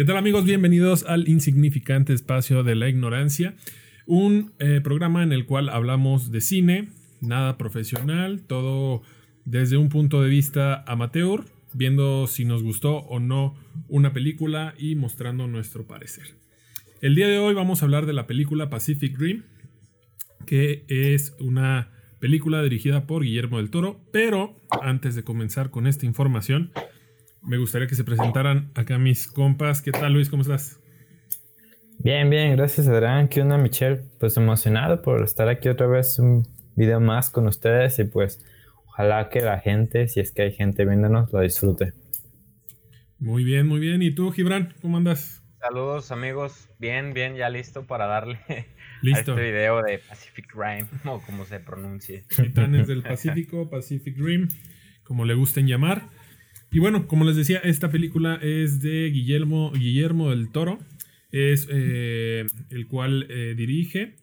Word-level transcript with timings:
¿Qué 0.00 0.06
tal 0.06 0.16
amigos? 0.16 0.46
Bienvenidos 0.46 1.04
al 1.06 1.28
insignificante 1.28 2.14
espacio 2.14 2.62
de 2.62 2.74
la 2.74 2.88
ignorancia, 2.88 3.54
un 4.06 4.54
eh, 4.58 4.80
programa 4.82 5.22
en 5.22 5.30
el 5.30 5.44
cual 5.44 5.68
hablamos 5.68 6.30
de 6.30 6.40
cine, 6.40 6.88
nada 7.20 7.58
profesional, 7.58 8.40
todo 8.46 9.02
desde 9.44 9.76
un 9.76 9.90
punto 9.90 10.22
de 10.22 10.30
vista 10.30 10.82
amateur, 10.86 11.44
viendo 11.74 12.26
si 12.28 12.46
nos 12.46 12.62
gustó 12.62 12.96
o 12.96 13.20
no 13.20 13.54
una 13.88 14.14
película 14.14 14.72
y 14.78 14.94
mostrando 14.94 15.46
nuestro 15.48 15.86
parecer. 15.86 16.28
El 17.02 17.14
día 17.14 17.28
de 17.28 17.36
hoy 17.36 17.52
vamos 17.52 17.82
a 17.82 17.84
hablar 17.84 18.06
de 18.06 18.14
la 18.14 18.26
película 18.26 18.70
Pacific 18.70 19.18
Rim, 19.18 19.42
que 20.46 20.86
es 20.88 21.36
una 21.40 21.90
película 22.20 22.62
dirigida 22.62 23.06
por 23.06 23.22
Guillermo 23.22 23.58
del 23.58 23.68
Toro, 23.68 24.00
pero 24.14 24.56
antes 24.80 25.14
de 25.14 25.24
comenzar 25.24 25.68
con 25.68 25.86
esta 25.86 26.06
información, 26.06 26.72
me 27.42 27.58
gustaría 27.58 27.86
que 27.86 27.94
se 27.94 28.04
presentaran 28.04 28.70
acá 28.74 28.98
mis 28.98 29.26
compas. 29.26 29.82
¿Qué 29.82 29.92
tal, 29.92 30.12
Luis? 30.12 30.28
¿Cómo 30.28 30.42
estás? 30.42 30.80
Bien, 31.98 32.30
bien, 32.30 32.56
gracias 32.56 32.88
Adrián. 32.88 33.28
¿Qué 33.28 33.42
onda, 33.42 33.58
Michelle? 33.58 34.02
Pues 34.18 34.36
emocionado 34.36 35.02
por 35.02 35.22
estar 35.22 35.48
aquí 35.48 35.68
otra 35.68 35.86
vez 35.86 36.18
un 36.18 36.46
video 36.74 37.00
más 37.00 37.30
con 37.30 37.46
ustedes 37.46 37.98
y 37.98 38.04
pues 38.04 38.42
ojalá 38.86 39.28
que 39.28 39.40
la 39.40 39.58
gente, 39.60 40.08
si 40.08 40.20
es 40.20 40.32
que 40.32 40.42
hay 40.42 40.52
gente 40.52 40.84
viéndonos, 40.84 41.32
lo 41.32 41.40
disfrute. 41.40 41.92
Muy 43.18 43.44
bien, 43.44 43.66
muy 43.66 43.80
bien. 43.80 44.02
¿Y 44.02 44.14
tú, 44.14 44.32
Gibran? 44.32 44.74
¿Cómo 44.80 44.96
andas? 44.96 45.42
Saludos 45.60 46.10
amigos, 46.10 46.70
bien, 46.78 47.12
bien, 47.12 47.36
ya 47.36 47.50
listo 47.50 47.86
para 47.86 48.06
darle 48.06 48.38
listo. 49.02 49.32
a 49.32 49.34
este 49.34 49.50
video 49.52 49.82
de 49.82 49.98
Pacific 49.98 50.46
Rim, 50.54 50.86
o 51.04 51.20
como 51.20 51.44
se 51.44 51.60
pronuncie. 51.60 52.24
Titanes 52.34 52.88
del 52.88 53.02
Pacífico, 53.02 53.68
Pacific 53.68 54.16
Rim, 54.16 54.48
como 55.04 55.26
le 55.26 55.34
gusten 55.34 55.66
llamar. 55.66 56.08
Y 56.72 56.78
bueno, 56.78 57.08
como 57.08 57.24
les 57.24 57.36
decía, 57.36 57.58
esta 57.58 57.90
película 57.90 58.38
es 58.42 58.80
de 58.80 59.10
Guillermo, 59.10 59.72
Guillermo 59.72 60.30
del 60.30 60.50
Toro, 60.50 60.78
es 61.32 61.66
eh, 61.70 62.46
el 62.70 62.86
cual 62.86 63.26
eh, 63.28 63.54
dirige. 63.56 64.14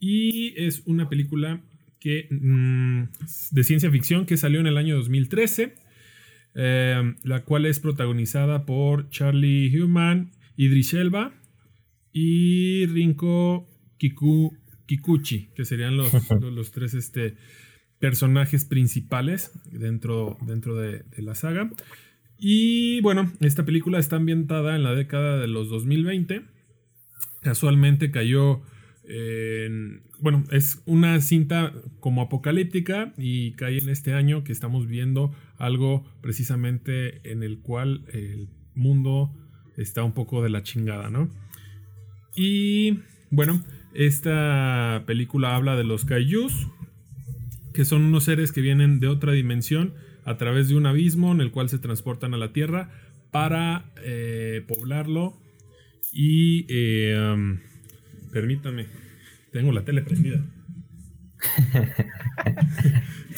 Y 0.00 0.54
es 0.56 0.82
una 0.86 1.08
película 1.08 1.60
que, 2.00 2.26
mm, 2.30 3.04
de 3.52 3.64
ciencia 3.64 3.90
ficción 3.90 4.26
que 4.26 4.36
salió 4.36 4.60
en 4.60 4.66
el 4.66 4.76
año 4.76 4.96
2013, 4.96 5.74
eh, 6.56 7.14
la 7.22 7.44
cual 7.44 7.66
es 7.66 7.78
protagonizada 7.78 8.66
por 8.66 9.08
Charlie 9.10 9.80
Human, 9.80 10.32
Idris 10.56 10.94
Elba 10.94 11.34
y 12.12 12.86
Rinko 12.86 13.68
Kiku, 13.98 14.56
Kikuchi, 14.86 15.50
que 15.54 15.64
serían 15.64 15.96
los, 15.96 16.12
los 16.40 16.72
tres 16.72 16.94
este, 16.94 17.36
personajes 17.98 18.64
principales 18.64 19.52
dentro, 19.70 20.36
dentro 20.42 20.76
de, 20.76 21.04
la 21.18 21.34
saga. 21.34 21.70
Y 22.38 23.00
bueno, 23.00 23.32
esta 23.40 23.64
película 23.64 23.98
está 23.98 24.16
ambientada 24.16 24.76
en 24.76 24.82
la 24.82 24.94
década 24.94 25.38
de 25.38 25.48
los 25.48 25.68
2020. 25.70 26.42
Casualmente 27.42 28.10
cayó 28.10 28.62
en... 29.04 30.02
Bueno, 30.20 30.44
es 30.50 30.82
una 30.86 31.20
cinta 31.20 31.72
como 32.00 32.22
apocalíptica 32.22 33.12
y 33.16 33.52
cae 33.52 33.78
en 33.78 33.88
este 33.88 34.12
año 34.12 34.44
que 34.44 34.52
estamos 34.52 34.86
viendo 34.86 35.34
algo 35.58 36.04
precisamente 36.20 37.30
en 37.30 37.42
el 37.42 37.60
cual 37.60 38.04
el 38.12 38.48
mundo 38.74 39.32
está 39.76 40.02
un 40.04 40.12
poco 40.12 40.42
de 40.42 40.50
la 40.50 40.62
chingada, 40.62 41.10
¿no? 41.10 41.30
Y 42.34 43.00
bueno, 43.30 43.62
esta 43.94 45.04
película 45.06 45.56
habla 45.56 45.74
de 45.76 45.84
los 45.84 46.04
kaijus, 46.04 46.68
que 47.76 47.84
son 47.84 48.02
unos 48.02 48.24
seres 48.24 48.52
que 48.52 48.62
vienen 48.62 48.98
de 49.00 49.08
otra 49.08 49.32
dimensión 49.32 49.92
a 50.24 50.38
través 50.38 50.68
de 50.68 50.76
un 50.76 50.86
abismo 50.86 51.30
en 51.30 51.42
el 51.42 51.50
cual 51.50 51.68
se 51.68 51.78
transportan 51.78 52.32
a 52.32 52.38
la 52.38 52.54
Tierra 52.54 52.90
para 53.30 53.92
eh, 54.02 54.64
poblarlo. 54.66 55.38
Y 56.10 56.64
eh, 56.70 57.58
permítame, 58.32 58.86
tengo 59.52 59.72
la 59.72 59.84
tele 59.84 60.00
prendida. 60.02 60.44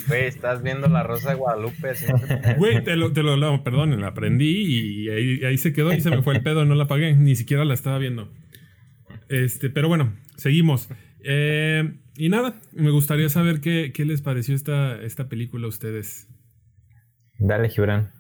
Güey, 0.07 0.25
estás 0.25 0.63
viendo 0.63 0.89
la 0.89 1.03
Rosa 1.03 1.31
de 1.31 1.35
Guadalupe. 1.35 1.93
Güey, 2.57 2.83
te 2.83 2.97
lo, 2.97 3.13
te 3.13 3.23
lo, 3.23 3.63
perdón, 3.63 4.01
la 4.01 4.15
prendí 4.15 4.63
y 4.63 5.11
ahí, 5.11 5.45
ahí, 5.45 5.59
se 5.59 5.75
quedó 5.75 5.93
y 5.93 6.01
se 6.01 6.09
me 6.09 6.23
fue 6.23 6.35
el 6.35 6.43
pedo, 6.43 6.65
no 6.65 6.75
la 6.75 6.85
apagué, 6.85 7.15
ni 7.15 7.37
siquiera 7.37 7.67
la 7.67 7.75
estaba 7.75 7.99
viendo. 7.99 8.33
Este, 9.29 9.69
pero 9.69 9.89
bueno, 9.89 10.15
seguimos. 10.37 10.89
Eh, 11.25 11.99
y 12.17 12.29
nada, 12.29 12.55
me 12.73 12.91
gustaría 12.91 13.29
saber 13.29 13.61
qué, 13.61 13.93
les 14.05 14.23
pareció 14.23 14.55
esta, 14.55 15.01
esta 15.03 15.29
película 15.29 15.67
a 15.67 15.69
ustedes. 15.69 16.29
Dale, 17.39 17.69
Gibran. 17.69 18.13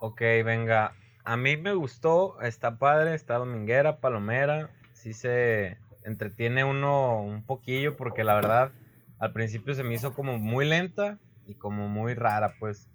Ok, 0.00 0.20
venga. 0.44 0.94
A 1.24 1.36
mí 1.36 1.56
me 1.56 1.74
gustó, 1.74 2.40
está 2.40 2.78
padre, 2.78 3.14
está 3.14 3.36
dominguera, 3.36 4.00
palomera. 4.00 4.70
Sí 4.92 5.12
se 5.12 5.78
entretiene 6.04 6.64
uno 6.64 7.22
un 7.22 7.44
poquillo 7.44 7.96
porque 7.96 8.24
la 8.24 8.34
verdad 8.34 8.72
al 9.18 9.32
principio 9.32 9.74
se 9.74 9.82
me 9.82 9.94
hizo 9.94 10.14
como 10.14 10.38
muy 10.38 10.64
lenta 10.64 11.18
y 11.46 11.54
como 11.54 11.88
muy 11.88 12.14
rara, 12.14 12.54
pues. 12.58 12.88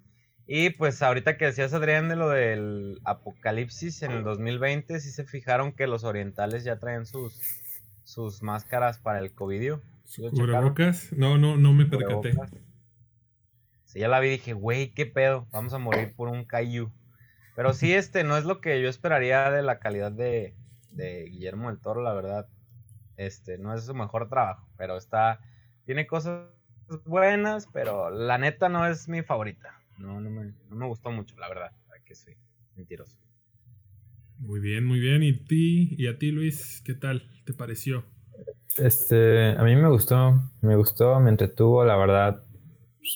Y 0.46 0.72
pues 0.72 1.02
ahorita 1.02 1.38
que 1.38 1.46
decías 1.46 1.74
Adrián 1.74 2.10
de 2.10 2.16
lo 2.16 2.30
del 2.30 3.00
apocalipsis 3.06 4.04
en 4.04 4.12
el 4.12 4.24
2020, 4.24 5.00
sí 5.00 5.12
se 5.12 5.26
fijaron 5.26 5.72
que 5.72 5.88
los 5.88 6.04
orientales 6.04 6.64
ya 6.64 6.80
traen 6.80 7.06
sus 7.06 7.40
sus 8.04 8.42
máscaras 8.42 9.00
para 9.00 9.20
el 9.20 9.34
COVID. 9.34 9.74
¿Cubrebocas? 10.32 11.12
No, 11.14 11.38
no, 11.38 11.58
no 11.58 11.74
me 11.74 11.86
percaté. 11.86 12.34
Sí, 13.86 14.00
ya 14.00 14.08
la 14.08 14.20
vi 14.20 14.28
y 14.28 14.32
dije, 14.32 14.54
güey, 14.54 14.94
qué 14.94 15.06
pedo, 15.06 15.48
vamos 15.52 15.74
a 15.74 15.78
morir 15.78 16.14
por 16.16 16.28
un 16.28 16.46
Caillou. 16.46 16.92
Pero 17.56 17.74
sí, 17.74 17.94
este 17.94 18.24
no 18.24 18.38
es 18.38 18.46
lo 18.46 18.60
que 18.62 18.82
yo 18.82 18.90
esperaría 18.90 19.52
de 19.52 19.62
la 19.62 19.80
calidad 19.80 20.12
de, 20.12 20.56
de 20.92 21.26
Guillermo 21.26 21.70
del 21.70 21.80
Toro, 21.80 22.02
la 22.02 22.14
verdad. 22.14 22.48
Este, 23.18 23.60
no 23.60 23.74
es 23.74 23.86
su 23.86 23.94
mejor 23.94 24.28
trabajo, 24.30 24.68
pero 24.78 24.98
está, 24.98 25.40
tiene 25.86 26.08
cosas 26.08 26.50
buenas, 27.06 27.68
pero 27.72 28.10
la 28.10 28.40
neta 28.40 28.70
no 28.70 28.88
es 28.88 29.08
mi 29.08 29.22
favorita. 29.22 29.80
No, 30.00 30.20
no 30.20 30.30
me, 30.30 30.54
no 30.70 30.76
me 30.76 30.88
gustó 30.88 31.12
mucho, 31.12 31.38
la 31.38 31.48
verdad, 31.48 31.72
que 32.06 32.16
soy 32.16 32.36
mentiroso. 32.76 33.23
Muy 34.46 34.60
bien, 34.60 34.86
muy 34.86 35.00
bien. 35.00 35.24
¿Y 35.24 35.34
ti, 35.34 35.96
y 35.98 36.08
a 36.08 36.18
ti, 36.18 36.32
Luis, 36.32 36.82
qué 36.86 36.94
tal 36.94 37.24
te 37.46 37.54
pareció? 37.54 38.04
Este, 38.78 39.52
a 39.52 39.64
mí 39.64 39.76
me 39.76 39.88
gustó, 39.88 40.42
me 40.62 40.76
gustó, 40.76 41.18
me 41.22 41.30
entretuvo, 41.30 41.86
la 41.86 41.96
verdad. 41.96 42.44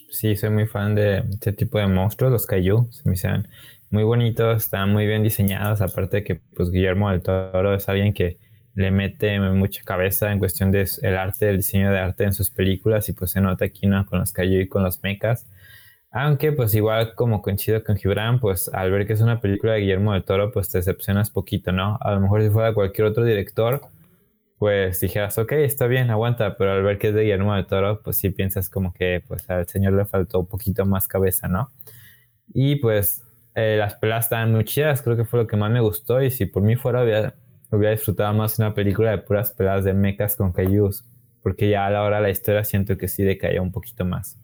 Sí, 0.10 0.36
soy 0.38 0.52
muy 0.52 0.68
fan 0.68 0.96
de 0.96 1.24
este 1.30 1.52
tipo 1.52 1.80
de 1.80 1.88
monstruos, 1.88 2.32
los 2.32 2.46
Kaiju, 2.46 2.90
se 2.92 3.08
me 3.10 3.16
hicieron 3.16 3.48
muy 3.90 4.04
bonitos, 4.04 4.64
están 4.64 4.92
muy 4.92 5.06
bien 5.06 5.24
diseñados, 5.24 5.82
aparte 5.82 6.18
de 6.18 6.24
que 6.24 6.36
pues 6.36 6.72
Guillermo 6.72 7.10
del 7.10 7.22
Toro 7.22 7.74
es 7.74 7.88
alguien 7.90 8.14
que 8.14 8.38
le 8.76 8.92
mete 8.92 9.40
mucha 9.40 9.84
cabeza 9.84 10.32
en 10.32 10.40
cuestión 10.40 10.72
del 10.72 10.88
el 11.02 11.18
arte, 11.18 11.50
el 11.50 11.58
diseño 11.58 11.92
de 11.92 12.00
arte 12.00 12.24
en 12.26 12.34
sus 12.34 12.52
películas 12.52 13.10
y 13.10 13.14
pues 13.14 13.32
se 13.32 13.42
nota 13.42 13.66
aquí 13.66 13.88
¿no? 13.88 14.06
con 14.06 14.20
los 14.20 14.32
Kaiju 14.32 14.62
y 14.62 14.68
con 14.68 14.84
los 14.84 15.02
mechas. 15.04 15.48
Aunque 16.12 16.52
pues 16.54 16.74
igual 16.74 17.16
como 17.16 17.42
coincido 17.42 17.84
con 17.84 17.98
Gibran, 17.98 18.40
pues 18.40 18.70
al 18.74 18.92
ver 18.92 19.06
que 19.06 19.14
es 19.14 19.22
una 19.22 19.42
película 19.42 19.74
de 19.74 19.82
Guillermo 19.82 20.14
del 20.14 20.24
Toro, 20.24 20.52
pues 20.52 20.70
te 20.70 20.78
decepcionas 20.80 21.30
poquito, 21.30 21.72
¿no? 21.72 21.98
A 22.02 22.12
lo 22.14 22.22
mejor 22.22 22.42
si 22.42 22.50
fuera 22.50 22.74
cualquier 22.74 23.08
otro 23.08 23.24
director, 23.26 23.82
pues 24.58 25.00
dijeras, 25.02 25.38
ok, 25.38 25.52
está 25.54 25.88
bien, 25.88 26.10
aguanta, 26.10 26.58
pero 26.58 26.72
al 26.74 26.84
ver 26.84 26.98
que 26.98 27.10
es 27.10 27.14
de 27.14 27.24
Guillermo 27.24 27.54
del 27.56 27.68
Toro, 27.68 28.02
pues 28.02 28.18
sí 28.18 28.30
piensas 28.32 28.70
como 28.70 28.94
que 28.94 29.24
pues 29.28 29.50
al 29.50 29.68
señor 29.68 29.94
le 29.94 30.06
faltó 30.06 30.40
un 30.40 30.48
poquito 30.48 30.86
más 30.86 31.08
cabeza, 31.08 31.48
¿no? 31.48 31.72
Y 32.54 32.78
pues 32.78 33.24
eh, 33.56 33.78
las 33.78 33.96
pelas 33.96 34.26
estaban 34.26 34.52
muy 34.54 34.66
chidas, 34.66 35.02
creo 35.02 35.18
que 35.18 35.26
fue 35.26 35.42
lo 35.42 35.48
que 35.48 35.58
más 35.58 35.72
me 35.72 35.82
gustó 35.82 36.22
y 36.22 36.32
si 36.32 36.46
por 36.46 36.64
mí 36.64 36.76
fuera 36.76 37.04
hubiera, 37.04 37.36
hubiera 37.72 37.92
disfrutado 37.92 38.34
más 38.34 38.60
una 38.60 38.74
película 38.74 39.12
de 39.12 39.20
puras 39.20 39.52
peladas 39.52 39.84
de 39.84 39.94
mechas 39.94 40.36
con 40.36 40.54
cayús, 40.54 41.06
porque 41.44 41.70
ya 41.70 41.86
a 41.86 41.90
la 41.92 42.04
hora 42.04 42.18
de 42.18 42.24
la 42.24 42.30
historia 42.30 42.64
siento 42.64 42.98
que 42.98 43.08
sí 43.08 43.24
decaía 43.24 43.62
un 43.62 43.72
poquito 43.72 44.06
más. 44.06 44.38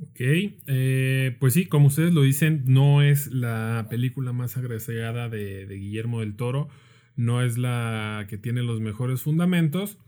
Ok, 0.00 0.20
eh, 0.20 1.36
pues 1.40 1.54
sí, 1.54 1.66
como 1.66 1.86
ustedes 1.86 2.12
lo 2.12 2.22
dicen, 2.22 2.64
no 2.66 3.02
es 3.02 3.28
la 3.28 3.86
película 3.88 4.32
más 4.32 4.56
agraciada 4.56 5.28
de, 5.28 5.66
Guillermo 5.66 6.20
del 6.20 6.36
Toro, 6.36 6.68
no 7.16 7.42
es 7.42 7.56
la 7.56 8.26
que 8.28 8.36
tiene 8.36 8.62
los 8.62 8.80
mejores 8.80 9.22
fundamentos. 9.22 9.98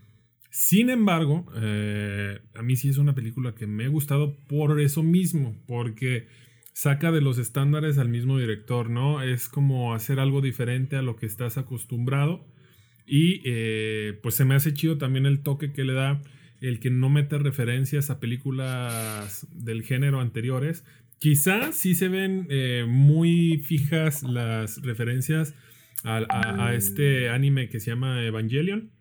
Sin 0.50 0.90
embargo, 0.90 1.46
eh, 1.56 2.40
a 2.54 2.62
mí 2.62 2.76
sí 2.76 2.88
es 2.90 2.98
una 2.98 3.14
película 3.14 3.54
que 3.54 3.66
me 3.66 3.86
ha 3.86 3.88
gustado 3.88 4.36
por 4.48 4.78
eso 4.80 5.02
mismo, 5.02 5.56
porque 5.66 6.26
saca 6.74 7.10
de 7.10 7.20
los 7.20 7.38
estándares 7.38 7.98
al 7.98 8.08
mismo 8.08 8.38
director, 8.38 8.90
¿no? 8.90 9.22
Es 9.22 9.48
como 9.48 9.94
hacer 9.94 10.20
algo 10.20 10.40
diferente 10.42 10.96
a 10.96 11.02
lo 11.02 11.16
que 11.16 11.26
estás 11.26 11.58
acostumbrado 11.58 12.46
y 13.08 13.40
eh, 13.46 14.18
pues 14.22 14.34
se 14.34 14.44
me 14.44 14.54
hace 14.54 14.74
chido 14.74 14.98
también 14.98 15.24
el 15.24 15.42
toque 15.42 15.72
que 15.72 15.82
le 15.82 15.94
da 15.94 16.20
el 16.60 16.80
que 16.80 16.90
no 16.90 17.08
mete 17.08 17.38
referencias 17.38 18.10
a 18.10 18.20
películas 18.20 19.46
del 19.52 19.82
género 19.82 20.20
anteriores. 20.20 20.84
Quizás 21.18 21.76
sí 21.76 21.94
se 21.94 22.08
ven 22.08 22.46
eh, 22.50 22.84
muy 22.88 23.58
fijas 23.58 24.22
las 24.22 24.82
referencias 24.82 25.54
a, 26.04 26.74
este 26.74 27.28
anime 27.28 27.68
que 27.68 27.80
se 27.80 27.90
llama 27.90 28.24
Evangelion, 28.24 28.92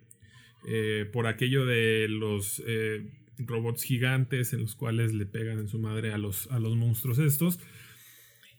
eh, 0.68 1.08
por 1.14 1.28
aquello 1.28 1.66
de 1.66 2.08
los 2.10 2.62
eh, 2.66 3.06
robots 3.38 3.84
gigantes 3.84 4.54
en 4.54 4.62
los 4.62 4.76
cuales 4.76 5.14
le 5.14 5.28
pegan 5.28 5.60
en 5.60 5.68
su 5.68 5.78
madre 5.78 6.12
a 6.12 6.18
los, 6.18 6.50
a 6.52 6.60
los 6.60 6.76
monstruos 6.76 7.20
estos. 7.20 7.60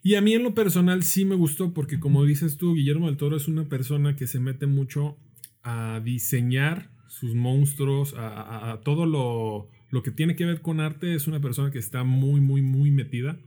Y 0.01 0.15
a 0.15 0.21
mí 0.21 0.33
en 0.33 0.43
lo 0.43 0.53
personal 0.53 1.03
sí 1.03 1.25
me 1.25 1.35
gustó 1.35 1.73
porque 1.73 1.99
como 1.99 2.23
dices 2.23 2.55
tú, 2.55 2.73
Guillermo 2.75 3.07
del 3.07 3.17
Toro 3.17 3.35
es 3.35 3.49
una 3.49 3.67
persona 3.67 4.15
que 4.15 4.27
se 4.27 4.39
mete 4.39 4.65
mucho 4.65 5.17
a 5.61 6.01
diseñar 6.03 6.89
sus 7.19 7.35
monstruos, 7.35 8.13
a, 8.17 8.79
todo 8.83 9.05
lo, 9.05 9.69
lo, 9.91 10.03
que 10.03 10.11
tiene 10.11 10.35
que 10.35 10.45
ver 10.45 10.61
con 10.61 10.79
arte. 10.79 11.15
Es 11.15 11.27
una 11.27 11.39
persona 11.39 11.71
que 11.71 11.79
está 11.79 12.03
muy, 12.03 12.39
muy, 12.41 12.61
muy 12.61 12.91
metida. 12.91 13.37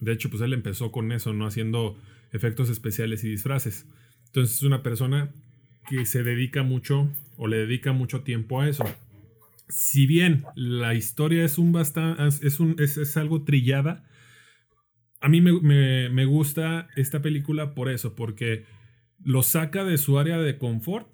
De 0.00 0.12
hecho, 0.12 0.28
pues 0.30 0.42
él 0.42 0.52
empezó 0.52 0.92
con 0.92 1.12
eso, 1.12 1.32
¿no? 1.32 1.46
Haciendo 1.46 1.96
efectos 2.32 2.68
especiales 2.68 3.24
y 3.24 3.30
disfraces. 3.30 3.86
Entonces 4.26 4.56
es 4.56 4.62
una 4.62 4.82
persona 4.82 5.30
que 5.88 6.04
se 6.06 6.22
dedica 6.22 6.62
mucho 6.62 7.10
o 7.36 7.46
le 7.46 7.58
dedica 7.58 7.92
mucho 7.92 8.22
tiempo 8.22 8.60
a 8.60 8.68
eso. 8.68 8.84
Si 9.68 10.06
bien 10.06 10.44
la 10.56 10.94
historia 10.94 11.44
es 11.44 11.58
un 11.58 11.72
bastante, 11.72 12.26
es, 12.26 12.60
un, 12.60 12.76
es, 12.78 13.16
algo 13.16 13.44
trillada, 13.44 14.04
a 15.20 15.28
mí 15.28 15.40
me, 15.40 16.24
gusta 16.26 16.88
esta 16.96 17.22
película 17.22 17.74
por 17.74 17.88
eso, 17.88 18.14
porque 18.14 18.66
lo 19.22 19.42
saca 19.42 19.84
de 19.84 19.96
su 19.96 20.18
área 20.18 20.38
de 20.38 20.58
confort. 20.58 21.08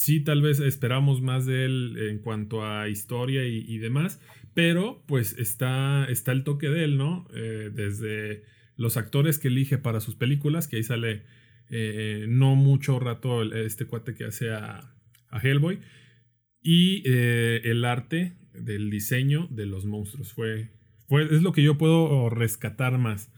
Sí, 0.00 0.20
tal 0.20 0.40
vez 0.40 0.60
esperamos 0.60 1.20
más 1.20 1.44
de 1.44 1.66
él 1.66 1.94
en 2.08 2.20
cuanto 2.20 2.64
a 2.64 2.88
historia 2.88 3.44
y, 3.44 3.76
demás, 3.76 4.18
pero 4.54 5.04
pues 5.06 5.36
está, 5.36 6.06
está 6.06 6.32
el 6.32 6.42
toque 6.42 6.70
de 6.70 6.84
él, 6.84 6.96
¿no? 6.96 7.28
Eh, 7.34 7.68
desde 7.70 8.44
los 8.76 8.96
actores 8.96 9.38
que 9.38 9.48
elige 9.48 9.76
para 9.76 10.00
sus 10.00 10.14
películas, 10.14 10.68
que 10.68 10.76
ahí 10.76 10.84
sale 10.84 11.24
eh, 11.68 12.24
no 12.30 12.54
mucho 12.54 12.98
rato 12.98 13.42
este 13.42 13.84
cuate 13.84 14.14
que 14.14 14.24
hace 14.24 14.50
a, 14.54 14.90
Hellboy. 15.42 15.80
Y 16.62 17.02
eh, 17.04 17.60
el 17.64 17.84
arte 17.84 18.38
del 18.54 18.88
diseño 18.88 19.48
de 19.50 19.66
los 19.66 19.84
monstruos. 19.84 20.32
Fue, 20.32 20.70
fue, 21.08 21.24
es 21.24 21.42
lo 21.42 21.52
que 21.52 21.62
yo 21.62 21.76
puedo 21.76 22.30
rescatar 22.30 22.96
más 22.96 23.30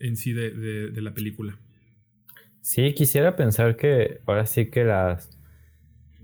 en 0.00 0.16
sí 0.16 0.32
de, 0.32 0.90
la 0.92 1.14
película. 1.14 1.56
Sí, 2.62 2.94
quisiera 2.94 3.36
pensar 3.36 3.76
que 3.76 4.18
ahora 4.26 4.44
sí 4.46 4.70
que 4.70 4.82
las, 4.82 5.39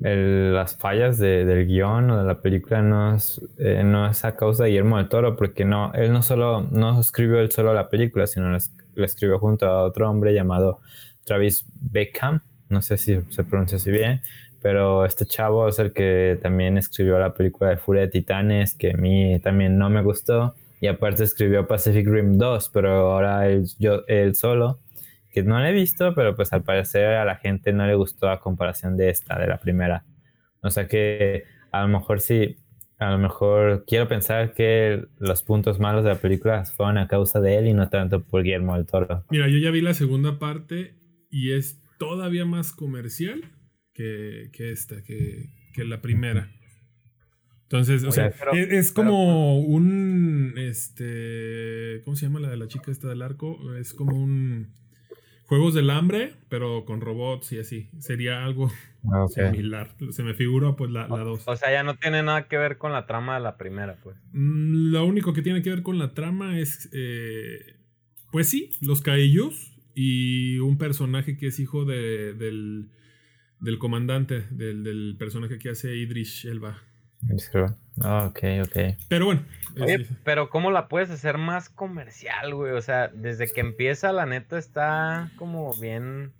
las 0.00 0.76
fallas 0.76 1.18
del 1.18 1.66
guion 1.66 2.10
o 2.10 2.18
de 2.18 2.24
la 2.24 2.40
película 2.40 2.82
no 2.82 3.14
es, 3.14 3.40
eh, 3.58 3.82
no 3.82 4.06
es 4.06 4.24
a 4.24 4.36
causa 4.36 4.64
de 4.64 4.70
Guillermo 4.70 4.98
del 4.98 5.08
Toro, 5.08 5.36
porque 5.36 5.64
no, 5.64 5.92
él 5.94 6.12
no 6.12 6.22
solo 6.22 6.66
no 6.70 7.00
escribió 7.00 7.40
él 7.40 7.50
solo 7.50 7.72
la 7.72 7.88
película, 7.88 8.26
sino 8.26 8.50
lo 8.50 9.04
escribió 9.04 9.38
junto 9.38 9.66
a 9.66 9.84
otro 9.84 10.10
hombre 10.10 10.34
llamado 10.34 10.80
Travis 11.24 11.64
Beckham, 11.80 12.42
no 12.68 12.82
sé 12.82 12.98
si 12.98 13.20
se 13.30 13.44
pronuncia 13.44 13.76
así 13.76 13.90
bien, 13.90 14.20
pero 14.60 15.04
este 15.04 15.24
chavo 15.26 15.68
es 15.68 15.78
el 15.78 15.92
que 15.92 16.38
también 16.42 16.76
escribió 16.76 17.18
la 17.18 17.32
película 17.34 17.70
de 17.70 17.76
Furia 17.76 18.02
de 18.02 18.08
Titanes, 18.08 18.74
que 18.74 18.92
a 18.92 18.96
mí 18.96 19.38
también 19.40 19.78
no 19.78 19.88
me 19.88 20.02
gustó, 20.02 20.54
y 20.80 20.88
aparte 20.88 21.24
escribió 21.24 21.66
Pacific 21.66 22.06
Rim 22.06 22.36
2, 22.36 22.70
pero 22.72 23.12
ahora 23.12 23.48
él, 23.48 23.66
yo, 23.78 24.02
él 24.08 24.34
solo, 24.34 24.78
que 25.36 25.42
no 25.42 25.60
lo 25.60 25.66
he 25.66 25.72
visto, 25.72 26.14
pero 26.14 26.34
pues 26.34 26.54
al 26.54 26.62
parecer 26.62 27.08
a 27.08 27.26
la 27.26 27.36
gente 27.36 27.70
no 27.74 27.86
le 27.86 27.94
gustó 27.94 28.30
a 28.30 28.40
comparación 28.40 28.96
de 28.96 29.10
esta, 29.10 29.38
de 29.38 29.46
la 29.46 29.58
primera. 29.58 30.06
O 30.62 30.70
sea 30.70 30.88
que 30.88 31.44
a 31.72 31.82
lo 31.82 31.88
mejor 31.88 32.22
sí, 32.22 32.56
a 32.96 33.10
lo 33.10 33.18
mejor 33.18 33.84
quiero 33.86 34.08
pensar 34.08 34.54
que 34.54 35.04
los 35.18 35.42
puntos 35.42 35.78
malos 35.78 36.04
de 36.04 36.08
la 36.08 36.18
película 36.18 36.64
fueron 36.64 36.96
a 36.96 37.06
causa 37.06 37.38
de 37.40 37.58
él 37.58 37.66
y 37.66 37.74
no 37.74 37.90
tanto 37.90 38.24
por 38.24 38.44
Guillermo 38.44 38.76
del 38.76 38.86
Toro. 38.86 39.26
Mira, 39.28 39.46
yo 39.48 39.58
ya 39.58 39.70
vi 39.70 39.82
la 39.82 39.92
segunda 39.92 40.38
parte 40.38 40.96
y 41.28 41.52
es 41.52 41.82
todavía 41.98 42.46
más 42.46 42.72
comercial 42.72 43.42
que, 43.92 44.50
esta, 44.58 45.04
que, 45.04 45.50
la 45.84 46.00
primera. 46.00 46.50
Entonces, 47.64 48.04
o, 48.04 48.10
sea, 48.10 48.32
es, 48.54 48.90
como 48.90 49.60
un, 49.60 50.54
este, 50.56 52.00
¿cómo 52.06 52.16
se 52.16 52.24
llama 52.24 52.40
la 52.40 52.48
de 52.48 52.56
la 52.56 52.68
chica 52.68 52.90
esta 52.90 53.08
del 53.08 53.20
arco? 53.20 53.74
Es 53.74 53.92
como 53.92 54.16
un 54.16 54.85
Juegos 55.46 55.74
del 55.74 55.90
Hambre, 55.90 56.34
pero 56.48 56.84
con 56.84 57.00
robots 57.00 57.52
y 57.52 57.60
así. 57.60 57.88
Sería 58.00 58.44
algo 58.44 58.70
ah, 59.12 59.26
similar. 59.28 59.94
Se 60.10 60.24
me 60.24 60.34
figura 60.34 60.74
pues 60.74 60.90
la 60.90 61.06
2. 61.06 61.42
O, 61.46 61.56
sea, 61.56 61.70
ya 61.70 61.84
no 61.84 61.96
tiene 61.96 62.22
nada 62.24 62.48
que 62.48 62.58
ver 62.58 62.78
con 62.78 62.92
la 62.92 63.06
trama 63.06 63.34
de 63.34 63.40
la 63.40 63.56
primera, 63.56 63.96
pues. 64.02 64.16
Mm, 64.32 64.90
lo 64.90 65.04
único 65.04 65.32
que 65.32 65.42
tiene 65.42 65.62
que 65.62 65.70
ver 65.70 65.82
con 65.82 65.98
la 65.98 66.14
trama 66.14 66.58
es, 66.58 66.88
eh, 66.92 67.76
pues 68.32 68.48
sí, 68.48 68.70
los 68.80 69.02
Kaijus 69.02 69.78
y 69.94 70.58
un 70.58 70.78
personaje 70.78 71.36
que 71.36 71.46
es 71.46 71.60
hijo 71.60 71.84
de, 71.84 72.34
del, 72.34 72.90
del 73.60 73.78
comandante, 73.78 74.46
del, 74.50 74.82
del, 74.82 75.16
personaje 75.16 75.58
que 75.58 75.70
hace 75.70 75.96
Idris 75.96 76.44
Elba. 76.44 76.82
Ah, 78.02 78.26
ok, 78.26 78.38
ok. 78.64 78.96
Pero 79.08 79.26
bueno. 79.26 79.42
pero 80.24 80.50
¿cómo 80.50 80.70
la 80.70 80.88
puedes 80.88 81.10
hacer 81.10 81.38
más 81.38 81.68
comercial, 81.68 82.54
güey? 82.54 82.72
O 82.72 82.82
sea, 82.82 83.08
desde 83.08 83.50
que 83.52 83.60
empieza, 83.60 84.12
la 84.12 84.26
neta 84.26 84.58
está 84.58 85.30
como 85.36 85.74
bien. 85.78 86.32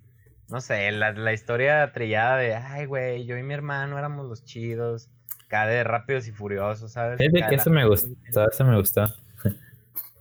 No 0.48 0.60
sé, 0.60 0.92
la, 0.92 1.12
la 1.12 1.32
historia 1.32 1.92
trillada 1.92 2.36
de, 2.36 2.54
ay, 2.54 2.86
güey, 2.86 3.26
yo 3.26 3.36
y 3.36 3.42
mi 3.42 3.54
hermano 3.54 3.98
éramos 3.98 4.26
los 4.26 4.44
chidos. 4.44 5.08
Cada 5.48 5.66
de 5.66 5.84
rápidos 5.84 6.26
y 6.28 6.32
furiosos, 6.32 6.92
¿sabes? 6.92 7.20
Es 7.20 7.32
de 7.32 7.46
que 7.48 7.54
eso 7.54 7.70
me 7.70 7.86
gustó, 7.86 8.10
eso 8.50 8.64
me 8.64 8.76
gustó. 8.76 9.06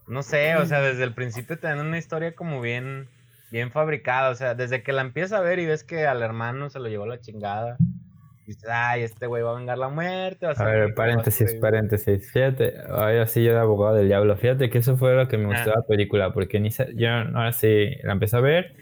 No 0.08 0.22
sé, 0.22 0.56
o 0.56 0.66
sea, 0.68 0.82
desde 0.82 1.04
el 1.04 1.14
principio 1.16 1.58
te 1.58 1.66
dan 1.66 1.80
una 1.80 1.98
historia 1.98 2.36
como 2.36 2.62
bien 2.62 3.08
bien 3.52 3.72
fabricada. 3.72 4.30
O 4.30 4.36
sea, 4.36 4.54
desde 4.54 4.84
que 4.84 4.92
la 4.92 5.02
empiezas 5.02 5.34
a 5.34 5.42
ver 5.42 5.60
y 5.60 5.66
ves 5.66 5.84
que 5.84 6.06
al 6.06 6.22
hermano 6.22 6.70
se 6.70 6.80
lo 6.80 6.88
llevó 6.88 7.06
la 7.06 7.22
chingada. 7.22 7.78
Dices, 8.46 8.70
ay, 8.70 9.02
este 9.02 9.26
güey 9.26 9.42
va 9.42 9.54
a 9.54 9.56
vengar 9.56 9.78
la 9.78 9.90
muerte. 9.90 10.46
a, 10.46 10.64
ver, 10.66 10.94
paréntesis, 10.94 11.56
paréntesis. 11.56 12.32
Fíjate, 12.32 12.76
ahora 12.90 13.26
sí 13.26 13.44
yo 13.44 13.54
de 13.54 13.60
abogado 13.60 13.96
del 13.96 14.08
diablo. 14.08 14.36
Fíjate 14.38 14.70
que 14.70 14.78
eso 14.78 14.98
fue 14.98 15.16
lo 15.16 15.28
que 15.28 15.38
me 15.38 15.48
gustó 15.48 15.72
de 15.72 15.76
la 15.76 15.82
película. 15.82 16.32
Porque 16.32 16.60
ni 16.60 16.70
yo 16.70 17.10
ahora 17.10 17.54
sí 17.54 17.90
la 18.04 18.14
empecé 18.14 18.38
a 18.38 18.42
ver. 18.42 18.76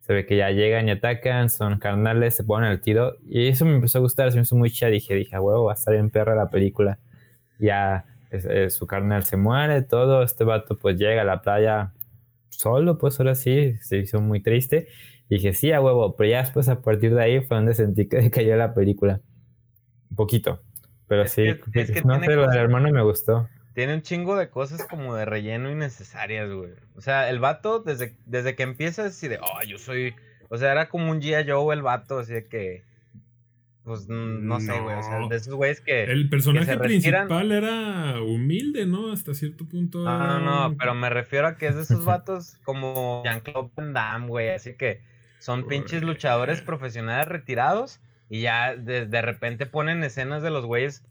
Se 0.00 0.12
ve 0.12 0.26
que 0.26 0.36
ya 0.36 0.50
llegan 0.50 0.86
y 0.88 0.92
atacan, 0.92 1.48
son 1.48 1.78
carnales, 1.78 2.36
se 2.36 2.44
ponen 2.44 2.70
el 2.70 2.80
tiro. 2.80 3.16
Y 3.26 3.48
eso 3.48 3.64
me 3.64 3.74
empezó 3.74 3.98
a 3.98 4.00
gustar, 4.02 4.30
se 4.30 4.36
me 4.36 4.42
hizo 4.42 4.54
muy 4.54 4.70
chida. 4.70 4.90
Dije, 4.90 5.14
dije, 5.14 5.38
huevo, 5.38 5.64
va 5.64 5.72
a 5.72 5.74
estar 5.74 5.94
bien 5.94 6.10
perra 6.10 6.34
la 6.34 6.50
película. 6.50 6.98
Ya 7.58 8.04
su 8.68 8.86
carnal 8.86 9.24
se 9.24 9.36
muere, 9.36 9.82
todo. 9.82 10.22
Este 10.22 10.44
vato 10.44 10.78
pues 10.78 10.98
llega 10.98 11.22
a 11.22 11.24
la 11.24 11.40
playa 11.40 11.92
solo, 12.50 12.98
pues 12.98 13.18
ahora 13.18 13.34
sí, 13.34 13.76
se 13.80 13.98
hizo 13.98 14.20
muy 14.20 14.40
triste. 14.40 14.88
Y 15.28 15.36
dije, 15.36 15.52
sí, 15.54 15.72
a 15.72 15.80
huevo, 15.80 16.16
pero 16.16 16.30
ya 16.30 16.42
después 16.42 16.68
a 16.68 16.82
partir 16.82 17.14
de 17.14 17.22
ahí 17.22 17.40
fue 17.40 17.56
donde 17.56 17.74
sentí 17.74 18.08
que 18.08 18.30
cayó 18.30 18.56
la 18.56 18.74
película. 18.74 19.20
Un 20.10 20.16
poquito. 20.16 20.62
Pero 21.08 21.26
sí, 21.26 21.46
no 22.04 22.20
sé, 22.20 22.34
lo 22.34 22.48
del 22.48 22.58
hermano 22.58 22.90
me 22.90 23.02
gustó. 23.02 23.48
Tiene 23.74 23.94
un 23.94 24.02
chingo 24.02 24.36
de 24.36 24.48
cosas 24.48 24.84
como 24.86 25.14
de 25.14 25.24
relleno 25.24 25.70
innecesarias, 25.70 26.50
güey. 26.50 26.72
O 26.96 27.00
sea, 27.00 27.28
el 27.28 27.38
vato, 27.38 27.80
desde, 27.80 28.16
desde 28.24 28.56
que 28.56 28.62
empieza, 28.62 29.04
así 29.04 29.28
de, 29.28 29.38
oh, 29.38 29.64
yo 29.66 29.78
soy. 29.78 30.14
O 30.48 30.56
sea, 30.56 30.72
era 30.72 30.88
como 30.88 31.10
un 31.10 31.20
G.I. 31.20 31.48
Joe 31.48 31.74
el 31.74 31.82
vato, 31.82 32.18
así 32.18 32.32
de 32.32 32.46
que 32.46 32.84
pues 33.86 34.08
no, 34.08 34.58
sé, 34.58 34.80
güey. 34.80 34.96
O 34.96 35.02
sea, 35.04 35.28
de 35.28 35.36
esos 35.36 35.54
güeyes 35.54 35.80
que. 35.80 36.02
El 36.02 36.28
personaje 36.28 36.76
principal 36.76 37.52
era 37.52 38.20
humilde, 38.20 38.84
¿no? 38.84 39.12
Hasta 39.12 39.32
cierto 39.32 39.64
punto. 39.64 40.02
No, 40.02 40.18
no, 40.18 40.40
no, 40.40 40.76
pero 40.76 40.96
me 40.96 41.08
refiero 41.08 41.46
a 41.46 41.56
que 41.56 41.68
es 41.68 41.76
de 41.76 41.82
esos 41.82 42.04
vatos 42.04 42.56
como 42.64 43.22
Jean-Claude 43.24 43.70
Van 43.76 43.92
Damme, 43.92 44.26
güey. 44.26 44.48
Así 44.48 44.74
que 44.74 45.02
son 45.38 45.66
pinches 45.66 46.02
luchadores 46.02 46.60
profesionales 46.60 47.28
retirados 47.28 48.00
y 48.28 48.40
ya 48.40 48.76
de, 48.76 49.06
de 49.06 49.22
repente 49.22 49.66
ponen 49.66 50.02
escenas 50.02 50.42
de 50.42 50.50
los 50.50 50.66
güeyes 50.66 51.04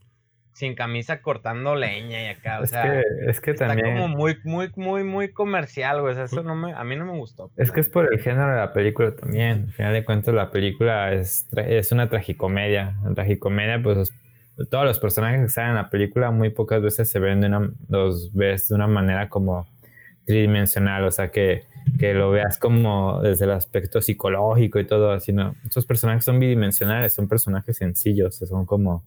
sin 0.56 0.74
camisa 0.74 1.22
cortando 1.22 1.76
leña 1.76 2.24
y 2.24 2.28
acá, 2.28 2.62
o 2.62 2.66
sea, 2.66 3.02
es 3.28 3.42
que 3.42 3.52
está 3.52 3.76
como 3.76 4.08
muy, 4.08 4.38
muy, 4.46 4.72
muy, 4.78 5.04
muy 5.04 5.34
comercial, 5.34 6.00
güey, 6.00 6.14
o 6.14 6.16
sea, 6.16 6.24
eso 6.24 6.44
no 6.44 6.56
me, 6.56 6.72
a 6.72 6.82
mí 6.86 6.96
no 6.96 7.06
me 7.06 7.12
gustó. 7.12 7.52
Es 7.58 7.74
que 7.74 7.82
es 7.82 7.90
por 7.90 8.12
el 8.12 8.22
género 8.22 8.52
de 8.52 8.56
la 8.56 8.72
película 8.72 9.14
también, 9.14 9.66
al 9.68 9.74
final 9.74 9.94
de 9.94 10.06
cuentas 10.06 10.34
la 10.34 10.52
película 10.52 11.12
es, 11.12 11.46
es 11.58 11.92
una 11.92 12.08
tragicomedia, 12.08 12.96
la 13.04 13.14
tragicomedia, 13.14 13.84
pues 13.84 14.14
todos 14.70 14.86
los 14.86 14.98
personajes 14.98 15.42
que 15.42 15.50
salen 15.50 15.72
en 15.72 15.76
la 15.76 15.90
película 15.90 16.32
muy 16.32 16.50
pocas 16.52 16.82
veces 16.82 17.10
se 17.10 17.20
ven 17.20 17.42
de 17.42 17.48
una, 17.48 17.72
los 17.90 18.34
ves 18.34 18.70
de 18.70 18.76
una 18.76 18.88
manera 18.88 19.28
como 19.28 19.68
tridimensional, 20.26 21.04
o 21.06 21.12
sea, 21.12 21.32
que, 21.32 21.64
que 22.00 22.14
lo 22.14 22.32
veas 22.32 22.58
como 22.58 23.22
desde 23.22 23.46
el 23.46 23.52
aspecto 23.52 24.02
psicológico 24.02 24.80
y 24.80 24.86
todo, 24.86 25.12
así, 25.12 25.34
¿no? 25.34 25.56
Estos 25.66 25.86
personajes 25.86 26.24
son 26.26 26.40
bidimensionales, 26.40 27.14
son 27.14 27.28
personajes 27.28 27.78
sencillos, 27.78 28.36
son 28.36 28.66
como 28.66 29.04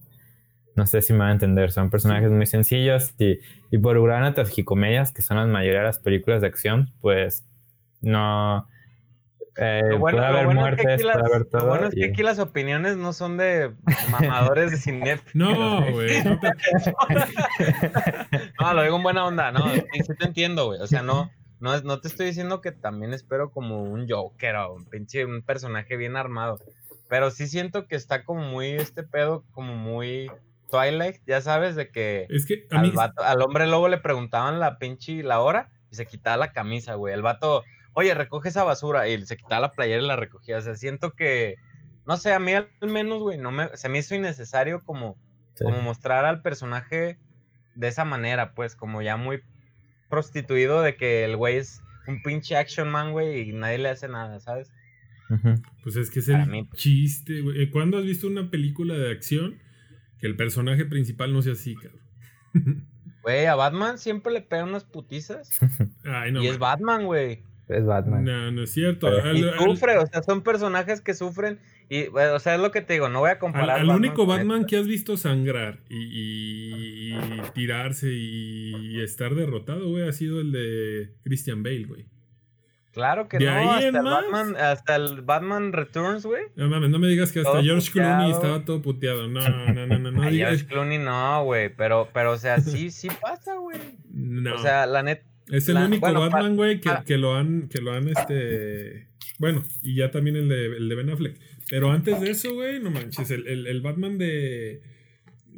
no 0.79 0.87
sé 0.87 1.01
si 1.01 1.13
me 1.13 1.19
va 1.19 1.27
a 1.27 1.31
entender, 1.33 1.71
son 1.71 1.89
personajes 1.89 2.31
muy 2.31 2.45
sencillos 2.45 3.13
y, 3.19 3.39
y 3.69 3.77
por 3.77 3.97
una 3.97 4.33
tragicomedias, 4.33 5.11
que 5.11 5.21
son 5.21 5.37
la 5.37 5.45
mayoría 5.45 5.79
de 5.79 5.85
las 5.85 5.99
películas 5.99 6.41
de 6.41 6.47
acción, 6.47 6.91
pues 7.01 7.45
no... 8.01 8.67
Eh, 9.61 9.81
puede 9.99 10.25
haber 10.25 10.47
muertes, 10.47 11.01
puede 11.01 11.19
haber 11.19 11.45
todo. 11.45 11.61
Lo 11.61 11.67
bueno 11.67 11.87
es 11.87 11.95
que 11.95 12.05
aquí 12.05 12.23
las 12.23 12.39
opiniones 12.39 12.97
no 12.97 13.13
son 13.13 13.37
de 13.37 13.73
mamadores 14.11 14.71
de 14.71 14.77
cine. 14.77 15.19
No, 15.33 15.91
güey. 15.91 16.23
No, 16.23 16.39
no, 18.61 18.73
lo 18.73 18.83
digo 18.83 18.97
en 18.97 19.03
buena 19.03 19.25
onda, 19.25 19.51
no. 19.51 19.69
Sí, 19.69 19.83
te 20.17 20.25
entiendo, 20.25 20.67
güey. 20.67 20.81
O 20.81 20.87
sea, 20.87 21.01
no, 21.01 21.29
no, 21.59 21.79
no 21.81 21.99
te 21.99 22.07
estoy 22.07 22.27
diciendo 22.27 22.61
que 22.61 22.71
también 22.71 23.13
espero 23.13 23.51
como 23.51 23.83
un 23.83 24.09
Joker 24.09 24.55
o 24.55 24.75
un 24.75 24.85
pinche 24.85 25.25
un 25.25 25.41
personaje 25.41 25.97
bien 25.97 26.15
armado. 26.15 26.59
Pero 27.09 27.31
sí 27.31 27.47
siento 27.47 27.87
que 27.87 27.95
está 27.95 28.23
como 28.23 28.41
muy 28.41 28.67
este 28.67 29.03
pedo, 29.03 29.43
como 29.51 29.75
muy 29.75 30.31
Twilight, 30.69 31.17
ya 31.25 31.41
sabes, 31.41 31.75
de 31.75 31.89
que, 31.89 32.27
al, 33.17 33.41
hombre 33.41 33.67
lobo 33.67 33.89
le 33.89 33.97
preguntaban 33.97 34.59
la 34.59 34.77
pinche 34.77 35.23
la 35.23 35.39
hora 35.39 35.69
y 35.91 35.95
se 35.95 36.05
quitaba 36.05 36.37
la 36.37 36.53
camisa, 36.53 36.93
güey. 36.93 37.13
El 37.13 37.21
vato, 37.21 37.63
oye, 37.93 38.13
recoge 38.13 38.49
esa 38.49 38.63
basura 38.63 39.07
y 39.07 39.25
se 39.25 39.37
quitaba 39.37 39.61
la 39.61 39.71
playera 39.71 40.03
y 40.03 40.07
la 40.07 40.15
recogía. 40.15 40.57
O 40.57 40.61
sea, 40.61 40.75
siento 40.75 41.13
que, 41.13 41.55
no 42.05 42.17
sé, 42.17 42.33
a 42.33 42.39
mí 42.39 42.53
al 42.53 42.69
menos, 42.81 43.21
güey, 43.21 43.37
no 43.37 43.51
me, 43.51 43.75
se 43.75 43.89
me 43.89 43.99
hizo 43.99 44.15
innecesario 44.15 44.83
como, 44.83 45.17
como 45.57 45.81
mostrar 45.81 46.25
al 46.25 46.41
personaje 46.41 47.17
de 47.75 47.87
esa 47.87 48.05
manera, 48.05 48.53
pues, 48.53 48.75
como 48.75 49.01
ya 49.01 49.17
muy 49.17 49.41
prostituido 50.09 50.81
de 50.81 50.95
que 50.95 51.23
el 51.23 51.37
güey 51.37 51.57
es 51.57 51.81
un 52.07 52.21
pinche 52.23 52.55
action 52.57 52.89
man, 52.89 53.11
güey, 53.11 53.49
y 53.49 53.53
nadie 53.53 53.77
le 53.77 53.89
hace 53.89 54.07
nada, 54.07 54.39
¿sabes? 54.39 54.71
Pues 55.83 55.95
es 55.95 56.09
que 56.09 56.19
es 56.19 56.29
el 56.29 56.45
pues. 56.47 56.81
chiste, 56.81 57.41
güey. 57.41 57.61
Eh, 57.61 57.69
¿Cuándo 57.69 57.99
has 57.99 58.03
visto 58.03 58.25
una 58.25 58.49
película 58.49 58.95
de 58.95 59.11
acción 59.11 59.59
que 60.19 60.25
el 60.25 60.35
personaje 60.35 60.85
principal 60.85 61.31
no 61.31 61.41
sea 61.41 61.53
así, 61.53 61.75
cabrón? 61.75 62.01
Güey, 63.21 63.47
a 63.47 63.55
Batman 63.55 63.97
siempre 63.97 64.31
le 64.31 64.41
pegan 64.41 64.69
unas 64.69 64.85
putizas. 64.85 65.49
Ay, 66.05 66.31
no, 66.31 66.41
y 66.41 66.47
es 66.47 66.57
Batman, 66.57 67.05
güey. 67.05 67.43
Es 67.69 67.85
Batman. 67.85 68.23
No, 68.23 68.51
no 68.51 68.63
es 68.63 68.71
cierto. 68.71 69.09
y 69.33 69.43
sufre, 69.57 69.97
o 69.97 70.07
sea, 70.07 70.23
son 70.23 70.41
personajes 70.41 71.01
que 71.01 71.13
sufren. 71.13 71.59
Y, 71.87 72.07
o 72.07 72.39
sea, 72.39 72.55
es 72.55 72.61
lo 72.61 72.71
que 72.71 72.81
te 72.81 72.93
digo, 72.93 73.09
no 73.09 73.19
voy 73.19 73.31
a 73.31 73.39
comparar. 73.39 73.79
Al, 73.79 73.89
único 73.89 74.25
Batman 74.25 74.65
que 74.65 74.77
has 74.77 74.87
visto 74.87 75.17
sangrar 75.17 75.79
y, 75.89 77.13
y 77.13 77.19
tirarse 77.53 78.09
y 78.11 79.01
estar 79.01 79.33
derrotado, 79.33 79.89
güey, 79.89 80.07
ha 80.07 80.11
sido 80.11 80.41
el 80.41 80.51
de 80.51 81.13
Christian 81.23 81.63
Bale, 81.63 81.85
güey. 81.85 82.05
Claro 82.91 83.29
que 83.29 83.39
no, 83.39 83.71
hasta 83.71 83.87
el, 83.87 84.03
Batman, 84.03 84.55
hasta 84.57 84.95
el, 84.95 85.21
Batman, 85.21 85.73
Returns, 85.73 86.25
güey. 86.25 86.43
No 86.55 86.67
mames, 86.69 86.89
no 86.89 86.97
me 86.97 87.07
digas 87.07 87.31
que 87.31 87.41
hasta 87.41 87.61
George 87.61 87.91
Clooney 87.91 88.31
estaba 88.31 88.65
todo 88.65 88.81
puteado. 88.81 89.27
No, 89.27 89.39
no, 89.47 89.85
no, 89.85 89.99
no. 89.99 90.11
no 90.11 90.23
George 90.31 90.65
Clooney 90.65 90.97
no, 90.97 91.43
güey. 91.43 91.69
Pero, 91.69 92.09
pero, 92.13 92.31
o 92.31 92.37
sea, 92.37 92.59
sí, 92.59 92.89
sí 92.89 93.09
pasa, 93.21 93.55
güey. 93.55 93.79
No. 94.11 94.55
O 94.55 94.57
sea, 94.57 94.85
la 94.85 95.01
net. 95.03 95.21
Es 95.49 95.67
el 95.69 95.77
único 95.77 96.11
Batman, 96.11 96.55
güey, 96.55 96.79
que, 96.79 96.91
que, 97.05 97.17
lo 97.17 97.35
han, 97.35 97.69
que 97.69 97.81
lo 97.81 97.91
han, 97.91 98.09
este. 98.09 99.07
Bueno, 99.37 99.63
y 99.81 99.95
ya 99.95 100.11
también 100.11 100.35
el 100.35 100.49
de, 100.49 100.65
el 100.77 100.89
de 100.89 100.95
Ben 100.95 101.09
Affleck. 101.09 101.37
Pero 101.69 101.91
antes 101.91 102.19
de 102.19 102.31
eso, 102.31 102.53
güey, 102.53 102.79
no 102.79 102.91
manches, 102.91 103.31
el, 103.31 103.47
el, 103.47 103.67
el 103.67 103.81
Batman 103.81 104.17
de 104.17 104.81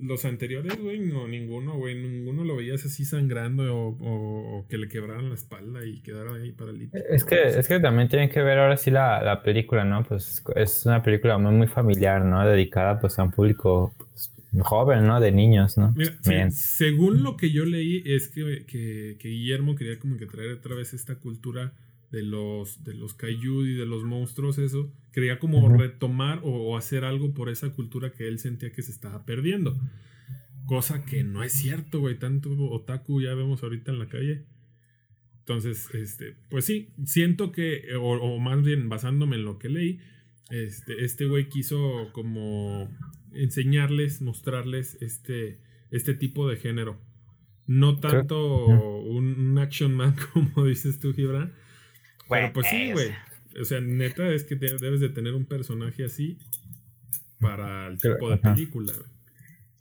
los 0.02 0.26
anteriores, 0.26 0.82
güey, 0.82 1.00
no, 1.00 1.28
ninguno, 1.28 1.78
güey, 1.78 1.96
ninguno 1.96 2.44
lo 2.44 2.56
veías 2.56 2.84
así 2.86 3.06
sangrando 3.06 3.64
o, 3.72 4.66
que 4.68 4.78
le 4.78 4.88
quebraran 4.88 5.30
la 5.30 5.36
espalda 5.36 5.86
y 5.86 6.02
quedara 6.02 6.34
ahí 6.34 6.52
paralítico. 6.52 6.98
Es 7.10 7.24
que, 7.24 7.42
es 7.44 7.68
que 7.68 7.80
también 7.80 8.10
tienen 8.10 8.30
que 8.30 8.42
ver 8.42 8.58
ahora 8.58 8.78
sí 8.78 8.90
la, 8.90 9.42
película, 9.44 9.86
¿no? 9.86 10.04
Pues 10.04 10.44
es 10.56 10.86
una 10.86 11.04
película 11.04 11.38
muy, 11.38 11.54
muy 11.54 11.68
familiar, 11.68 12.26
¿no? 12.26 12.46
Dedicada 12.48 13.00
pues 13.00 13.20
a 13.20 13.24
un 13.24 13.32
público 13.32 13.94
pues, 13.98 14.32
joven, 14.60 15.06
¿no? 15.06 15.20
De 15.20 15.32
niños, 15.32 15.78
¿no? 15.78 15.94
según 16.52 17.24
lo 17.24 17.38
que 17.38 17.52
yo 17.52 17.66
leí 17.66 18.04
es 18.06 18.28
que, 18.28 18.66
que, 18.66 19.18
que 19.20 19.30
Guillermo 19.30 19.76
quería 19.76 20.00
como 20.00 20.18
que 20.18 20.26
traer 20.26 20.52
otra 20.52 20.76
vez 20.76 20.94
esta 20.94 21.16
cultura 21.16 21.74
de 22.12 22.24
los, 22.24 22.84
de 22.84 22.94
los 22.94 23.14
kaiju 23.14 23.66
y 23.66 23.74
de 23.74 23.86
los 23.86 24.04
monstruos, 24.04 24.58
eso, 24.58 24.94
quería 25.14 25.40
como 25.40 25.68
retomar 25.70 26.42
o, 26.44 26.78
hacer 26.78 27.06
algo 27.06 27.34
por 27.34 27.50
esa 27.50 27.70
cultura 27.70 28.12
que 28.12 28.28
él 28.28 28.38
sentía 28.38 28.72
que 28.72 28.82
se 28.82 28.92
estaba 28.92 29.26
perdiendo. 29.26 29.80
Cosa 30.66 31.06
que 31.06 31.24
no 31.24 31.44
es 31.44 31.54
cierto, 31.54 32.02
güey. 32.02 32.20
Tanto 32.20 32.52
otaku 32.52 33.22
ya 33.22 33.34
vemos 33.34 33.64
ahorita 33.64 33.92
en 33.92 34.00
la 34.00 34.08
calle. 34.08 34.46
Entonces, 35.40 35.90
este, 35.94 36.36
pues 36.50 36.66
sí, 36.66 36.90
siento 37.06 37.52
que, 37.52 37.84
o, 38.00 38.40
más 38.40 38.62
bien 38.62 38.90
basándome 38.90 39.38
en 39.38 39.46
lo 39.46 39.58
que 39.58 39.70
leí, 39.70 40.00
este, 40.50 41.04
este 41.04 41.26
güey 41.26 41.48
quiso 41.48 42.10
como 42.12 42.90
enseñarles, 43.34 44.22
mostrarles 44.22 44.98
este, 45.02 45.60
este 45.92 46.14
tipo 46.14 46.48
de 46.48 46.58
género. 46.58 47.00
No 47.68 48.00
tanto 48.00 48.66
un, 48.66 49.58
action 49.60 49.94
man 49.94 50.16
como 50.34 50.66
dices 50.66 51.00
tú, 51.00 51.14
Gibran, 51.14 51.54
pero 52.30 52.54
pues 52.54 52.68
sí, 52.68 52.92
güey. 52.92 53.12
O 53.60 53.66
sea, 53.66 53.82
neta 53.82 54.30
es 54.30 54.46
que 54.46 54.56
debes 54.56 55.02
de 55.02 55.10
tener 55.10 55.34
un 55.34 55.46
personaje 55.46 56.06
así 56.06 56.38
para 57.40 57.88
el 57.88 58.00
tipo 58.00 58.30
de 58.30 58.38
película, 58.38 58.94
güey. 58.94 59.12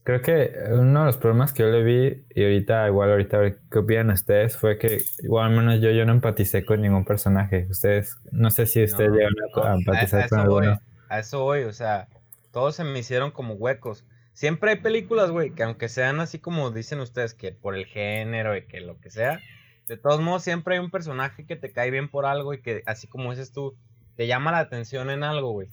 Creo 0.03 0.23
que 0.23 0.55
uno 0.73 1.01
de 1.01 1.07
los 1.07 1.19
problemas 1.19 1.53
que 1.53 1.63
yo 1.63 1.71
le 1.71 1.85
vi, 1.85 2.25
y 2.35 2.43
ahorita, 2.43 2.89
igual, 2.89 3.11
ahorita, 3.11 3.37
a 3.37 3.41
ver 3.41 3.59
qué 3.71 3.79
opinan 3.79 4.11
ustedes, 4.11 4.57
fue 4.57 4.79
que, 4.79 5.03
igual, 5.23 5.51
al 5.51 5.57
menos 5.57 5.81
yo, 5.81 5.91
yo 5.91 6.07
no 6.07 6.13
empaticé 6.13 6.65
con 6.65 6.81
ningún 6.81 7.05
personaje. 7.05 7.67
Ustedes, 7.71 8.17
no 8.33 8.51
sé 8.51 8.65
si 8.67 8.83
ustedes 8.83 9.13
llegan 9.13 9.35
a, 9.63 9.75
empatizar 9.75 10.29
con 10.29 10.41
alguno. 10.41 10.81
a 11.09 11.19
eso 11.19 11.45
voy, 11.45 11.65
o 11.65 11.73
sea, 11.73 12.09
todos 12.53 12.77
se 12.77 12.85
me 12.85 12.99
hicieron 12.99 13.31
como 13.31 13.55
huecos. 13.55 14.05
Siempre 14.33 14.71
hay 14.71 14.77
películas, 14.77 15.31
güey, 15.31 15.55
que 15.55 15.63
aunque 15.63 15.89
sean 15.89 16.21
así 16.21 16.39
como 16.39 16.71
dicen 16.71 17.01
ustedes, 17.01 17.35
que 17.35 17.53
por 17.53 17.75
el 17.75 17.87
género 17.87 18.57
y 18.57 18.67
que 18.67 18.81
lo 18.81 18.99
que 19.01 19.11
sea, 19.11 19.41
de 19.87 19.97
todos 19.97 20.21
modos, 20.21 20.45
siempre 20.45 20.75
hay 20.75 20.81
un 20.81 20.91
personaje 20.91 21.45
que 21.45 21.57
te 21.57 21.73
cae 21.73 21.91
bien 21.91 22.09
por 22.09 22.25
algo 22.25 22.55
y 22.55 22.63
que, 22.63 22.83
así 22.87 23.09
como 23.09 23.31
dices 23.31 23.53
tú, 23.53 23.77
te 24.17 24.27
llama 24.27 24.53
la 24.53 24.59
atención 24.59 25.11
en 25.11 25.25
algo, 25.25 25.51
güey. 25.51 25.69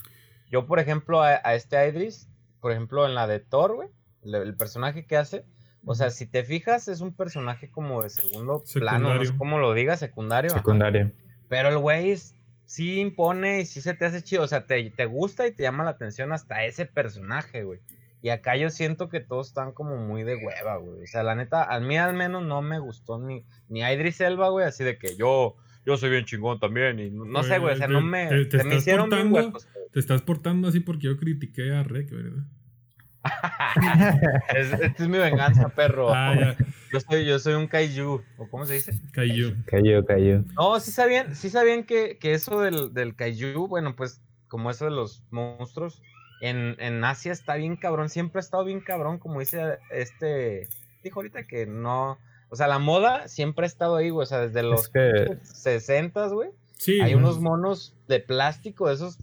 Yo, 0.50 0.66
por 0.66 0.80
ejemplo, 0.80 1.22
a, 1.22 1.36
este 1.54 1.88
Idris, 1.88 2.30
por 2.60 2.72
ejemplo, 2.72 3.06
en 3.06 3.14
la 3.14 3.28
de 3.28 3.40
Thor, 3.40 3.76
güey, 3.76 3.90
el, 4.24 4.56
personaje 4.56 5.06
que 5.06 5.18
hace, 5.18 5.46
o 5.86 5.94
sea, 5.94 6.10
si 6.10 6.26
te 6.26 6.44
fijas, 6.44 6.88
es 6.88 7.02
un 7.02 7.14
personaje 7.14 7.70
como 7.70 8.02
de 8.02 8.10
segundo 8.10 8.64
plano, 8.74 9.14
no 9.14 9.24
sé 9.24 9.38
cómo 9.38 9.60
lo 9.60 9.74
digas, 9.74 10.00
secundario. 10.00 10.50
Secundario. 10.50 11.12
Pero 11.48 11.70
el 11.70 11.78
güey 11.78 12.12
sí 12.68 13.00
impone 13.00 13.62
y 13.62 13.66
sí 13.66 13.82
se 13.82 13.96
te 13.96 14.06
hace 14.06 14.22
chido, 14.22 14.44
o 14.44 14.48
sea, 14.48 14.68
te, 14.68 14.92
te 14.92 15.06
gusta 15.06 15.48
y 15.48 15.54
te 15.54 15.64
llama 15.64 15.86
la 15.86 15.92
atención 15.92 16.32
hasta 16.34 16.66
ese 16.66 16.86
personaje, 16.86 17.64
güey. 17.64 17.80
Y 18.22 18.30
acá 18.30 18.58
yo 18.58 18.70
siento 18.70 19.10
que 19.10 19.22
todos 19.22 19.48
están 19.48 19.72
como 19.72 19.96
muy 19.98 20.24
de 20.24 20.36
hueva, 20.36 20.78
güey. 20.78 21.04
O 21.04 21.08
sea, 21.08 21.24
la 21.24 21.34
neta, 21.34 21.64
a 21.64 21.80
mí 21.80 21.98
al 21.98 22.14
menos 22.14 22.44
no 22.44 22.62
me 22.62 22.78
gustó 22.80 23.20
ni, 23.20 23.46
ni 23.70 23.82
Idris 23.82 24.20
Elba, 24.22 24.50
güey, 24.50 24.66
así 24.66 24.84
de 24.84 24.98
que 24.98 25.16
yo, 25.16 25.56
yo 25.86 25.98
soy 25.98 26.10
bien 26.10 26.26
chingón 26.26 26.60
también. 26.60 27.00
Y 27.00 27.10
no, 27.10 27.42
sé, 27.44 27.60
güey, 27.60 27.76
o 27.76 27.78
sea, 27.78 27.88
no 27.88 28.02
me. 28.02 28.46
Te, 28.46 28.64
me 28.64 28.76
hicieron 28.76 29.10
portando, 29.10 29.60
Te 29.94 30.00
estás 30.00 30.22
portando 30.24 30.68
así 30.68 30.82
porque 30.82 31.08
yo 31.08 31.18
critiqué 31.18 31.74
a 31.74 31.84
Rek, 31.84 32.10
¿verdad? 32.12 32.44
esta 34.56 34.86
es 34.86 35.08
mi 35.08 35.18
venganza, 35.18 35.70
perro. 35.70 36.14
Ah, 36.14 36.56
yo, 36.92 37.00
soy, 37.00 37.26
yo 37.26 37.40
soy 37.40 37.56
un 37.56 37.68
kaiju, 37.68 38.22
¿o 38.38 38.50
cómo 38.50 38.66
se 38.66 38.76
dice? 38.76 38.94
Kaiju. 39.12 39.56
Kaiju, 39.66 40.06
kaiju. 40.06 40.46
No, 40.56 40.80
sí 40.80 40.92
sabían, 40.92 41.36
sí 41.36 41.50
sabían 41.50 41.84
que, 41.84 42.18
que 42.18 42.34
eso 42.34 42.62
del, 42.62 42.94
del 42.94 43.16
kaiju, 43.16 43.68
bueno, 43.68 43.96
pues 43.96 44.22
como 44.48 44.70
eso 44.70 44.86
de 44.86 44.92
los 44.92 45.24
monstruos, 45.30 46.02
en, 46.42 46.76
en, 46.80 47.04
Asia 47.04 47.32
está 47.32 47.56
bien 47.56 47.76
cabrón, 47.76 48.10
siempre 48.10 48.40
ha 48.40 48.42
estado 48.42 48.64
bien 48.64 48.80
cabrón, 48.82 49.18
como 49.18 49.40
dice 49.40 49.80
este, 49.92 50.70
dijo 51.04 51.20
ahorita 51.20 51.48
que 51.48 51.66
no, 51.66 52.20
o 52.50 52.56
sea, 52.56 52.68
la 52.68 52.80
moda 52.80 53.28
siempre 53.28 53.66
ha 53.66 53.68
estado 53.68 53.98
ahí, 53.98 54.10
güey, 54.10 54.24
o 54.24 54.28
sea, 54.28 54.40
desde 54.40 54.64
los 54.64 54.90
que... 54.90 55.38
60, 55.44 56.28
güey. 56.28 56.52
Sí, 56.78 57.02
Hay 57.02 57.16
unos 57.16 57.40
monos 57.40 57.96
de 58.08 58.20
plástico, 58.20 58.90
esos 58.90 59.18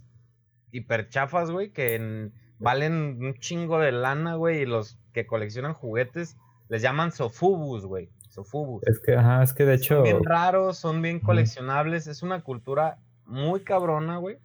hiperchafas, 0.72 1.50
güey, 1.50 1.70
que 1.70 2.30
valen 2.64 3.23
un 3.23 3.35
chingo 3.35 3.78
de 3.78 3.92
lana, 3.92 4.35
güey, 4.35 4.62
y 4.62 4.66
los 4.66 4.99
que 5.12 5.26
coleccionan 5.26 5.75
juguetes 5.75 6.37
les 6.68 6.83
llaman 6.83 7.12
sofubus, 7.12 7.85
güey. 7.85 8.09
Sofubus. 8.30 8.83
Es 8.87 8.99
que, 8.99 9.14
ajá, 9.14 9.42
es 9.44 9.52
que 9.52 9.64
de 9.64 9.75
hecho. 9.75 9.97
Son 9.97 10.02
bien 10.02 10.25
raros, 10.25 10.78
son 10.78 11.02
bien 11.02 11.21
coleccionables, 11.21 12.09
es 12.09 12.23
una 12.23 12.42
cultura 12.42 12.99
muy 13.26 13.61
cabrona, 13.61 14.16
güey. 14.16 14.38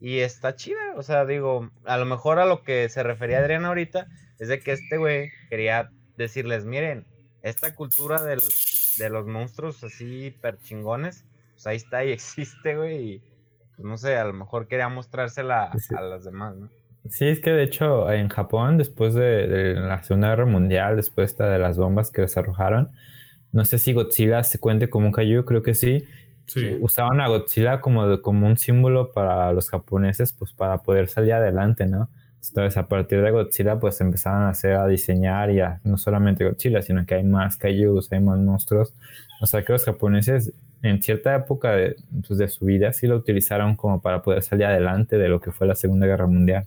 Y 0.00 0.18
está 0.18 0.56
chida, 0.56 0.94
o 0.96 1.02
sea, 1.02 1.24
digo, 1.24 1.70
a 1.84 1.96
lo 1.96 2.04
mejor 2.04 2.38
a 2.38 2.44
lo 2.46 2.62
que 2.62 2.88
se 2.88 3.02
refería 3.02 3.38
Adrián 3.38 3.64
ahorita 3.64 4.08
es 4.38 4.48
de 4.48 4.60
que 4.60 4.72
este 4.72 4.98
güey 4.98 5.30
quería 5.48 5.90
decirles, 6.18 6.66
miren, 6.66 7.06
esta 7.42 7.74
cultura 7.74 8.22
del, 8.22 8.40
de 8.98 9.08
los 9.08 9.26
monstruos 9.26 9.82
así 9.84 10.26
hiper 10.26 10.58
chingones, 10.58 11.24
pues 11.52 11.66
ahí 11.66 11.76
está 11.76 12.04
y 12.04 12.10
existe, 12.12 12.76
güey, 12.76 13.12
y 13.12 13.18
pues 13.76 13.86
no 13.86 13.96
sé, 13.96 14.16
a 14.16 14.24
lo 14.24 14.32
mejor 14.32 14.68
quería 14.68 14.88
mostrársela 14.88 15.70
a 15.96 16.00
las 16.02 16.24
demás, 16.24 16.56
¿no? 16.56 16.68
Sí, 17.10 17.26
es 17.26 17.40
que 17.40 17.50
de 17.50 17.62
hecho 17.62 18.10
en 18.10 18.28
Japón, 18.28 18.78
después 18.78 19.14
de, 19.14 19.74
la 19.74 20.02
Segunda 20.02 20.28
Guerra 20.30 20.46
Mundial, 20.46 20.96
después 20.96 21.36
de 21.36 21.58
las 21.58 21.76
bombas 21.76 22.10
que 22.10 22.22
les 22.22 22.36
arrojaron, 22.36 22.90
no 23.52 23.64
sé 23.64 23.78
si 23.78 23.92
Godzilla 23.92 24.42
se 24.42 24.58
cuente 24.58 24.88
como 24.90 25.06
un 25.06 25.12
kaiju, 25.12 25.44
creo 25.44 25.62
que 25.62 25.74
sí, 25.74 26.04
Usaban 26.80 27.20
a 27.20 27.28
Godzilla 27.28 27.80
como, 27.80 28.20
como 28.22 28.46
un 28.46 28.56
símbolo 28.56 29.10
para 29.12 29.52
los 29.52 29.68
japoneses, 29.68 30.32
pues 30.32 30.52
para 30.52 30.78
poder 30.78 31.08
salir 31.08 31.32
adelante, 31.32 31.86
¿no? 31.86 32.08
Entonces, 32.48 32.76
a 32.76 32.86
partir 32.86 33.20
de 33.22 33.32
Godzilla, 33.32 33.80
pues 33.80 34.00
empezaron 34.00 34.42
a 34.42 34.50
hacer, 34.50 34.74
a 34.74 34.86
diseñar 34.86 35.50
y 35.50 35.60
no 35.82 35.98
solamente 35.98 36.44
Godzilla, 36.44 36.80
sino 36.82 37.04
que 37.04 37.16
hay 37.16 37.24
más 37.24 37.56
kaijus, 37.56 38.12
hay 38.12 38.20
más 38.20 38.38
monstruos. 38.38 38.94
O 39.40 39.46
sea 39.46 39.64
que 39.64 39.72
los 39.72 39.84
japoneses, 39.84 40.52
en 40.82 41.02
cierta 41.02 41.34
época 41.34 41.72
de, 41.72 41.96
pues, 42.24 42.38
de 42.38 42.46
su 42.46 42.64
vida, 42.66 42.92
sí 42.92 43.08
lo 43.08 43.16
utilizaron 43.16 43.74
como 43.74 44.00
para 44.00 44.22
poder 44.22 44.42
salir 44.42 44.66
adelante 44.66 45.18
de 45.18 45.28
lo 45.28 45.40
que 45.40 45.50
fue 45.50 45.66
la 45.66 45.74
Segunda 45.74 46.06
Guerra 46.06 46.28
Mundial. 46.28 46.66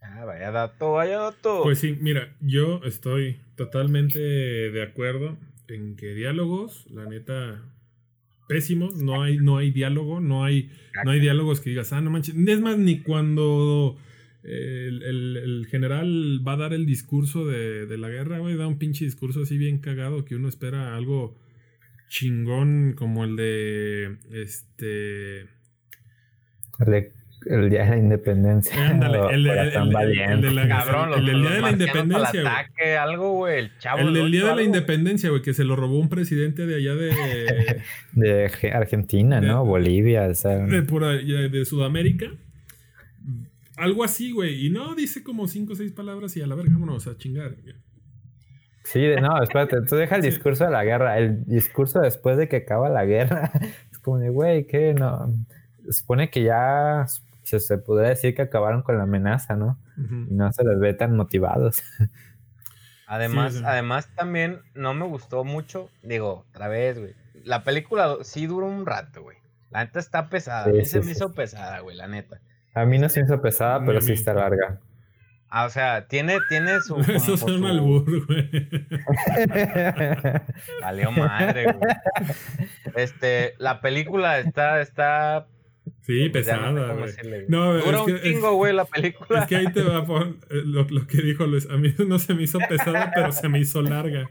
Ah, 0.00 0.24
vaya 0.24 0.50
dato, 0.50 0.92
vaya 0.92 1.18
dato. 1.18 1.62
Pues 1.62 1.78
sí, 1.78 1.96
mira, 2.00 2.36
yo 2.40 2.80
estoy 2.84 3.40
totalmente 3.56 4.18
de 4.18 4.82
acuerdo 4.82 5.38
en 5.68 5.96
que 5.96 6.14
diálogos, 6.14 6.86
la 6.90 7.06
neta, 7.06 7.62
pésimos, 8.48 8.96
no 8.96 9.22
hay, 9.22 9.38
no 9.38 9.56
hay 9.56 9.70
diálogo, 9.70 10.20
no 10.20 10.44
hay, 10.44 10.70
no 11.04 11.10
hay 11.10 11.20
diálogos 11.20 11.60
que 11.60 11.70
digas, 11.70 11.92
ah, 11.92 12.00
no 12.00 12.10
manches. 12.10 12.34
Es 12.36 12.60
más, 12.60 12.78
ni 12.78 13.00
cuando 13.00 13.96
el, 14.44 15.66
general 15.70 16.46
va 16.46 16.52
a 16.52 16.56
dar 16.56 16.72
el 16.74 16.86
discurso 16.86 17.46
de, 17.46 17.96
la 17.96 18.08
guerra, 18.08 18.38
güey, 18.38 18.56
da 18.56 18.66
un 18.66 18.78
pinche 18.78 19.04
discurso 19.04 19.42
así 19.42 19.56
bien 19.56 19.78
cagado 19.78 20.24
que 20.24 20.36
uno 20.36 20.48
espera 20.48 20.96
algo 20.96 21.34
chingón 22.08 22.94
como 22.96 23.24
el 23.24 23.36
de 23.36 24.18
este 24.30 25.40
el, 26.80 26.86
de, 26.86 27.12
el 27.46 27.70
día 27.70 27.84
de 27.84 27.90
la 27.90 27.96
independencia. 27.98 28.88
Ándale, 28.90 29.18
el, 29.34 29.44
de, 29.44 29.50
el, 29.50 29.58
el, 29.58 30.40
de 30.40 30.50
la, 30.52 30.68
Cabrón, 30.68 31.10
los, 31.10 31.18
el 31.20 31.26
del 31.26 31.40
día 31.42 31.50
de 31.50 31.60
la 31.60 31.70
independencia, 31.70 32.40
al 32.40 32.46
güey. 32.46 32.46
ataque, 32.54 32.96
algo, 32.96 33.32
güey. 33.32 33.58
El 33.58 33.78
chavo. 33.78 33.98
El 34.00 34.14
del 34.14 34.30
día 34.30 34.40
de 34.40 34.46
la 34.46 34.52
algo. 34.52 34.64
independencia, 34.64 35.30
güey, 35.30 35.42
que 35.42 35.54
se 35.54 35.64
lo 35.64 35.76
robó 35.76 35.98
un 35.98 36.08
presidente 36.08 36.66
de 36.66 36.76
allá 36.76 36.94
de, 36.94 37.82
De 38.12 38.48
Ge- 38.50 38.72
Argentina, 38.72 39.40
De- 39.40 39.46
¿no? 39.48 39.64
Bolivia, 39.64 40.26
o 40.28 40.34
sea. 40.34 40.58
de, 40.58 40.82
por 40.82 41.04
allá 41.04 41.48
de 41.48 41.64
Sudamérica. 41.64 42.26
Algo 43.76 44.04
así, 44.04 44.30
güey. 44.30 44.66
Y 44.66 44.70
no, 44.70 44.94
dice 44.94 45.22
como 45.24 45.48
cinco 45.48 45.72
o 45.72 45.76
seis 45.76 45.92
palabras 45.92 46.36
y 46.36 46.42
a 46.42 46.46
la 46.46 46.54
verga, 46.54 46.72
vámonos 46.74 47.06
a 47.08 47.16
chingar. 47.16 47.56
Sí, 48.84 49.00
de- 49.00 49.20
no, 49.20 49.42
espérate, 49.42 49.78
tú 49.88 49.96
deja 49.96 50.16
el 50.16 50.22
discurso 50.22 50.64
de 50.64 50.70
la 50.70 50.84
guerra. 50.84 51.18
El 51.18 51.44
discurso 51.46 52.00
después 52.00 52.36
de 52.36 52.48
que 52.48 52.56
acaba 52.56 52.88
la 52.88 53.04
guerra 53.04 53.50
es 53.90 53.98
como 53.98 54.18
de, 54.18 54.28
güey, 54.28 54.66
¿qué? 54.66 54.94
No. 54.94 55.34
Se 55.86 55.92
supone 56.00 56.30
que 56.30 56.42
ya 56.44 57.04
se, 57.44 57.60
se 57.60 57.78
podría 57.78 58.08
decir 58.10 58.34
que 58.34 58.42
acabaron 58.42 58.82
con 58.82 58.96
la 58.96 59.04
amenaza, 59.04 59.54
¿no? 59.56 59.78
Y 59.96 60.34
no 60.34 60.50
se 60.52 60.64
les 60.64 60.78
ve 60.80 60.94
tan 60.94 61.14
motivados. 61.16 61.82
Además, 63.06 63.52
Sí, 63.52 63.58
sí. 63.58 63.64
además 63.66 64.08
también 64.16 64.60
no 64.74 64.94
me 64.94 65.04
gustó 65.06 65.44
mucho. 65.44 65.90
Digo, 66.02 66.46
otra 66.50 66.68
vez, 66.68 66.98
güey. 66.98 67.14
La 67.44 67.62
película 67.62 68.16
sí 68.22 68.46
duró 68.46 68.66
un 68.66 68.86
rato, 68.86 69.22
güey. 69.22 69.36
La 69.70 69.84
neta 69.84 70.00
está 70.00 70.28
pesada. 70.30 70.64
Sí, 70.64 70.70
a 70.70 70.72
mí 70.72 70.84
sí, 70.84 70.90
se 70.90 71.00
me 71.02 71.10
hizo 71.12 71.32
pesada, 71.32 71.80
güey, 71.80 71.96
la 71.96 72.08
neta. 72.08 72.40
A 72.74 72.84
mí 72.86 72.98
no 72.98 73.08
se 73.10 73.20
hizo 73.20 73.40
pesada, 73.42 73.84
pero 73.84 74.00
sí 74.00 74.14
está 74.14 74.32
larga. 74.34 74.80
Ah, 75.50 75.66
o 75.66 75.70
sea, 75.70 76.08
tiene, 76.08 76.38
tiene 76.48 76.80
su. 76.80 76.96
Eso 77.08 77.34
es 77.34 77.42
un 77.42 77.64
albur, 77.66 78.26
güey. 78.26 78.50
Valió 80.80 81.12
madre, 81.12 81.64
güey. 81.72 81.94
Este, 82.96 83.54
la 83.58 83.80
película 83.80 84.38
está, 84.38 84.80
está. 84.80 85.46
Sí, 86.04 86.28
pues, 86.28 86.44
pesada, 86.46 86.92
güey. 86.92 87.12
No, 87.48 87.72
Dura 87.74 87.96
es 87.96 88.00
un 88.00 88.06
que, 88.06 88.20
chingo, 88.20 88.52
güey, 88.56 88.74
la 88.74 88.84
película. 88.84 89.40
es 89.40 89.46
que 89.46 89.56
ahí 89.56 89.72
te 89.72 89.82
va 89.82 90.04
por 90.04 90.26
eh, 90.26 90.62
lo, 90.64 90.84
lo 90.84 91.06
que 91.06 91.22
dijo 91.22 91.46
Luis. 91.46 91.66
A 91.70 91.78
mí 91.78 91.94
no 92.06 92.18
se 92.18 92.34
me 92.34 92.42
hizo 92.42 92.58
pesada, 92.58 93.10
pero 93.14 93.32
se 93.32 93.48
me 93.48 93.58
hizo 93.58 93.80
larga. 93.80 94.30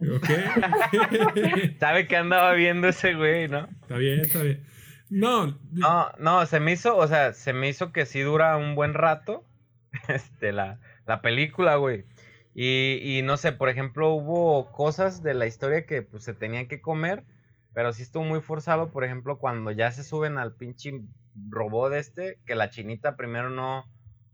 ¿Ok? 0.00 0.26
Sabe 1.78 2.06
que 2.06 2.16
andaba 2.16 2.54
viendo 2.54 2.88
ese 2.88 3.14
güey, 3.14 3.48
¿no? 3.48 3.68
está 3.82 3.98
bien, 3.98 4.20
está 4.20 4.42
bien. 4.42 4.64
No, 5.10 5.58
No, 5.72 6.10
no, 6.18 6.46
se 6.46 6.58
me 6.58 6.72
hizo, 6.72 6.96
o 6.96 7.06
sea, 7.06 7.34
se 7.34 7.52
me 7.52 7.68
hizo 7.68 7.92
que 7.92 8.06
sí 8.06 8.20
dura 8.20 8.56
un 8.56 8.74
buen 8.74 8.94
rato. 8.94 9.44
Este, 10.08 10.52
la, 10.52 10.78
la 11.06 11.20
película, 11.20 11.76
güey. 11.76 12.04
Y, 12.54 12.98
y 13.02 13.22
no 13.22 13.36
sé, 13.36 13.52
por 13.52 13.68
ejemplo, 13.68 14.10
hubo 14.14 14.72
cosas 14.72 15.22
de 15.22 15.34
la 15.34 15.46
historia 15.46 15.84
que 15.84 16.02
pues 16.02 16.24
se 16.24 16.32
tenían 16.32 16.66
que 16.66 16.80
comer, 16.80 17.24
pero 17.72 17.92
sí 17.92 18.02
estuvo 18.02 18.24
muy 18.24 18.40
forzado, 18.40 18.90
por 18.90 19.04
ejemplo, 19.04 19.38
cuando 19.38 19.70
ya 19.70 19.92
se 19.92 20.04
suben 20.04 20.38
al 20.38 20.54
pinche 20.54 21.00
robot 21.48 21.94
este, 21.94 22.38
que 22.46 22.54
la 22.54 22.70
chinita 22.70 23.16
primero 23.16 23.50
no, 23.50 23.84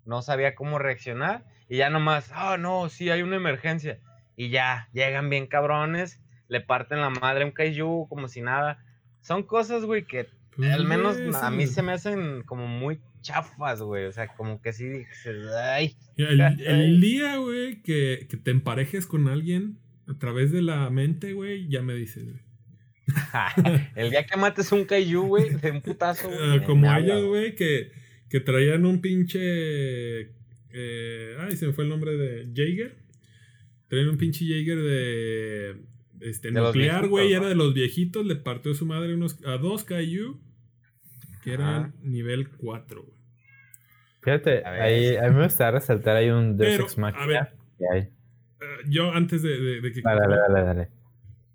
no 0.04 0.22
sabía 0.22 0.54
cómo 0.54 0.78
reaccionar, 0.78 1.44
y 1.68 1.78
ya 1.78 1.90
nomás, 1.90 2.30
ah, 2.32 2.56
no, 2.58 2.88
sí, 2.88 3.10
hay 3.10 3.22
una 3.22 3.36
emergencia. 3.36 3.98
Y 4.36 4.50
ya, 4.50 4.88
llegan 4.92 5.30
bien 5.30 5.46
cabrones, 5.46 6.20
le 6.48 6.60
parten 6.60 7.00
la 7.00 7.10
madre 7.10 7.42
a 7.42 7.46
un 7.46 7.52
kaiju 7.52 8.06
como 8.08 8.28
si 8.28 8.40
nada. 8.40 8.78
Son 9.20 9.42
cosas, 9.42 9.84
güey, 9.84 10.06
que 10.06 10.28
pues, 10.54 10.72
al 10.72 10.84
menos 10.84 11.18
a 11.42 11.50
mí 11.50 11.66
se 11.66 11.82
me 11.82 11.92
hacen 11.92 12.42
como 12.44 12.66
muy 12.66 13.00
chafas, 13.20 13.82
güey. 13.82 14.04
O 14.04 14.12
sea, 14.12 14.28
como 14.28 14.60
que 14.62 14.72
sí 14.72 14.88
dices, 14.88 15.46
ay. 15.54 15.96
El, 16.16 16.40
el 16.60 17.00
día, 17.00 17.36
güey, 17.38 17.82
que, 17.82 18.26
que 18.30 18.36
te 18.36 18.50
emparejes 18.50 19.06
con 19.06 19.28
alguien 19.28 19.78
a 20.06 20.14
través 20.18 20.52
de 20.52 20.62
la 20.62 20.88
mente, 20.90 21.32
güey, 21.32 21.68
ya 21.68 21.82
me 21.82 21.94
dices, 21.94 22.24
güey. 22.24 22.45
el 23.96 24.10
día 24.10 24.26
que 24.26 24.36
mates 24.36 24.72
un 24.72 24.84
kaiju, 24.84 25.22
güey, 25.26 25.50
de 25.50 25.70
un 25.70 25.80
putazo. 25.80 26.28
me- 26.30 26.62
como 26.64 26.92
ellos, 26.94 27.24
güey, 27.26 27.54
que, 27.54 27.92
que 28.28 28.40
traían 28.40 28.84
un 28.86 29.00
pinche. 29.00 29.40
eh, 30.72 31.36
ay, 31.40 31.56
se 31.56 31.66
me 31.68 31.72
fue 31.72 31.84
el 31.84 31.90
nombre 31.90 32.12
de 32.16 32.48
Jaeger. 32.54 32.96
Traían 33.88 34.08
un 34.08 34.18
pinche 34.18 34.44
Jaeger 34.44 34.78
de. 34.78 35.76
Este, 36.20 36.50
De 36.50 36.60
nuclear, 36.60 37.06
güey, 37.08 37.30
¿no? 37.30 37.36
era 37.38 37.48
de 37.48 37.54
los 37.54 37.74
viejitos. 37.74 38.26
Le 38.26 38.36
partió 38.36 38.74
su 38.74 38.86
madre 38.86 39.14
unos, 39.14 39.38
a 39.44 39.56
dos 39.58 39.84
Kaiju. 39.84 40.40
Que 41.44 41.52
eran 41.52 41.68
Ajá. 41.84 41.92
nivel 42.02 42.48
4, 42.48 43.02
güey. 43.02 43.14
Fíjate, 44.22 44.64
A 44.64 44.70
ver. 44.72 44.82
ahí, 44.82 45.16
a 45.16 45.28
mí 45.28 45.36
me 45.36 45.44
gustaría 45.44 45.78
resaltar 45.78 46.16
ahí 46.16 46.30
un 46.30 46.56
Deus 46.56 46.80
Ex 46.80 46.98
a 46.98 47.00
Machina 47.02 47.26
ver. 47.26 47.48
que 47.78 47.84
hay. 47.92 48.00
Eh, 48.00 48.10
yo, 48.88 49.12
antes 49.12 49.42
de, 49.42 49.50
de- 49.60 49.80
de 49.80 49.92
que. 49.92 50.00
Dale, 50.00 50.20
dale, 50.22 50.36
dale, 50.36 50.62
dale. 50.66 50.88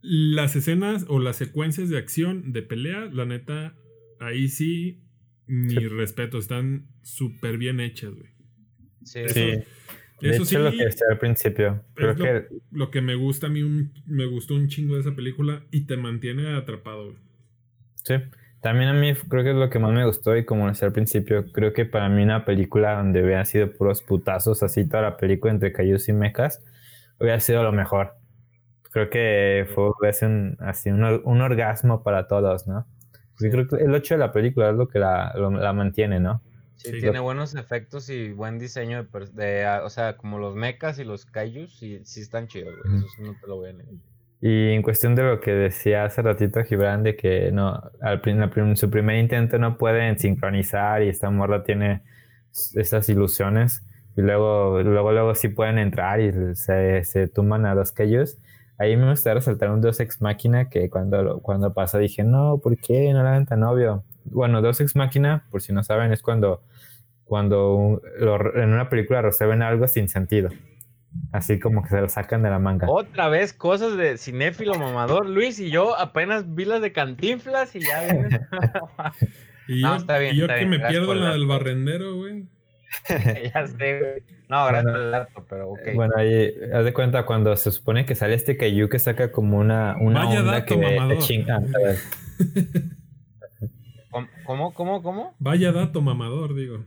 Las 0.02 0.56
escenas 0.56 1.06
o 1.10 1.20
las 1.20 1.36
secuencias 1.36 1.90
de 1.90 1.98
acción 1.98 2.52
de 2.54 2.62
pelea, 2.64 3.06
la 3.12 3.26
neta, 3.26 3.76
ahí 4.20 4.48
sí, 4.48 5.02
mi 5.48 5.70
Sí. 5.76 5.88
respeto, 5.88 6.38
están 6.40 6.88
súper 7.02 7.58
bien 7.58 7.80
hechas, 7.80 8.14
güey. 8.14 8.30
Sí, 9.04 9.20
Eso- 9.20 9.34
Sí. 9.34 9.40
De 10.22 10.30
Eso 10.30 10.44
hecho, 10.44 10.46
sí, 10.46 10.56
lo 10.58 10.70
que 10.70 10.86
decía 10.86 11.08
al 11.10 11.18
principio. 11.18 11.84
Creo 11.96 12.14
lo- 12.14 12.24
que 12.24 12.46
lo 12.72 12.92
que 12.92 13.02
me 13.02 13.16
gusta 13.16 13.48
a 13.48 13.50
mí, 13.50 13.64
un- 13.64 13.92
me 14.06 14.28
gustó 14.28 14.54
un 14.54 14.68
chingo 14.68 14.94
de 14.94 15.02
esa 15.02 15.16
película 15.16 15.64
y 15.72 15.88
te 15.88 15.98
mantiene 15.98 16.54
atrapado, 16.56 17.06
güey. 17.06 17.18
Sí, 18.04 18.14
también 18.62 18.90
a 18.90 18.94
mí 18.94 19.14
creo 19.30 19.44
que 19.44 19.50
es 19.50 19.56
lo 19.56 19.72
que 19.72 19.80
más 19.80 19.92
me 19.94 20.06
gustó 20.06 20.38
y 20.38 20.46
como 20.46 20.68
decía 20.68 20.88
al 20.88 20.94
principio, 20.94 21.52
creo 21.52 21.74
que 21.74 21.86
para 21.86 22.08
mí 22.08 22.22
una 22.22 22.46
película 22.46 22.98
donde 22.98 23.24
hubiera 23.24 23.44
sido 23.46 23.72
puros 23.74 24.04
putazos 24.04 24.62
así 24.62 24.88
toda 24.88 25.02
la 25.02 25.18
película 25.18 25.52
entre 25.54 25.74
cayus 25.74 26.08
y 26.08 26.14
mechas 26.14 26.64
hubiera 27.20 27.40
sido 27.40 27.64
lo 27.64 27.72
mejor. 27.72 28.12
Creo 28.92 29.10
que 29.10 29.68
fue 29.74 29.92
sido 30.14 30.32
un, 30.32 30.58
así 30.60 30.90
un, 30.90 31.04
un 31.04 31.42
orgasmo 31.42 32.04
para 32.04 32.28
todos, 32.28 32.68
¿no? 32.68 32.86
Porque 33.34 33.50
creo 33.50 33.68
que 33.68 33.76
el 33.78 33.94
8 33.94 34.16
de 34.16 34.20
la 34.20 34.32
película 34.32 34.70
es 34.70 34.76
lo 34.76 34.88
que 34.88 35.00
la, 35.00 35.34
lo- 35.36 35.50
la 35.52 35.74
mantiene, 35.74 36.20
¿no? 36.20 36.42
Sí, 36.76 36.92
Sí. 36.94 37.00
tiene 37.00 37.20
buenos 37.20 37.54
efectos 37.56 38.10
y 38.10 38.32
buen 38.34 38.58
diseño 38.60 39.04
de, 39.04 39.26
de, 39.34 39.66
ah, 39.66 39.82
o 39.86 39.90
sea, 39.90 40.18
como 40.18 40.40
los 40.40 40.56
mechas 40.56 40.98
y 41.00 41.04
los 41.04 41.26
kaijus, 41.26 41.78
sí, 41.78 42.02
sí 42.04 42.22
están 42.22 42.48
chidos, 42.48 42.74
güey. 42.84 42.98
Eso 42.98 43.08
sí 43.16 43.22
no 43.24 43.36
te 43.40 43.48
lo 43.48 43.58
voy 43.58 43.70
a 43.70 43.74
negar. 43.74 43.94
Y 44.42 44.72
en 44.74 44.82
cuestión 44.82 45.14
de 45.14 45.22
lo 45.24 45.40
que 45.40 45.52
decía 45.52 46.04
hace 46.06 46.22
ratito 46.24 46.64
Gibran, 46.64 47.04
de 47.04 47.16
que 47.16 47.52
no, 47.52 47.80
al 48.02 48.20
prim- 48.22 48.76
su 48.76 48.90
primer 48.90 49.18
intento 49.18 49.60
no 49.60 49.78
pueden 49.78 50.18
sincronizar 50.18 51.04
y 51.04 51.10
esta 51.10 51.30
morra 51.30 51.64
tiene 51.64 52.02
s- 52.52 52.80
esas 52.82 53.08
ilusiones 53.10 53.86
y 54.18 54.22
luego, 54.22 54.82
luego, 54.82 55.12
luego 55.12 55.36
sí 55.36 55.50
pueden 55.50 55.78
entrar 55.78 56.20
y 56.20 56.56
se, 56.56 57.04
se 57.04 57.28
tumban 57.28 57.66
a 57.68 57.76
los 57.76 57.94
ellos. 58.00 58.40
Ahí 58.82 58.98
me 58.98 59.10
gustaría 59.12 59.36
resaltar 59.36 59.70
un 59.70 59.80
Deus 59.82 60.00
Ex 60.00 60.22
Máquina 60.22 60.70
que 60.70 60.90
cuando, 60.90 61.22
lo- 61.22 61.40
cuando 61.40 61.72
pasó 61.74 61.98
dije, 62.00 62.24
no, 62.24 62.58
¿por 62.58 62.78
qué 62.78 63.14
no 63.14 63.22
la 63.22 63.30
hagan 63.32 63.46
tan 63.46 63.64
obvio? 63.64 64.04
Bueno, 64.26 64.62
Deus 64.62 64.82
Ex 64.82 64.96
Máquina, 64.96 65.46
por 65.52 65.62
si 65.62 65.72
no 65.72 65.84
saben, 65.84 66.12
es 66.12 66.22
cuando, 66.24 66.64
cuando 67.24 67.76
un- 67.76 68.02
lo- 68.20 68.56
en 68.56 68.74
una 68.74 68.90
película 68.90 69.22
resuelven 69.22 69.62
algo 69.62 69.88
sin 69.88 70.08
sentido. 70.10 70.50
Así 71.34 71.60
como 71.60 71.84
que 71.84 71.90
se 71.90 72.00
lo 72.02 72.08
sacan 72.10 72.42
de 72.42 72.50
la 72.50 72.58
manga. 72.58 72.88
Otra 72.90 73.28
vez 73.28 73.52
cosas 73.54 73.98
de 73.98 74.18
cinéfilo 74.18 74.76
mamador. 74.76 75.28
Luis 75.30 75.60
y 75.60 75.70
yo 75.70 75.98
apenas 76.00 76.56
vi 76.56 76.64
las 76.66 76.82
de 76.82 76.92
cantinflas 76.94 77.76
y 77.76 77.82
ya. 77.82 78.02
Y 79.68 79.82
No, 79.84 79.90
yo, 79.92 79.96
está 79.98 80.18
bien, 80.18 80.36
y 80.36 80.40
yo 80.40 80.46
está 80.46 80.56
que 80.56 80.66
bien, 80.66 80.82
me 80.82 80.88
pierdo 80.90 81.14
la 81.14 81.32
del 81.32 81.46
barrendero, 81.46 82.16
güey. 82.16 82.31
ya 83.54 83.68
sé, 83.68 84.00
güey. 84.00 84.24
No, 84.50 84.66
gracias 84.66 84.84
Bueno. 84.84 84.92
por 84.92 85.02
el 85.02 85.12
dato, 85.12 85.46
pero 85.50 85.70
ok. 85.72 85.80
Bueno, 85.96 86.14
ahí, 86.18 86.54
haz 86.74 86.84
de 86.86 86.94
cuenta 86.94 87.26
cuando 87.26 87.56
se 87.56 87.72
supone 87.72 88.06
que 88.06 88.16
sale 88.16 88.34
este 88.34 88.58
Kaiju 88.58 88.90
que 88.90 89.00
saca 89.00 89.32
como 89.32 89.58
una, 89.58 89.96
una 90.00 90.26
Vaya 90.26 90.40
onda 90.42 90.52
dato, 90.54 90.66
que 90.66 90.78
mamador. 90.98 91.18
chinga. 91.20 91.62
¿Cómo, 94.46 94.74
¿Cómo? 94.74 95.02
¿Cómo? 95.02 95.36
Vaya 95.40 95.72
dato 95.72 96.02
mamador, 96.02 96.54
digo. 96.54 96.84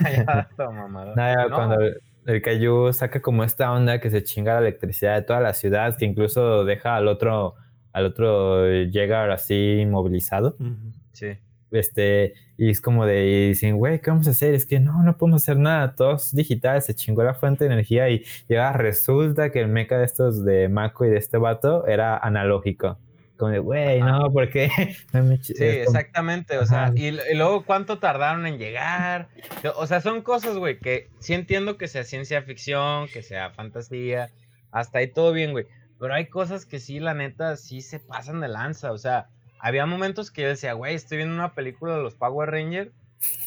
ya, 0.02 0.48
mamador. 0.58 1.16
Nada, 1.16 1.48
No, 1.48 1.54
cuando 1.56 1.80
el, 1.80 2.00
el 2.26 2.42
Kaiju 2.42 2.92
saca 2.92 3.22
como 3.22 3.44
esta 3.44 3.72
onda 3.72 3.98
que 4.00 4.10
se 4.10 4.22
chinga 4.22 4.54
la 4.54 4.60
electricidad 4.60 5.14
de 5.14 5.22
toda 5.22 5.40
la 5.40 5.54
ciudad, 5.54 5.96
que 5.96 6.04
incluso 6.04 6.64
deja 6.66 6.96
al 6.96 7.08
otro, 7.08 7.54
al 7.92 8.04
otro 8.06 8.66
llegar 8.84 9.30
así 9.30 9.78
inmovilizado. 9.80 10.56
Sí. 11.12 11.38
Este, 11.70 12.34
y 12.56 12.70
es 12.70 12.80
como 12.80 13.06
de, 13.06 13.26
y 13.26 13.48
dicen, 13.48 13.76
güey, 13.76 14.00
¿qué 14.00 14.10
vamos 14.10 14.28
a 14.28 14.30
hacer? 14.30 14.54
Es 14.54 14.66
que 14.66 14.78
no, 14.80 15.02
no 15.02 15.16
podemos 15.18 15.42
hacer 15.42 15.58
nada, 15.58 15.94
todos 15.94 16.34
digitales, 16.34 16.84
se 16.86 16.94
chingó 16.94 17.22
la 17.24 17.34
fuente 17.34 17.64
de 17.64 17.72
energía 17.72 18.08
y 18.08 18.24
ya 18.48 18.72
resulta 18.72 19.50
que 19.50 19.60
el 19.60 19.68
mecha 19.68 19.98
de 19.98 20.04
estos 20.04 20.44
de 20.44 20.68
Mako 20.68 21.06
y 21.06 21.10
de 21.10 21.18
este 21.18 21.38
vato 21.38 21.86
era 21.86 22.16
analógico. 22.16 22.98
Como 23.36 23.50
de, 23.50 23.58
güey, 23.58 24.00
no, 24.00 24.32
¿por 24.32 24.48
qué? 24.48 24.70
No 25.12 25.22
me 25.24 25.34
ch- 25.38 25.54
Sí, 25.54 25.64
exactamente, 25.64 26.56
o 26.56 26.64
sea, 26.64 26.90
y, 26.94 27.08
y 27.08 27.34
luego 27.34 27.64
cuánto 27.66 27.98
tardaron 27.98 28.46
en 28.46 28.56
llegar, 28.58 29.28
o 29.76 29.86
sea, 29.86 30.00
son 30.00 30.22
cosas, 30.22 30.56
güey, 30.56 30.78
que 30.78 31.08
sí 31.18 31.34
entiendo 31.34 31.76
que 31.76 31.86
sea 31.88 32.04
ciencia 32.04 32.40
ficción, 32.42 33.08
que 33.08 33.22
sea 33.22 33.50
fantasía, 33.50 34.30
hasta 34.70 35.00
ahí 35.00 35.08
todo 35.08 35.32
bien, 35.34 35.52
güey, 35.52 35.66
pero 36.00 36.14
hay 36.14 36.26
cosas 36.28 36.64
que 36.64 36.78
sí, 36.78 36.98
la 36.98 37.12
neta, 37.12 37.56
sí 37.56 37.82
se 37.82 37.98
pasan 38.00 38.40
de 38.40 38.48
lanza, 38.48 38.90
o 38.92 38.96
sea, 38.98 39.28
había 39.58 39.86
momentos 39.86 40.30
que 40.30 40.42
yo 40.42 40.48
decía, 40.48 40.72
güey, 40.74 40.94
estoy 40.94 41.18
viendo 41.18 41.34
una 41.34 41.54
película 41.54 41.96
de 41.96 42.02
los 42.02 42.14
Power 42.14 42.50
Rangers, 42.50 42.90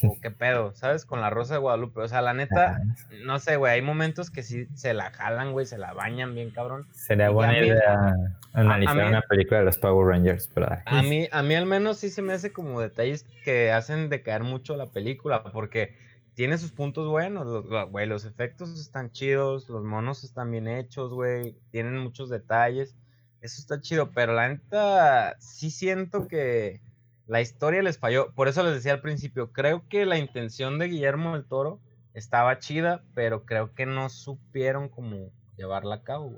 o 0.02 0.18
qué 0.20 0.30
pedo, 0.30 0.74
¿sabes? 0.74 1.04
Con 1.04 1.20
la 1.20 1.30
Rosa 1.30 1.54
de 1.54 1.60
Guadalupe. 1.60 2.00
O 2.00 2.08
sea, 2.08 2.22
la 2.22 2.34
neta, 2.34 2.82
no 3.24 3.38
sé, 3.38 3.56
güey, 3.56 3.74
hay 3.74 3.82
momentos 3.82 4.30
que 4.30 4.42
sí 4.42 4.66
se 4.74 4.94
la 4.94 5.10
jalan, 5.12 5.52
güey, 5.52 5.64
se 5.64 5.78
la 5.78 5.92
bañan 5.92 6.34
bien, 6.34 6.50
cabrón. 6.50 6.86
Sería 6.92 7.30
buena 7.30 7.58
idea 7.58 8.14
analizar 8.52 9.06
una 9.06 9.22
película 9.22 9.60
de 9.60 9.66
los 9.66 9.78
Power 9.78 10.08
Rangers, 10.08 10.52
¿verdad? 10.54 10.82
A 10.86 11.02
mí, 11.02 11.28
a 11.30 11.42
mí 11.42 11.54
al 11.54 11.66
menos 11.66 11.98
sí 11.98 12.10
se 12.10 12.20
me 12.20 12.32
hace 12.32 12.52
como 12.52 12.80
detalles 12.80 13.24
que 13.44 13.70
hacen 13.70 14.08
decaer 14.08 14.42
mucho 14.42 14.76
la 14.76 14.86
película, 14.86 15.44
porque 15.44 15.96
tiene 16.34 16.58
sus 16.58 16.72
puntos 16.72 17.06
buenos, 17.08 17.46
los, 17.46 17.90
güey, 17.90 18.06
los 18.06 18.24
efectos 18.24 18.78
están 18.80 19.12
chidos, 19.12 19.68
los 19.68 19.84
monos 19.84 20.24
están 20.24 20.50
bien 20.50 20.68
hechos, 20.68 21.12
güey, 21.12 21.56
tienen 21.70 21.98
muchos 21.98 22.28
detalles, 22.28 22.96
eso 23.40 23.60
está 23.60 23.80
chido, 23.80 24.10
pero 24.12 24.34
la 24.34 24.48
neta 24.48 25.36
sí 25.38 25.70
siento 25.70 26.28
que 26.28 26.80
la 27.26 27.40
historia 27.40 27.82
les 27.82 27.98
falló. 27.98 28.32
Por 28.34 28.48
eso 28.48 28.62
les 28.62 28.74
decía 28.74 28.92
al 28.92 29.00
principio, 29.00 29.52
creo 29.52 29.86
que 29.88 30.04
la 30.04 30.18
intención 30.18 30.78
de 30.78 30.88
Guillermo 30.88 31.34
del 31.34 31.44
Toro 31.44 31.80
estaba 32.12 32.58
chida, 32.58 33.02
pero 33.14 33.44
creo 33.44 33.72
que 33.74 33.86
no 33.86 34.08
supieron 34.08 34.88
cómo 34.88 35.30
llevarla 35.56 35.96
a 35.96 36.02
cabo, 36.02 36.32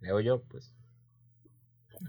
creo 0.00 0.20
yo, 0.20 0.42
pues. 0.42 0.74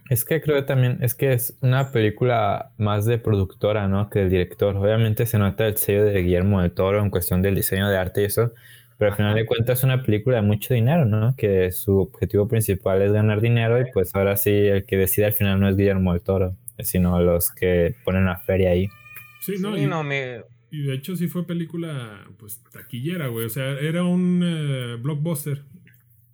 Es 0.10 0.26
que 0.26 0.42
creo 0.42 0.66
también, 0.66 0.98
es 1.02 1.14
que 1.14 1.34
es 1.34 1.56
una 1.62 1.92
película 1.92 2.72
más 2.78 3.06
de 3.06 3.18
productora, 3.20 3.88
¿no? 3.88 4.10
Que 4.10 4.20
del 4.20 4.30
director. 4.30 4.76
Obviamente 4.76 5.26
se 5.26 5.38
nota 5.38 5.68
el 5.68 5.78
sello 5.78 6.06
de 6.06 6.22
Guillermo 6.22 6.62
del 6.62 6.72
Toro 6.72 7.00
en 7.02 7.10
cuestión 7.10 7.42
del 7.42 7.56
diseño 7.56 7.88
de 7.90 7.98
arte 7.98 8.22
y 8.22 8.26
eso, 8.26 8.54
pero 8.98 9.12
al 9.12 9.18
final 9.18 9.36
de 9.36 9.46
cuentas 9.46 9.80
es 9.80 9.84
una 9.84 10.04
película 10.04 10.38
de 10.38 10.42
mucho 10.44 10.74
dinero, 10.74 11.06
¿no? 11.06 11.36
Que 11.36 11.72
su 11.72 12.00
objetivo 12.00 12.48
principal 12.48 13.02
es 13.02 13.12
ganar 13.12 13.42
dinero 13.42 13.80
y 13.80 13.92
pues 13.92 14.14
ahora 14.16 14.36
sí 14.36 14.52
el 14.52 14.86
que 14.86 14.98
decide 14.98 15.28
al 15.28 15.34
final 15.34 15.60
no 15.60 15.68
es 15.68 15.76
Guillermo 15.76 16.14
del 16.14 16.22
Toro 16.22 16.56
sino 16.80 17.22
los 17.22 17.52
que 17.52 17.96
ponen 18.04 18.26
la 18.26 18.38
feria 18.38 18.72
ahí. 18.72 18.90
Sí, 19.40 19.56
no, 19.60 19.78
y, 19.78 19.84
y 20.72 20.82
de 20.84 20.94
hecho 20.94 21.16
sí 21.16 21.28
fue 21.28 21.46
película, 21.46 22.26
pues, 22.38 22.64
taquillera, 22.72 23.28
güey. 23.28 23.46
O 23.46 23.50
sea, 23.50 23.80
era 23.80 24.04
un 24.04 24.42
eh, 24.44 24.98
blockbuster, 25.02 25.64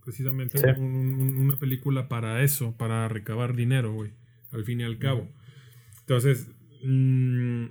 precisamente. 0.03 0.61
una 0.79 1.57
película 1.57 2.07
para 2.07 2.43
eso, 2.43 2.75
para 2.77 3.07
recabar 3.07 3.55
dinero, 3.55 3.93
güey. 3.93 4.11
Al 4.51 4.63
fin 4.63 4.81
y 4.81 4.83
al 4.83 4.97
cabo. 4.97 5.27
Entonces, 6.01 6.47
mm, 6.83 7.65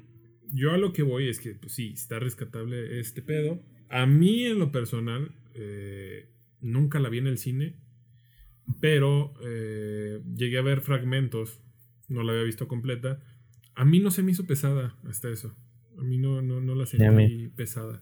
yo 0.52 0.72
a 0.72 0.78
lo 0.78 0.92
que 0.92 1.02
voy 1.02 1.28
es 1.28 1.40
que, 1.40 1.54
pues 1.54 1.72
sí, 1.72 1.92
está 1.94 2.18
rescatable 2.18 3.00
este 3.00 3.22
pedo. 3.22 3.60
A 3.90 4.06
mí, 4.06 4.44
en 4.44 4.58
lo 4.58 4.72
personal, 4.72 5.32
eh, 5.54 6.28
nunca 6.60 6.98
la 6.98 7.08
vi 7.08 7.18
en 7.18 7.26
el 7.26 7.38
cine, 7.38 7.76
pero 8.80 9.34
eh, 9.42 10.20
llegué 10.36 10.58
a 10.58 10.62
ver 10.62 10.80
fragmentos 10.80 11.60
no 12.08 12.22
la 12.22 12.32
había 12.32 12.44
visto 12.44 12.66
completa. 12.66 13.20
A 13.74 13.84
mí 13.84 14.00
no 14.00 14.10
se 14.10 14.22
me 14.22 14.32
hizo 14.32 14.46
pesada 14.46 14.96
hasta 15.08 15.28
eso. 15.28 15.54
A 15.98 16.02
mí 16.02 16.18
no, 16.18 16.42
no, 16.42 16.60
no 16.60 16.74
la 16.74 16.86
sentí 16.86 17.48
pesada. 17.48 18.00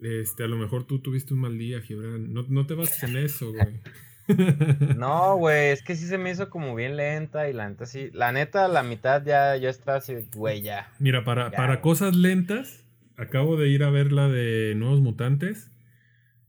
Este, 0.00 0.44
a 0.44 0.48
lo 0.48 0.56
mejor 0.56 0.84
tú 0.84 1.00
tuviste 1.00 1.34
un 1.34 1.40
mal 1.40 1.58
día, 1.58 1.80
Gibran. 1.80 2.32
No, 2.32 2.44
no 2.48 2.66
te 2.66 2.74
bases 2.74 3.02
en 3.02 3.16
eso, 3.16 3.52
güey. 3.52 3.80
No, 4.96 5.36
güey, 5.36 5.70
es 5.70 5.84
que 5.84 5.94
sí 5.94 6.04
se 6.04 6.18
me 6.18 6.32
hizo 6.32 6.50
como 6.50 6.74
bien 6.74 6.96
lenta 6.96 7.48
y 7.48 7.52
la 7.52 7.68
neta 7.68 7.86
sí. 7.86 8.10
La 8.12 8.32
neta, 8.32 8.66
la 8.66 8.82
mitad 8.82 9.24
ya, 9.24 9.56
ya 9.56 9.70
está 9.70 9.94
así, 9.94 10.14
güey, 10.34 10.62
ya. 10.62 10.90
Mira, 10.98 11.22
para, 11.22 11.52
para 11.52 11.80
cosas 11.80 12.16
lentas, 12.16 12.84
acabo 13.16 13.56
de 13.56 13.68
ir 13.68 13.82
a 13.82 13.90
ver 13.90 14.12
la 14.12 14.28
de 14.28 14.74
Nuevos 14.76 15.00
Mutantes. 15.00 15.70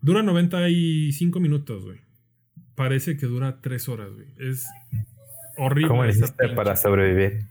Dura 0.01 0.23
95 0.23 1.39
minutos, 1.39 1.83
güey. 1.83 2.01
Parece 2.75 3.17
que 3.17 3.25
dura 3.25 3.61
3 3.61 3.89
horas, 3.89 4.13
güey. 4.13 4.27
Es 4.37 4.67
Horrible. 5.57 5.87
¿Cómo 5.87 6.05
hiciste 6.05 6.49
para 6.49 6.75
sobrevivir? 6.75 7.47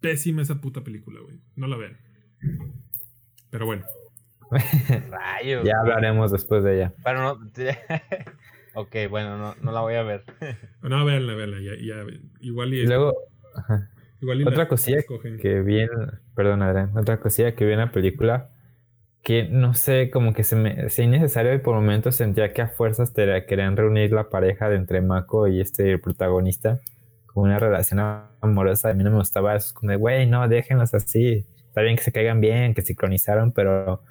Pésima 0.00 0.42
esa 0.42 0.60
puta 0.60 0.84
película, 0.84 1.20
güey. 1.20 1.40
No 1.56 1.66
la 1.66 1.76
vean. 1.76 1.98
Pero 3.50 3.66
bueno. 3.66 3.84
Rayos. 5.10 5.64
Ya 5.64 5.80
hablaremos 5.80 6.30
después 6.30 6.62
de 6.62 6.76
ella. 6.76 6.94
Pero 7.02 7.22
no. 7.22 7.50
ok, 8.74 8.96
bueno, 9.10 9.36
no, 9.36 9.56
no, 9.60 9.72
la 9.72 9.80
voy 9.80 9.94
a 9.94 10.02
ver. 10.02 10.24
no, 10.82 11.04
véanla, 11.04 11.34
véanla. 11.34 11.60
Ya, 11.60 11.72
ya, 11.80 12.06
igual 12.40 12.72
y. 12.74 12.86
Luego. 12.86 13.14
Igual 14.24 14.40
y 14.40 14.44
otra 14.44 14.68
cosilla 14.68 15.02
que 15.40 15.60
vi 15.60 15.80
en. 15.80 15.90
Perdón, 16.34 16.62
Adrián. 16.62 16.96
Otra 16.96 17.20
cosilla 17.20 17.54
que 17.54 17.66
vi 17.66 17.72
en 17.72 17.80
la 17.80 17.92
película. 17.92 18.50
Que 19.22 19.44
no 19.44 19.74
sé, 19.74 20.10
como 20.10 20.32
que 20.32 20.44
se 20.44 20.56
me. 20.56 20.88
Innecesario 20.96 21.52
y 21.52 21.58
por 21.58 21.74
momentos 21.74 22.16
sentía 22.16 22.54
que 22.54 22.62
a 22.62 22.68
fuerzas 22.68 23.12
te 23.12 23.44
querían 23.44 23.76
reunir 23.76 24.12
la 24.12 24.30
pareja 24.30 24.70
de 24.70 24.76
entre 24.76 25.02
Mako 25.02 25.48
y 25.48 25.60
este 25.60 25.98
protagonista 25.98 26.80
una 27.34 27.58
relación 27.58 28.00
amorosa. 28.40 28.90
A 28.90 28.94
mí 28.94 29.04
no 29.04 29.10
me 29.10 29.16
gustaba 29.16 29.56
eso. 29.56 29.74
Como 29.74 29.90
de, 29.90 29.96
güey, 29.96 30.26
no, 30.26 30.48
déjenlos 30.48 30.94
así. 30.94 31.46
Está 31.66 31.82
bien 31.82 31.96
que 31.96 32.02
se 32.02 32.12
caigan 32.12 32.40
bien, 32.40 32.72
que 32.72 32.82
sincronizaron, 32.82 33.52
pero 33.52 34.02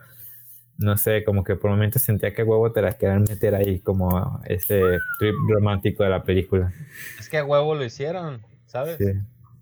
no 0.78 0.97
sé, 0.97 1.23
como 1.23 1.43
que 1.43 1.56
por 1.56 1.71
momentos 1.71 2.02
sentía 2.02 2.34
que 2.34 2.43
huevo 2.43 2.71
te 2.71 2.82
la 2.82 2.97
querían 2.97 3.23
meter 3.23 3.56
ahí 3.56 3.80
como 3.80 4.41
ese 4.45 4.82
trip 5.17 5.36
romántico 5.47 6.04
de 6.04 6.10
la 6.10 6.23
película. 6.23 6.71
Es 7.19 7.30
que 7.30 7.38
a 7.38 7.45
huevo 7.45 7.73
lo 7.73 7.86
hicieron, 7.86 8.41
¿sabes? 8.65 8.99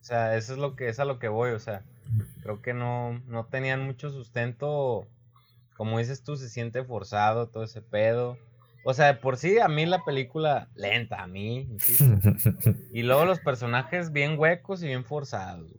O 0.01 0.03
sea, 0.03 0.35
eso 0.35 0.53
es 0.53 0.59
lo 0.59 0.75
que 0.75 0.89
es 0.89 0.99
a 0.99 1.05
lo 1.05 1.19
que 1.19 1.27
voy, 1.27 1.51
o 1.51 1.59
sea, 1.59 1.83
creo 2.41 2.61
que 2.61 2.73
no, 2.73 3.19
no 3.27 3.45
tenían 3.45 3.85
mucho 3.85 4.09
sustento. 4.09 5.07
Como 5.77 5.99
dices 5.99 6.23
tú, 6.23 6.35
se 6.35 6.49
siente 6.49 6.83
forzado 6.83 7.47
todo 7.49 7.63
ese 7.63 7.81
pedo. 7.81 8.37
O 8.83 8.95
sea, 8.95 9.21
por 9.21 9.37
sí, 9.37 9.59
a 9.59 9.67
mí 9.67 9.85
la 9.85 10.03
película 10.03 10.69
lenta, 10.75 11.21
a 11.21 11.27
mí. 11.27 11.69
y 12.91 13.03
luego 13.03 13.25
los 13.25 13.39
personajes 13.39 14.11
bien 14.11 14.39
huecos 14.39 14.81
y 14.81 14.87
bien 14.87 15.05
forzados. 15.05 15.71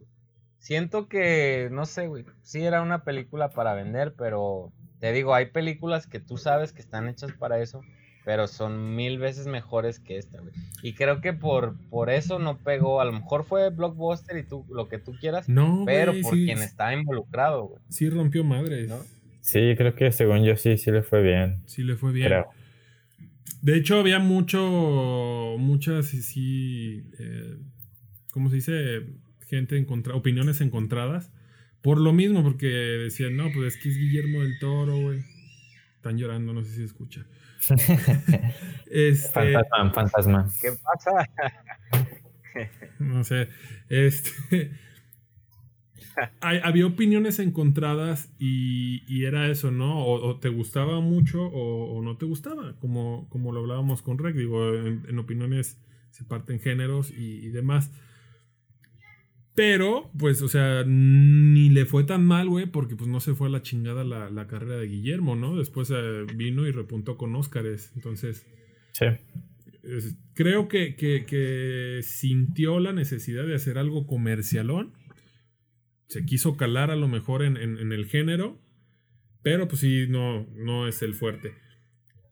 Siento 0.57 1.09
que, 1.09 1.67
no 1.71 1.85
sé, 1.85 2.07
güey, 2.07 2.25
sí 2.41 2.63
era 2.63 2.81
una 2.81 3.03
película 3.03 3.49
para 3.49 3.73
vender, 3.73 4.15
pero 4.17 4.71
te 4.99 5.11
digo, 5.11 5.35
hay 5.35 5.47
películas 5.47 6.07
que 6.07 6.21
tú 6.21 6.37
sabes 6.37 6.71
que 6.71 6.79
están 6.79 7.09
hechas 7.09 7.33
para 7.33 7.59
eso, 7.59 7.81
pero 8.25 8.47
son 8.47 8.95
mil 8.95 9.17
veces 9.17 9.47
mejores 9.47 9.99
que 9.99 10.17
esta, 10.17 10.39
güey. 10.39 10.53
Y 10.81 10.93
creo 10.93 11.21
que 11.21 11.33
por, 11.33 11.75
por 11.89 12.09
eso 12.09 12.39
no 12.39 12.57
pegó, 12.57 13.01
a 13.01 13.05
lo 13.05 13.11
mejor 13.11 13.43
fue 13.43 13.69
blockbuster 13.69 14.37
y 14.37 14.43
tú, 14.43 14.65
lo 14.69 14.87
que 14.87 14.97
tú 14.97 15.13
quieras, 15.19 15.49
no, 15.49 15.83
pero 15.85 16.13
por 16.21 16.33
quien 16.33 16.59
está 16.59 16.93
involucrado, 16.93 17.67
güey. 17.67 17.81
Sí 17.89 18.09
rompió 18.09 18.43
madres. 18.43 18.89
¿no? 18.89 18.99
Sí, 19.41 19.75
creo 19.77 19.93
que 19.95 20.11
según 20.11 20.43
yo 20.43 20.55
sí, 20.55 20.77
sí 20.77 20.91
le 20.91 21.03
fue 21.03 21.21
bien. 21.21 21.63
Sí 21.65 21.83
le 21.83 21.95
fue 21.95 22.13
bien. 22.13 22.31
De 23.61 23.77
hecho, 23.77 23.99
había 23.99 24.19
mucho, 24.19 25.55
muchas, 25.57 26.07
sí, 26.07 27.03
eh, 27.19 27.57
¿cómo 28.31 28.49
se 28.49 28.55
dice? 28.55 29.05
Gente 29.47 29.77
encontrada, 29.77 30.17
opiniones 30.17 30.61
encontradas. 30.61 31.31
Por 31.81 31.99
lo 31.99 32.13
mismo, 32.13 32.43
porque 32.43 32.67
decían, 32.67 33.35
no, 33.35 33.51
pues 33.53 33.75
es 33.75 33.81
que 33.81 33.89
es 33.89 33.97
Guillermo 33.97 34.41
del 34.41 34.57
Toro, 34.59 34.97
güey. 34.97 35.23
Están 35.95 36.17
llorando, 36.17 36.53
no 36.53 36.63
sé 36.63 36.71
si 36.71 36.77
se 36.77 36.83
escucha. 36.85 37.25
este, 38.91 39.53
fantasma, 39.53 39.93
fantasma. 39.93 40.49
¿Qué 40.61 40.71
pasa? 40.83 41.29
no 42.99 43.23
sé. 43.23 43.49
Este 43.89 44.71
había 46.41 46.85
opiniones 46.85 47.39
encontradas 47.39 48.33
y, 48.39 49.23
era 49.25 49.47
eso, 49.49 49.71
¿no? 49.71 50.05
O, 50.05 50.39
te 50.39 50.49
gustaba 50.49 50.99
mucho 50.99 51.43
o, 51.45 52.01
no 52.01 52.17
te 52.17 52.25
gustaba, 52.25 52.75
como, 52.79 53.27
como 53.29 53.51
lo 53.51 53.61
hablábamos 53.61 54.01
con 54.01 54.17
Rec, 54.17 54.35
digo, 54.35 54.73
en, 54.73 55.17
opiniones 55.19 55.79
se 56.11 56.23
parten 56.23 56.59
géneros 56.59 57.11
y, 57.11 57.49
demás. 57.49 57.91
Pero, 59.55 60.09
pues, 60.17 60.41
o 60.41 60.47
sea, 60.47 60.83
ni 60.85 61.69
le 61.69 61.85
fue 61.85 62.03
tan 62.03 62.25
mal, 62.25 62.49
güey, 62.49 62.65
porque 62.65 62.95
pues 62.95 63.07
no 63.07 63.19
se 63.19 63.35
fue 63.35 63.47
a 63.47 63.51
la 63.51 63.61
chingada 63.61 64.03
la, 64.03 64.47
carrera 64.47 64.77
de 64.77 64.87
Guillermo, 64.87 65.35
¿no? 65.35 65.55
Después 65.55 65.91
eh, 65.95 66.25
vino 66.35 66.67
y 66.67 66.71
repuntó 66.71 67.17
con 67.17 67.35
Óscares, 67.35 67.91
entonces... 67.95 68.47
Sí. 68.93 69.05
creo 70.35 70.67
que, 70.67 70.95
que 70.95 71.99
sintió 72.03 72.79
la 72.79 72.93
necesidad 72.93 73.43
de 73.45 73.55
hacer 73.55 73.79
algo 73.79 74.05
comercialón 74.05 74.93
se 76.13 76.25
quiso 76.25 76.57
calar 76.57 76.91
a 76.91 76.95
lo 76.95 77.07
mejor 77.07 77.41
en, 77.43 77.57
el 77.57 78.05
género, 78.05 78.61
pero 79.41 79.67
pues 79.67 79.81
sí, 79.81 80.05
no, 80.07 80.45
no 80.55 80.87
es 80.87 81.01
el 81.01 81.15
fuerte. 81.15 81.55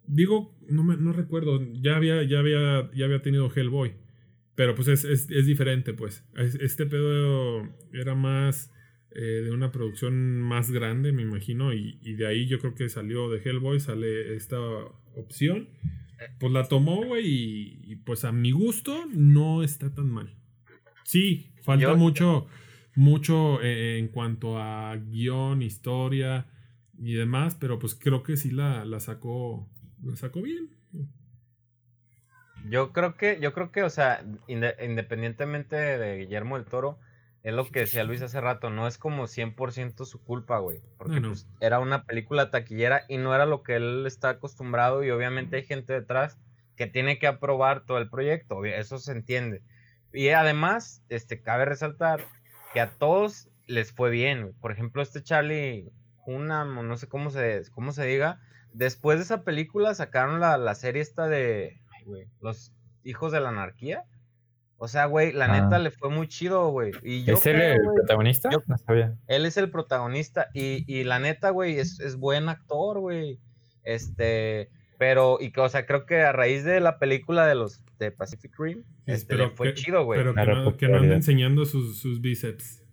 Digo, 0.06 0.56
no, 0.70 0.84
me, 0.84 0.98
no 0.98 1.14
recuerdo, 1.14 1.60
ya 1.74 1.96
había, 1.96 2.22
ya, 2.24 2.40
había, 2.40 2.92
ya 2.94 3.06
había 3.06 3.24
tenido 3.24 3.50
Hellboy, 3.50 3.94
pero 4.62 4.76
pues 4.76 4.88
es, 4.88 5.28
diferente, 5.48 5.92
pues. 5.92 6.24
Este 6.36 6.86
pedo 6.86 7.68
era 7.94 8.14
más 8.14 8.72
eh, 9.10 9.42
de 9.44 9.50
una 9.50 9.72
producción 9.72 10.40
más 10.40 10.70
grande, 10.70 11.12
me 11.14 11.24
imagino, 11.24 11.74
y, 11.74 11.98
de 12.14 12.28
ahí 12.28 12.46
yo 12.46 12.60
creo 12.60 12.76
que 12.76 12.88
salió 12.88 13.28
de 13.32 13.40
Hellboy, 13.40 13.80
sale 13.80 14.36
esta 14.36 14.60
opción. 15.16 15.68
Pues 16.40 16.54
la 16.54 16.68
tomó, 16.68 17.04
güey, 17.04 17.26
y, 17.26 17.96
pues 18.06 18.24
a 18.24 18.32
mi 18.32 18.52
gusto 18.52 19.08
no 19.12 19.64
está 19.64 19.96
tan 19.96 20.12
mal. 20.12 20.32
Sí, 21.06 21.56
falta 21.64 21.96
mucho 21.96 22.46
mucho 22.94 23.64
eh, 23.64 23.98
en 23.98 24.10
cuanto 24.10 24.60
a 24.60 24.96
guion, 24.96 25.64
historia 25.64 26.46
y 27.00 27.14
demás, 27.14 27.58
pero 27.60 27.80
pues 27.80 27.96
creo 27.96 28.22
que 28.22 28.38
sí 28.38 28.52
la, 28.52 28.86
la 28.86 29.00
sacó, 29.00 29.68
la 30.04 30.16
sacó 30.16 30.44
bien. 30.44 30.70
Yo 32.70 32.92
creo 32.94 33.16
que, 33.16 33.40
yo 33.40 33.54
creo 33.54 33.72
que, 33.72 33.84
o 33.84 33.90
sea, 33.90 34.24
independientemente 34.48 35.76
de 35.76 36.18
Guillermo 36.18 36.58
del 36.58 36.66
Toro, 36.66 37.00
es 37.44 37.54
lo 37.54 37.66
que 37.72 37.82
decía 37.82 38.04
Luis 38.04 38.22
hace 38.22 38.40
rato, 38.40 38.70
no 38.70 38.88
es 38.88 38.98
como 38.98 39.28
100% 39.28 40.06
su 40.06 40.24
culpa, 40.24 40.60
güey. 40.60 40.80
Porque 40.98 41.16
No, 41.16 41.22
no. 41.22 41.28
pues, 41.30 41.48
era 41.60 41.80
una 41.80 42.06
película 42.06 42.52
taquillera 42.52 43.04
y 43.08 43.18
no 43.18 43.34
era 43.34 43.46
lo 43.46 43.64
que 43.64 43.76
él 43.76 44.06
está 44.06 44.30
acostumbrado 44.30 45.04
y 45.04 45.10
obviamente 45.10 45.56
hay 45.58 45.64
gente 45.64 45.94
detrás 45.94 46.38
que 46.76 46.88
tiene 46.88 47.20
que 47.20 47.28
aprobar 47.28 47.86
todo 47.86 47.98
el 47.98 48.10
proyecto, 48.10 48.64
eso 48.66 48.98
se 49.00 49.12
entiende. 49.12 49.62
Y 50.14 50.30
además, 50.30 51.04
este, 51.10 51.42
cabe 51.42 51.66
resaltar 51.66 52.22
que 52.74 52.82
a 52.82 52.92
todos 52.92 53.50
les 53.66 53.92
fue 53.92 54.10
bien. 54.12 54.42
güey. 54.44 54.54
Por 54.60 54.72
ejemplo, 54.72 55.02
este 55.02 55.24
Charlie 55.24 55.92
o 56.26 56.38
no 56.40 56.98
sé 56.98 57.08
cómo 57.08 57.30
se, 57.30 57.64
cómo 57.72 57.92
se 57.92 58.06
diga, 58.06 58.40
después 58.74 59.18
de 59.18 59.24
esa 59.24 59.44
película 59.44 59.94
sacaron 59.94 60.40
la, 60.40 60.58
la 60.58 60.76
serie 60.76 61.02
esta 61.02 61.28
de 61.28 61.81
ay, 62.02 62.06
güey, 62.06 62.28
Los 62.42 62.74
Hijos 63.04 63.32
de 63.32 63.40
la 63.40 63.50
Anarquía. 63.50 64.04
O 64.78 64.88
sea, 64.88 65.06
güey, 65.06 65.32
la 65.32 65.46
Ah. 65.46 65.62
neta 65.62 65.78
le 65.80 65.92
fue 65.92 66.10
muy 66.10 66.28
chido, 66.28 66.70
güey. 66.70 66.92
Y 67.04 67.24
yo 67.24 67.36
¿Es 67.36 67.46
él 67.46 67.56
creo, 67.56 67.74
el 67.76 67.84
güey, 67.84 67.96
protagonista? 67.98 68.50
yo- 68.52 68.64
No 68.68 68.78
sabía. 68.80 69.16
él 69.28 69.46
es 69.46 69.58
el 69.58 69.70
protagonista 69.70 70.48
y, 70.54 70.84
y 70.92 71.04
la 71.04 71.20
neta, 71.20 71.52
güey, 71.52 71.78
es, 71.80 72.00
es 72.00 72.16
buen 72.18 72.50
actor, 72.50 73.00
güey. 73.00 73.40
Este, 73.84 74.70
pero, 74.98 75.38
y 75.40 75.52
que, 75.52 75.62
o 75.62 75.70
sea, 75.70 75.86
creo 75.86 76.06
que 76.06 76.22
a 76.22 76.32
raíz 76.32 76.64
de 76.64 76.80
la 76.80 76.98
película 77.00 77.46
de 77.48 77.56
los 77.56 77.84
de 78.00 78.12
Pacific 78.12 78.52
Rim, 78.58 78.84
Sí, 79.06 79.12
este, 79.12 79.36
le 79.36 79.50
fue 79.52 79.68
que- 79.74 79.74
chido, 79.82 80.04
güey. 80.06 80.20
Pero 80.20 80.34
que 80.34 80.46
no, 80.46 80.78
que 80.78 80.88
no 80.88 80.98
anda 80.98 81.16
enseñando 81.16 81.66
sus, 81.66 82.00
sus 82.00 82.20
bíceps. 82.22 82.84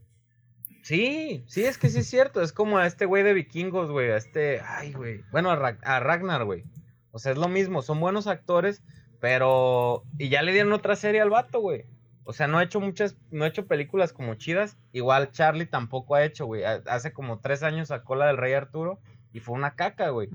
Sí, 0.83 1.44
sí, 1.49 1.64
es 1.64 1.77
que 1.77 1.88
sí 1.90 1.99
es 1.99 2.07
cierto. 2.09 2.40
Es 2.40 2.53
como 2.53 2.79
a 2.79 2.87
este 2.87 3.05
güey 3.05 3.23
de 3.23 3.35
vikingos, 3.35 3.90
güey. 3.90 4.11
A 4.11 4.16
este, 4.16 4.61
ay, 4.61 4.92
güey. 4.92 5.21
Bueno, 5.31 5.51
a, 5.51 5.57
Ra- 5.57 5.79
a 5.83 6.01
Ragnar, 6.01 6.44
güey. 6.44 6.64
O 7.11 7.18
sea, 7.18 7.33
es 7.33 7.38
lo 7.38 7.49
mismo. 7.49 7.83
Son 7.83 8.01
buenos 8.01 8.27
actores, 8.27 8.83
pero. 9.20 10.04
Y 10.18 10.28
ya 10.28 10.42
le 10.42 10.52
dieron 10.52 10.72
otra 10.72 10.96
serie 10.96 11.20
al 11.20 11.31
vato, 11.31 11.61
güey. 11.61 11.85
O 12.24 12.33
sea, 12.33 12.46
no 12.46 12.59
ha 12.59 12.62
hecho 12.62 12.81
muchas, 12.81 13.16
no 13.31 13.44
ha 13.44 13.48
hecho 13.48 13.66
películas 13.66 14.12
como 14.12 14.35
chidas. 14.35 14.76
Igual 14.92 15.31
Charlie 15.33 15.66
tampoco 15.66 16.14
ha 16.14 16.24
hecho, 16.24 16.44
güey. 16.46 16.64
Ha- 16.64 16.83
Hace 16.87 17.12
como 17.12 17.38
tres 17.40 17.62
años 17.62 17.88
sacó 17.88 18.16
la 18.16 18.26
del 18.26 18.37
Rey 18.37 18.52
Arturo 18.52 19.00
y 19.33 19.40
fue 19.40 19.54
una 19.54 19.74
caca, 19.76 20.11
güey. 20.11 20.28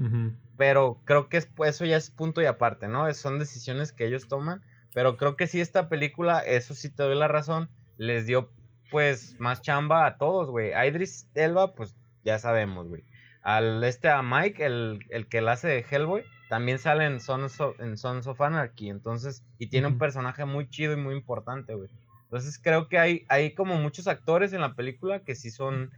Pero 0.57 0.99
creo 1.05 1.29
que 1.29 1.37
es, 1.37 1.45
pues, 1.45 1.75
eso 1.75 1.85
ya 1.85 1.97
es 1.97 2.09
punto 2.09 2.41
y 2.41 2.45
aparte, 2.45 2.87
¿no? 2.87 3.07
Es- 3.07 3.17
Son 3.17 3.37
decisiones 3.39 3.91
que 3.91 4.05
ellos 4.07 4.27
toman. 4.27 4.61
Pero 4.93 5.17
creo 5.17 5.35
que 5.35 5.47
sí, 5.47 5.61
esta 5.61 5.87
película, 5.89 6.39
eso 6.39 6.73
sí 6.75 6.89
te 6.89 7.01
doy 7.03 7.15
la 7.15 7.27
razón, 7.27 7.69
les 7.97 8.25
dio, 8.27 8.51
pues, 8.91 9.35
más 9.39 9.61
chamba 9.61 10.05
a 10.05 10.17
todos, 10.17 10.49
güey. 10.49 10.73
A 10.73 10.85
Idris 10.85 11.27
Elba, 11.35 11.73
pues, 11.73 11.95
ya 12.23 12.37
sabemos, 12.39 12.87
güey. 12.87 13.03
Al 13.41 13.83
este, 13.83 14.09
a 14.09 14.21
Mike, 14.23 14.63
el, 14.65 14.99
el 15.09 15.27
que 15.27 15.41
la 15.41 15.53
hace 15.53 15.67
de 15.67 15.85
Hellboy, 15.89 16.23
también 16.53 16.77
sale 16.77 17.07
en 17.07 17.19
Sons 17.19 17.59
of, 17.61 17.79
en 17.79 17.97
Sons 17.97 18.27
of 18.27 18.39
Anarchy. 18.39 18.91
Entonces, 18.91 19.43
y 19.57 19.69
tiene 19.69 19.87
un 19.87 19.97
personaje 19.97 20.45
muy 20.45 20.69
chido 20.69 20.93
y 20.93 20.97
muy 20.97 21.15
importante, 21.15 21.73
güey. 21.73 21.89
Entonces, 22.25 22.59
creo 22.61 22.87
que 22.89 22.99
hay, 22.99 23.25
hay 23.27 23.55
como 23.55 23.75
muchos 23.77 24.05
actores 24.07 24.53
en 24.53 24.61
la 24.61 24.75
película 24.75 25.21
que 25.21 25.33
sí 25.33 25.49
son, 25.49 25.89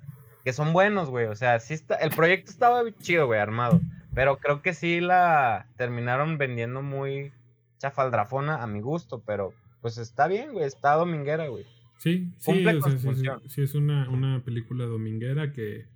que 0.46 0.54
son 0.54 0.72
buenos, 0.72 1.10
güey. 1.10 1.26
O 1.26 1.36
sea, 1.36 1.60
sí 1.60 1.74
está, 1.74 1.96
el 1.96 2.12
proyecto 2.12 2.52
estaba 2.52 2.84
chido, 3.02 3.26
güey, 3.26 3.38
armado. 3.38 3.82
Pero 4.14 4.38
creo 4.38 4.62
que 4.62 4.74
sí 4.74 5.02
la 5.02 5.68
terminaron 5.76 6.38
vendiendo 6.38 6.82
muy 6.82 7.34
chafaldrafona 7.80 8.64
a 8.64 8.66
mi 8.66 8.80
gusto, 8.80 9.24
pero 9.26 9.54
pues 9.82 9.98
está 9.98 10.30
bien, 10.30 10.54
güey, 10.54 10.64
está 10.66 10.94
dominguera, 10.94 11.50
güey. 11.50 11.66
Sí, 11.98 12.32
sí, 12.38 12.46
Cumple 12.46 12.78
o 12.78 12.80
con 12.80 12.92
sea, 12.92 12.92
su 12.92 12.98
sí, 12.98 13.02
sí, 13.02 13.08
función. 13.28 13.50
sí, 13.50 13.62
es 13.62 13.76
una, 13.76 14.10
una 14.10 14.42
película 14.46 14.86
dominguera 14.86 15.52
que 15.52 15.88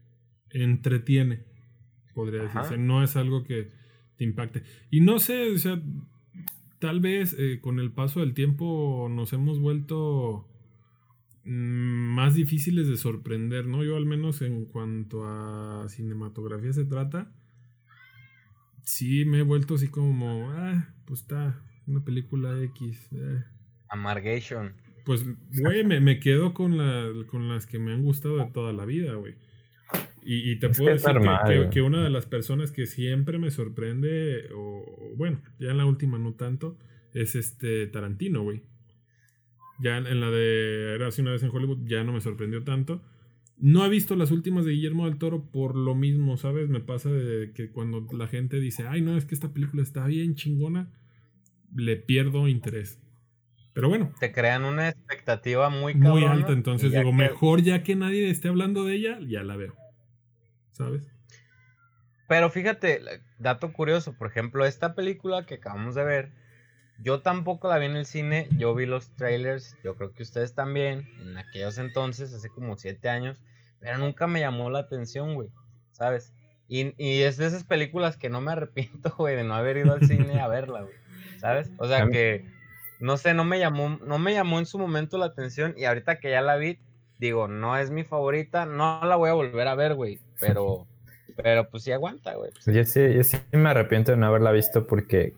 entretiene, 0.50 1.45
podría 2.13 2.43
Ajá. 2.43 2.63
decirse. 2.63 2.78
No 2.78 3.02
es 3.06 3.15
algo 3.15 3.45
que 3.45 3.79
te 4.19 4.25
impacte. 4.25 4.63
Y 4.91 4.99
no 4.99 5.17
sé, 5.17 5.49
o 5.49 5.58
sea, 5.58 5.82
tal 6.79 6.99
vez 6.99 7.36
eh, 7.39 7.60
con 7.62 7.79
el 7.79 7.91
paso 7.91 8.19
del 8.19 8.34
tiempo 8.34 9.08
nos 9.10 9.32
hemos 9.32 9.60
vuelto 9.60 10.45
mm, 11.45 12.13
más 12.15 12.36
difíciles 12.36 12.88
de 12.89 12.97
sorprender, 12.97 13.65
¿no? 13.65 13.82
Yo 13.84 13.95
al 13.95 14.05
menos 14.05 14.41
en 14.41 14.65
cuanto 14.65 15.23
a 15.25 15.88
cinematografía 15.88 16.73
se 16.73 16.84
trata, 16.84 17.32
sí 18.84 19.23
me 19.23 19.39
he 19.39 19.43
vuelto 19.43 19.75
así 19.75 19.88
como, 19.88 20.51
ah, 20.51 20.93
pues 21.05 21.21
está, 21.21 21.63
una 21.88 22.03
película 22.03 22.62
X. 22.63 23.08
eh. 23.13 23.43
Amargation. 23.88 24.73
Pues, 25.05 25.25
güey, 25.58 25.86
me, 25.86 26.01
me 26.01 26.19
quedo 26.19 26.53
con, 26.53 26.77
la, 26.77 27.08
con 27.27 27.47
las 27.47 27.65
que 27.65 27.79
me 27.79 27.93
han 27.93 28.03
gustado 28.03 28.38
de 28.38 28.51
toda 28.51 28.73
la 28.73 28.86
vida, 28.86 29.13
güey. 29.13 29.36
Y, 30.23 30.51
y 30.51 30.60
te 30.60 30.67
Es 30.67 30.77
puedo 30.77 30.89
que 30.89 30.93
decir 31.01 31.21
que- 31.47 31.69
que, 31.71 31.82
una 31.82 32.03
de 32.03 32.10
las 32.10 32.25
personas 32.25 32.71
que 32.71 32.86
siempre 32.86 33.38
me 33.39 33.51
sorprende, 33.51 34.49
o 34.55 35.13
bueno, 35.15 35.41
ya 35.60 35.71
en 35.71 35.77
la 35.77 35.86
última 35.86 36.17
no 36.19 36.34
tanto, 36.34 36.77
es 37.13 37.36
este 37.36 37.88
Tarantino, 37.88 38.43
güey. 38.43 38.62
Ya 39.82 39.97
en, 39.97 40.08
en 40.08 40.19
la 40.19 40.29
de 40.29 40.95
Era 40.95 41.08
así 41.08 41.21
una 41.21 41.32
vez 41.32 41.41
en 41.43 41.49
Hollywood 41.49 41.79
ya 41.86 42.03
no 42.03 42.12
me 42.13 42.21
sorprendió 42.21 42.63
tanto. 42.63 43.01
No 43.58 43.86
he 43.86 43.89
visto 43.89 44.15
las 44.15 44.32
últimas 44.32 44.63
de 44.65 44.71
Guillermo 44.71 45.05
del 45.05 45.17
Toro 45.17 45.43
por 45.51 45.75
lo 45.75 45.95
mismo, 45.95 46.38
¿sabes? 46.38 46.69
Me 46.69 46.79
pasa 46.79 47.10
de 47.12 47.51
que 47.53 47.69
cuando 47.71 48.05
la 48.17 48.27
gente 48.27 48.60
dice, 48.60 48.88
ay, 48.88 49.01
no, 49.01 49.17
es 49.17 49.25
que 49.25 49.36
esta 49.36 49.51
película 49.53 49.84
está 49.84 50.05
bien 50.08 50.36
chingona, 50.36 50.91
le 51.75 51.97
pierdo 51.97 52.47
interés. 52.47 52.99
Pero 53.73 53.88
bueno, 53.89 54.12
Te 54.19 54.32
crean 54.32 54.63
una 54.65 54.89
expectativa 54.89 55.69
muy 55.69 55.93
muy 55.93 56.23
alta, 56.25 56.51
entonces 56.53 56.91
digo, 56.91 57.12
que- 57.12 57.15
mejor 57.17 57.62
ya 57.62 57.84
que 57.84 57.95
nadie 57.95 58.29
esté 58.29 58.47
hablando 58.49 58.84
de 58.86 58.95
ella, 58.95 59.19
ya 59.27 59.43
la 59.43 59.55
veo. 59.55 59.75
¿Sabes? 60.80 61.12
Pero 62.30 62.50
fíjate, 62.50 63.02
dato 63.38 63.74
curioso, 63.74 64.13
por 64.13 64.28
ejemplo, 64.28 64.65
esta 64.65 64.96
película 64.96 65.46
que 65.46 65.56
acabamos 65.56 65.94
de 65.96 66.04
ver, 66.06 66.32
yo 67.00 67.22
tampoco 67.22 67.68
la 67.68 67.78
vi 67.80 67.88
en 67.88 67.98
el 67.98 68.06
cine, 68.06 68.48
yo 68.58 68.74
vi 68.74 68.86
los 68.86 69.13
trailers, 69.15 69.76
yo 69.84 69.96
creo 69.96 70.13
que 70.13 70.24
ustedes 70.24 70.56
también, 70.56 71.10
en 71.20 71.38
aquellos 71.38 71.78
entonces, 71.80 72.34
hace 72.34 72.50
como 72.50 72.78
siete 72.78 73.10
años, 73.10 73.42
pero 73.82 73.98
nunca 73.98 74.26
me 74.28 74.39
llamó 74.39 74.70
la 74.70 74.80
atención, 74.80 75.36
güey, 75.36 75.50
¿sabes? 75.92 76.34
Y, 76.70 76.94
y 77.04 77.24
es 77.24 77.36
de 77.36 77.48
esas 77.48 77.65
películas 77.65 78.15
que 78.15 78.30
no 78.30 78.39
me 78.39 78.52
arrepiento, 78.52 79.13
güey, 79.18 79.36
de 79.36 79.44
no 79.44 79.56
haber 79.56 79.78
ido 79.78 79.92
al 79.92 80.06
cine 80.06 80.39
a 80.39 80.48
verla, 80.48 80.84
güey, 80.84 80.96
¿sabes? 81.39 81.72
O 81.78 81.88
sea 81.88 82.08
que, 82.08 82.46
no 83.02 83.18
sé, 83.18 83.34
no 83.34 83.44
me 83.44 83.60
llamó, 83.60 84.00
no 84.02 84.18
me 84.18 84.34
llamó 84.34 84.60
en 84.60 84.65
su 84.65 84.80
momento 84.80 85.18
la 85.18 85.26
atención 85.26 85.74
y 85.76 85.84
ahorita 85.84 86.20
que 86.20 86.32
ya 86.32 86.42
la 86.42 86.56
vi, 86.56 86.80
digo, 87.19 87.47
no 87.47 87.77
es 87.77 87.91
mi 87.91 88.03
favorita, 88.03 88.65
no 88.65 89.01
la 89.03 89.15
voy 89.15 89.29
a 89.29 89.34
volver 89.34 89.67
a 89.67 89.75
ver, 89.75 89.95
güey, 89.95 90.19
pero... 90.39 90.88
Pero 91.41 91.69
pues 91.69 91.84
sí 91.84 91.91
aguanta, 91.93 92.36
güey. 92.36 92.51
Pues 92.65 92.75
yo 92.75 92.84
sí, 92.84 93.13
yo 93.15 93.23
sí 93.23 93.38
me 93.53 93.69
arrepiento 93.69 94.12
de 94.12 94.17
no 94.17 94.25
haberla 94.27 94.51
visto 94.51 94.86
porque, 94.88 95.34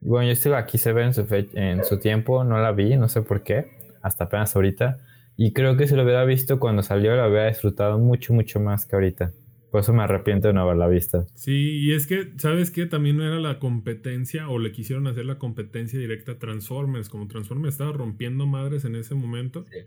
bueno, 0.00 0.26
yo 0.26 0.32
estuve 0.32 0.56
aquí, 0.56 0.78
se 0.78 0.92
ve 0.92 1.04
en 1.04 1.14
su, 1.14 1.24
fe- 1.26 1.48
en 1.54 1.84
su 1.84 1.98
tiempo, 2.00 2.44
no 2.44 2.58
la 2.58 2.72
vi, 2.72 2.96
no 2.96 3.08
sé 3.08 3.22
por 3.22 3.42
qué, 3.42 3.66
hasta 4.02 4.24
apenas 4.24 4.56
ahorita. 4.56 4.98
Y 5.36 5.52
creo 5.52 5.76
que 5.76 5.86
si 5.86 5.94
lo 5.94 6.02
hubiera 6.04 6.24
visto 6.24 6.58
cuando 6.58 6.82
salió, 6.82 7.14
lo 7.16 7.28
hubiera 7.28 7.46
disfrutado 7.48 7.98
mucho, 7.98 8.32
mucho 8.34 8.58
más 8.60 8.86
que 8.86 8.96
ahorita. 8.96 9.32
Por 9.70 9.80
eso 9.82 9.92
me 9.92 10.02
arrepiento 10.02 10.48
de 10.48 10.54
no 10.54 10.62
haberla 10.62 10.88
visto. 10.88 11.26
Sí, 11.34 11.52
y 11.84 11.92
es 11.94 12.06
que, 12.06 12.32
¿sabes 12.38 12.70
qué? 12.70 12.86
También 12.86 13.20
era 13.20 13.38
la 13.38 13.58
competencia, 13.58 14.48
o 14.48 14.58
le 14.58 14.72
quisieron 14.72 15.06
hacer 15.06 15.26
la 15.26 15.38
competencia 15.38 15.98
directa 15.98 16.32
a 16.32 16.38
Transformers. 16.38 17.08
Como 17.10 17.28
Transformers 17.28 17.74
estaba 17.74 17.92
rompiendo 17.92 18.46
madres 18.46 18.84
en 18.86 18.96
ese 18.96 19.14
momento. 19.14 19.66
Ah, 19.72 19.86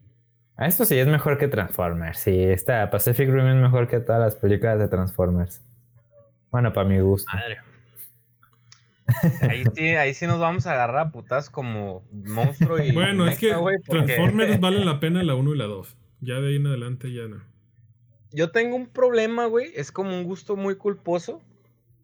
Esto 0.62 0.86
sí 0.86 0.98
es 0.98 1.08
mejor 1.08 1.38
que 1.38 1.48
Transformers. 1.48 2.20
Sí, 2.20 2.44
esta 2.44 2.90
Pacific 2.90 3.30
Rim 3.30 3.48
es 3.48 3.56
mejor 3.56 3.88
que 3.88 4.00
todas 4.00 4.22
las 4.22 4.36
películas 4.36 4.80
de 4.80 4.88
Transformers. 4.88 5.62
Bueno, 6.52 6.74
para 6.74 6.88
mi 6.88 7.00
gusto. 7.00 7.32
Madre. 7.34 7.60
Ahí 9.42 9.64
sí, 9.76 9.88
ahí 9.96 10.14
sí 10.14 10.28
nos 10.28 10.40
vamos 10.40 10.68
a 10.68 10.74
agarrar 10.74 11.08
a 11.08 11.12
putas 11.12 11.50
como 11.50 12.04
monstruo 12.12 12.78
y. 12.80 12.92
Bueno, 12.92 13.26
es 13.28 13.40
que 13.40 13.54
porque 13.54 13.78
Transformers 13.88 14.60
valen 14.60 14.86
la 14.86 15.00
pena 15.00 15.24
la 15.24 15.34
1 15.36 15.56
y 15.56 15.58
la 15.58 15.66
2. 15.66 15.98
Ya 16.22 16.36
de 16.36 16.50
ahí 16.50 16.56
en 16.58 16.68
adelante 16.68 17.12
ya 17.12 17.28
no. 17.28 17.42
Yo 18.32 18.52
tengo 18.52 18.76
un 18.76 18.88
problema, 18.88 19.46
güey. 19.46 19.72
Es 19.76 19.92
como 19.92 20.16
un 20.16 20.24
gusto 20.24 20.56
muy 20.56 20.76
culposo. 20.76 21.42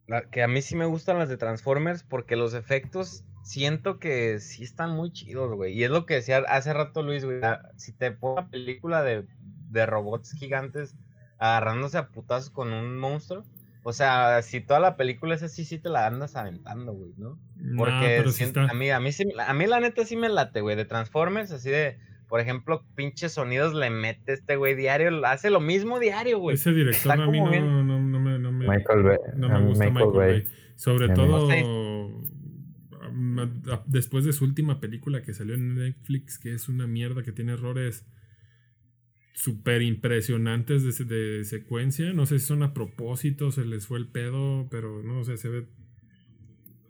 la- 0.08 0.24
que 0.24 0.42
a 0.44 0.48
mí 0.48 0.62
sí 0.62 0.76
me 0.76 0.86
gustan 0.86 1.20
las 1.20 1.30
de 1.30 1.38
Transformers 1.38 2.04
porque 2.04 2.36
los 2.36 2.54
efectos 2.56 3.24
siento 3.46 4.00
que 4.00 4.40
sí 4.40 4.64
están 4.64 4.92
muy 4.96 5.12
chidos, 5.12 5.54
güey. 5.54 5.74
Y 5.74 5.84
es 5.84 5.92
lo 5.92 6.06
que 6.06 6.16
decía 6.16 6.40
hace 6.48 6.74
rato 6.74 7.04
Luis, 7.04 7.24
güey. 7.24 7.40
Si 7.76 7.94
te 7.94 8.12
pongo 8.12 8.34
una 8.40 8.50
película 8.50 9.04
de, 9.04 9.26
de 9.70 9.86
robots 9.86 10.34
gigantes 10.34 10.96
agarrándose 11.38 11.98
a 11.98 12.08
putazos 12.10 12.50
con 12.50 12.74
un 12.74 12.98
monstruo. 12.98 13.44
O 13.84 13.94
sea, 13.94 14.42
si 14.42 14.62
toda 14.62 14.80
la 14.80 14.98
película 14.98 15.36
es 15.36 15.44
así, 15.44 15.64
sí 15.64 15.78
te 15.78 15.90
la 15.90 16.08
andas 16.08 16.36
aventando, 16.36 16.92
güey, 16.94 17.12
¿no? 17.18 17.38
Porque 17.78 18.24
siento- 18.32 18.62
a, 18.62 18.74
mí, 18.74 18.90
a, 18.90 19.00
mí 19.00 19.12
sí- 19.12 19.32
a 19.38 19.54
mí 19.54 19.68
la 19.68 19.80
neta 19.80 20.04
sí 20.06 20.16
me 20.16 20.28
late, 20.28 20.62
güey, 20.62 20.76
de 20.76 20.86
Transformers, 20.86 21.52
así 21.52 21.70
de, 21.70 22.00
por 22.28 22.40
ejemplo, 22.40 22.84
pinches 22.96 23.34
sonidos 23.34 23.76
le 23.76 23.92
mete 23.92 24.34
este 24.34 24.56
güey 24.56 24.74
diario, 24.74 25.24
hace 25.28 25.52
lo 25.52 25.60
mismo 25.60 26.00
diario, 26.00 26.40
güey. 26.40 26.56
Ese 26.56 26.72
director 26.72 27.12
está 27.12 27.14
a 27.14 27.28
mí 27.28 27.38
como 27.38 27.46
no, 27.46 27.52
bien- 27.52 27.88
no, 27.88 28.00
no 28.02 28.20
me, 28.20 28.40
no 28.40 28.52
me, 28.52 28.68
Michael 28.68 29.04
Bay. 29.04 29.18
no 29.36 29.50
me 29.50 29.66
gusta 29.68 29.86
Michael 29.86 30.08
Michael 30.08 30.12
Bay. 30.18 30.42
Bay. 30.42 30.50
Sobre 30.76 31.10
todo 31.10 31.52
a- 31.52 31.56
después 33.86 34.26
de 34.26 34.34
su 34.34 34.44
última 34.46 34.80
película 34.80 35.22
que 35.24 35.34
salió 35.34 35.56
en 35.56 35.76
Netflix, 35.76 36.38
que 36.40 36.54
es 36.54 36.70
una 36.70 36.88
mierda 36.88 37.24
que 37.24 37.32
tiene 37.32 37.54
errores 37.54 38.06
súper 39.34 39.82
impresionantes 39.82 40.84
de, 40.84 40.92
se- 40.92 41.06
de 41.06 41.44
secuencia. 41.44 42.14
No 42.14 42.26
sé 42.26 42.40
si 42.40 42.46
son 42.46 42.64
a 42.64 42.74
propósito, 42.74 43.52
se 43.52 43.66
les 43.66 43.86
fue 43.88 43.98
el 44.00 44.08
pedo, 44.08 44.68
pero 44.72 45.04
no 45.04 45.24
sé, 45.24 45.38
se 45.38 45.50
ve. 45.50 45.66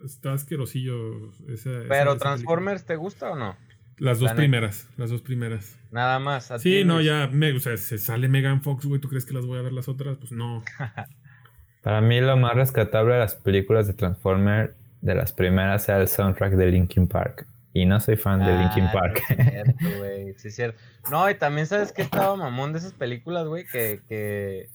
Está 0.04 0.34
asquerosillo 0.34 1.32
esa. 1.50 1.72
esa- 1.80 1.88
Pero 1.90 2.12
esa 2.12 2.20
Transformers, 2.20 2.86
¿te 2.86 2.96
gusta 2.96 3.32
o 3.32 3.36
no? 3.36 3.56
Las 3.98 4.20
dos 4.20 4.26
La 4.28 4.32
neta. 4.34 4.42
primeras, 4.42 4.90
las 4.98 5.10
dos 5.10 5.22
primeras. 5.22 5.80
Nada 5.92 6.20
más. 6.20 6.52
a 6.52 6.60
Sí, 6.60 6.84
no, 6.84 7.02
ya, 7.02 7.28
me, 7.32 7.54
o 7.54 7.60
sea, 7.60 7.78
se 7.78 7.98
sale 7.98 8.28
Megan 8.28 8.62
Fox, 8.62 8.86
güey, 8.86 9.00
¿tú 9.02 9.08
crees 9.08 9.26
que 9.26 9.34
las 9.34 9.46
voy 9.46 9.58
a 9.58 9.62
ver 9.62 9.72
las 9.74 9.88
otras? 9.88 10.18
Pues 10.18 10.32
no. 10.34 10.64
Para 11.82 12.02
mí 12.02 12.20
lo 12.20 12.36
más 12.36 12.56
rescatable 12.56 13.14
de 13.14 13.20
las 13.20 13.36
películas 13.36 13.88
de 13.88 13.94
Transformer 13.94 14.76
de 15.06 15.16
las 15.16 15.32
primeras 15.34 15.88
era 15.88 16.02
el 16.02 16.08
soundtrack 16.08 16.54
de 16.54 16.68
Linkin 16.72 17.08
Park. 17.08 17.46
Y 17.74 17.86
no 17.86 18.00
soy 18.00 18.16
fan 18.16 18.40
de 18.40 18.58
Linkin 18.58 18.86
Ah, 18.86 18.92
Park. 18.94 19.22
Sí, 19.28 19.36
es 19.38 19.50
cierto, 19.52 19.74
güey. 20.00 20.34
Sí, 20.38 20.48
es 20.48 20.56
cierto. 20.56 20.80
No, 21.12 21.30
y 21.30 21.36
también 21.36 21.68
sabes 21.68 21.92
que 21.92 22.02
estaba 22.02 22.36
mamón 22.36 22.72
de 22.74 22.80
esas 22.80 22.94
películas, 22.94 23.46
güey, 23.48 23.66
que, 23.72 24.00
que 24.08 24.70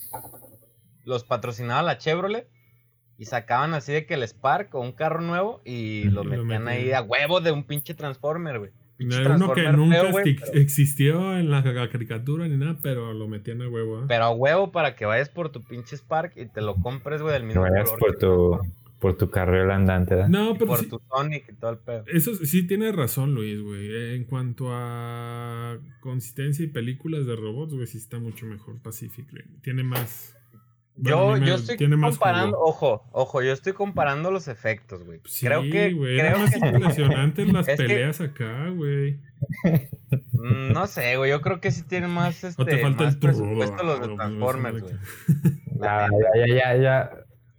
los 1.04 1.24
patrocinaba 1.24 1.82
la 1.82 1.98
Chevrolet 1.98 2.46
y 3.18 3.24
sacaban 3.26 3.74
así 3.74 3.92
de 3.92 4.06
que 4.06 4.14
el 4.14 4.22
Spark 4.22 4.74
o 4.74 4.80
un 4.80 4.92
carro 4.92 5.20
nuevo 5.20 5.60
y 5.64 6.04
lo 6.04 6.24
metían 6.24 6.68
ahí 6.68 6.92
a 6.92 7.02
huevo 7.02 7.40
de 7.40 7.52
un 7.52 7.64
pinche 7.64 7.94
Transformer, 7.94 8.58
güey. 8.58 8.70
Pinche 8.96 9.26
Uno 9.26 9.54
que 9.54 9.62
nunca 9.72 10.00
feo, 10.02 10.14
pero- 10.14 10.52
existió 10.60 11.38
en 11.38 11.50
la 11.50 11.62
caricatura 11.62 12.46
ni 12.48 12.56
nada, 12.58 12.76
pero 12.82 13.14
lo 13.14 13.28
metían 13.28 13.62
a 13.62 13.68
huevo, 13.68 13.98
¿ah? 14.00 14.04
Pero 14.06 14.24
a 14.24 14.30
huevo 14.30 14.72
para 14.72 14.94
que 14.94 15.06
vayas 15.06 15.30
por 15.30 15.48
tu 15.50 15.62
pinche 15.62 15.96
Spark 15.96 16.34
y 16.36 16.44
te 16.46 16.60
lo 16.60 16.76
compres, 16.76 17.22
güey, 17.22 17.32
del 17.32 17.42
Que 17.42 17.46
mismo 17.48 17.62
vayas 17.62 17.90
color 17.90 17.98
por 17.98 18.10
que 18.12 18.16
tu, 18.18 18.60
por 19.00 19.16
tu 19.16 19.30
carriola 19.30 19.74
andante, 19.76 20.14
¿verdad? 20.14 20.28
No, 20.28 20.50
y 20.50 20.54
pero 20.54 20.66
por 20.66 20.78
sí- 20.80 20.86
tu 20.88 21.00
Sonic 21.10 21.48
y 21.48 21.54
todo 21.54 21.70
el 21.72 21.78
pedo. 21.78 22.04
Eso 22.06 22.34
sí 22.36 22.66
tiene 22.66 22.92
razón, 22.92 23.34
Luis, 23.34 23.60
güey. 23.60 24.14
En 24.14 24.24
cuanto 24.24 24.66
a 24.70 25.78
consistencia 26.00 26.64
y 26.64 26.68
películas 26.68 27.26
de 27.26 27.34
robots, 27.34 27.74
güey, 27.74 27.86
sí 27.86 27.98
está 27.98 28.18
mucho 28.18 28.46
mejor 28.46 28.80
Pacific 28.82 29.26
Rim. 29.32 29.60
Tiene 29.62 29.82
más. 29.82 30.36
Yo, 30.96 31.24
bueno, 31.24 31.40
me- 31.40 31.46
yo 31.48 31.54
estoy 31.54 31.78
tiene 31.78 31.98
comparando, 31.98 32.58
ojo, 32.60 33.08
ojo, 33.12 33.40
yo 33.40 33.52
estoy 33.52 33.72
comparando 33.72 34.30
los 34.30 34.48
efectos, 34.48 35.02
güey. 35.02 35.20
Sí, 35.24 35.46
creo 35.46 35.62
que, 35.62 35.92
güey. 35.94 36.18
creo 36.18 36.38
más 36.38 36.50
que- 36.50 36.58
impresionante 36.68 37.46
las 37.46 37.66
Es 37.68 37.80
que- 37.80 37.86
peleas 37.86 38.20
acá, 38.20 38.68
güey. 38.68 39.18
Mm, 40.32 40.72
No 40.74 40.86
sé, 40.86 41.16
güey. 41.16 41.30
Yo 41.30 41.40
creo 41.40 41.60
que 41.60 41.70
sí 41.70 41.84
tienen 41.84 42.10
más, 42.10 42.44
este, 42.44 42.60
No 42.62 42.66
te 42.68 42.78
falta 42.78 43.04
más 43.04 43.14
el 43.14 43.20
turbo. 43.20 43.38
presupuesto 43.38 43.82
los 43.82 44.00
de 44.00 44.14
Transformers, 44.14 44.80
güey. 44.82 44.94
ya, 45.80 46.08
ya, 46.46 46.54
ya, 46.54 46.76
ya. 46.76 47.10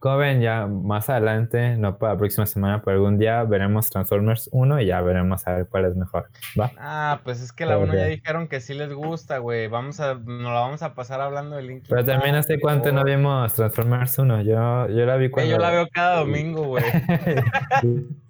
Como 0.02 0.18
ven, 0.18 0.42
ya 0.42 0.66
más 0.66 1.12
adelante, 1.12 1.78
no 1.78 2.00
para 2.00 2.14
la 2.14 2.18
próxima 2.18 2.48
semana, 2.48 2.82
pero 2.82 2.98
algún 2.98 3.20
día 3.20 3.44
veremos 3.44 3.88
Transformers 3.92 4.50
1 4.52 4.82
y 4.82 4.88
ya 4.88 5.00
veremos 5.02 5.48
a 5.48 5.54
ver 5.54 5.68
cuál 5.68 5.86
es 5.86 5.96
mejor. 5.96 6.28
¿Va? 6.60 6.72
Ah, 6.80 7.22
pues 7.24 7.40
es 7.40 7.52
que 7.54 7.68
la 7.68 7.74
Pero 7.74 7.84
uno 7.84 7.94
ya 7.94 8.00
ya. 8.00 8.06
dijeron 8.08 8.48
que 8.48 8.62
sí 8.62 8.74
les 8.74 8.92
gusta, 8.92 9.38
güey. 9.38 9.68
Vamos 9.68 10.00
a, 10.00 10.16
nos 10.16 10.42
la 10.42 10.60
vamos 10.60 10.82
a 10.82 10.96
pasar 10.96 11.22
hablando 11.22 11.56
de 11.56 11.62
Linkin 11.62 11.86
Pero 11.88 12.04
también 12.04 12.34
hace 12.34 12.60
cuánto 12.60 12.92
no 12.92 13.04
vimos 13.04 13.54
Transformers 13.54 14.18
1. 14.18 14.42
Yo, 14.42 14.88
yo 14.90 15.06
la 15.06 15.18
vi 15.18 15.30
cuando. 15.30 15.52
Yo 15.52 15.60
la 15.60 15.70
veo 15.70 15.88
cada 15.94 16.22
domingo, 16.22 16.64
güey. 16.64 16.84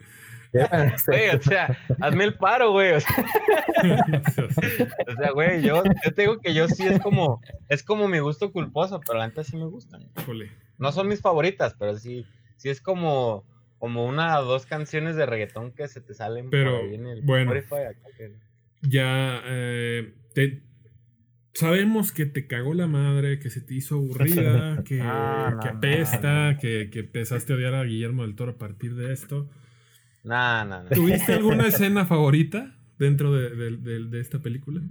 Güey, 1.08 1.30
o 1.30 1.42
sea, 1.42 1.78
hazme 2.02 2.26
el 2.26 2.34
paro, 2.34 2.72
güey. 2.72 2.92
O 2.94 3.00
sea, 3.00 3.16
o 5.08 5.16
sea, 5.16 5.32
güey, 5.32 5.62
yo, 5.62 5.82
yo 6.04 6.14
te 6.14 6.24
digo 6.24 6.40
que 6.40 6.54
yo 6.54 6.68
sí 6.68 6.86
es 6.86 7.00
como, 7.00 7.42
es 7.70 7.84
como 7.84 8.08
mi 8.08 8.20
gusto 8.20 8.52
culposo, 8.52 9.00
pero 9.00 9.20
la 9.20 9.28
neta 9.28 9.44
sí 9.44 9.56
me 9.56 9.66
gustan. 9.66 10.10
Híjole. 10.20 10.52
No 10.82 10.91
son 10.91 11.08
mis 11.08 11.22
favoritas, 11.22 11.76
pero 11.80 11.98
sí, 11.98 12.26
sí 12.58 12.70
es 12.70 12.82
como, 12.82 13.46
como 13.80 14.06
una 14.06 14.38
o 14.39 14.44
dos 14.46 14.65
canciones 14.65 15.15
de 15.15 15.26
reggaetón 15.26 15.72
que 15.72 15.88
se 15.88 16.02
te 16.02 16.13
salen 16.13 16.50
Pero, 16.50 16.72
por 16.72 16.82
ahí 16.82 16.96
en 16.96 17.06
el 17.08 17.22
bueno. 17.22 17.54
Spotify 17.54 17.84
acá 17.88 18.10
que- 18.17 18.36
Ya 18.82 19.41
eh, 19.46 20.13
te- 20.34 20.63
sabemos 21.54 22.12
que 22.12 22.26
te 22.26 22.48
cagó 22.48 22.74
la 22.74 22.88
madre, 22.88 23.39
que 23.39 23.50
se 23.50 23.62
te 23.62 23.76
hizo 23.76 23.96
aburrida, 23.96 24.84
que, 24.88 25.00
Ah, 25.02 25.52
no, 25.56 25.60
que 25.62 25.70
no, 25.72 25.78
apesta, 25.78 26.58
que, 26.60 26.89
que 26.91 27.00
empezaste 27.00 27.54
a 27.54 27.56
odiar 27.58 27.76
a 27.76 27.84
Guillermo 27.84 28.24
del 28.24 28.36
Toro 28.36 28.54
a 28.54 28.58
partir 28.58 28.96
de 28.96 29.13
esto. 29.13 29.48
Nah, 30.24 30.63
nah, 30.65 30.84
nah. 30.84 30.89
¿Tuviste 30.89 31.34
alguna 31.34 31.67
escena 31.67 32.06
favorita 32.06 32.76
dentro 32.98 33.34
de, 33.34 33.50
de- 33.56 33.78
de- 33.78 34.06
de 34.06 34.20
esta 34.20 34.39
película? 34.39 34.82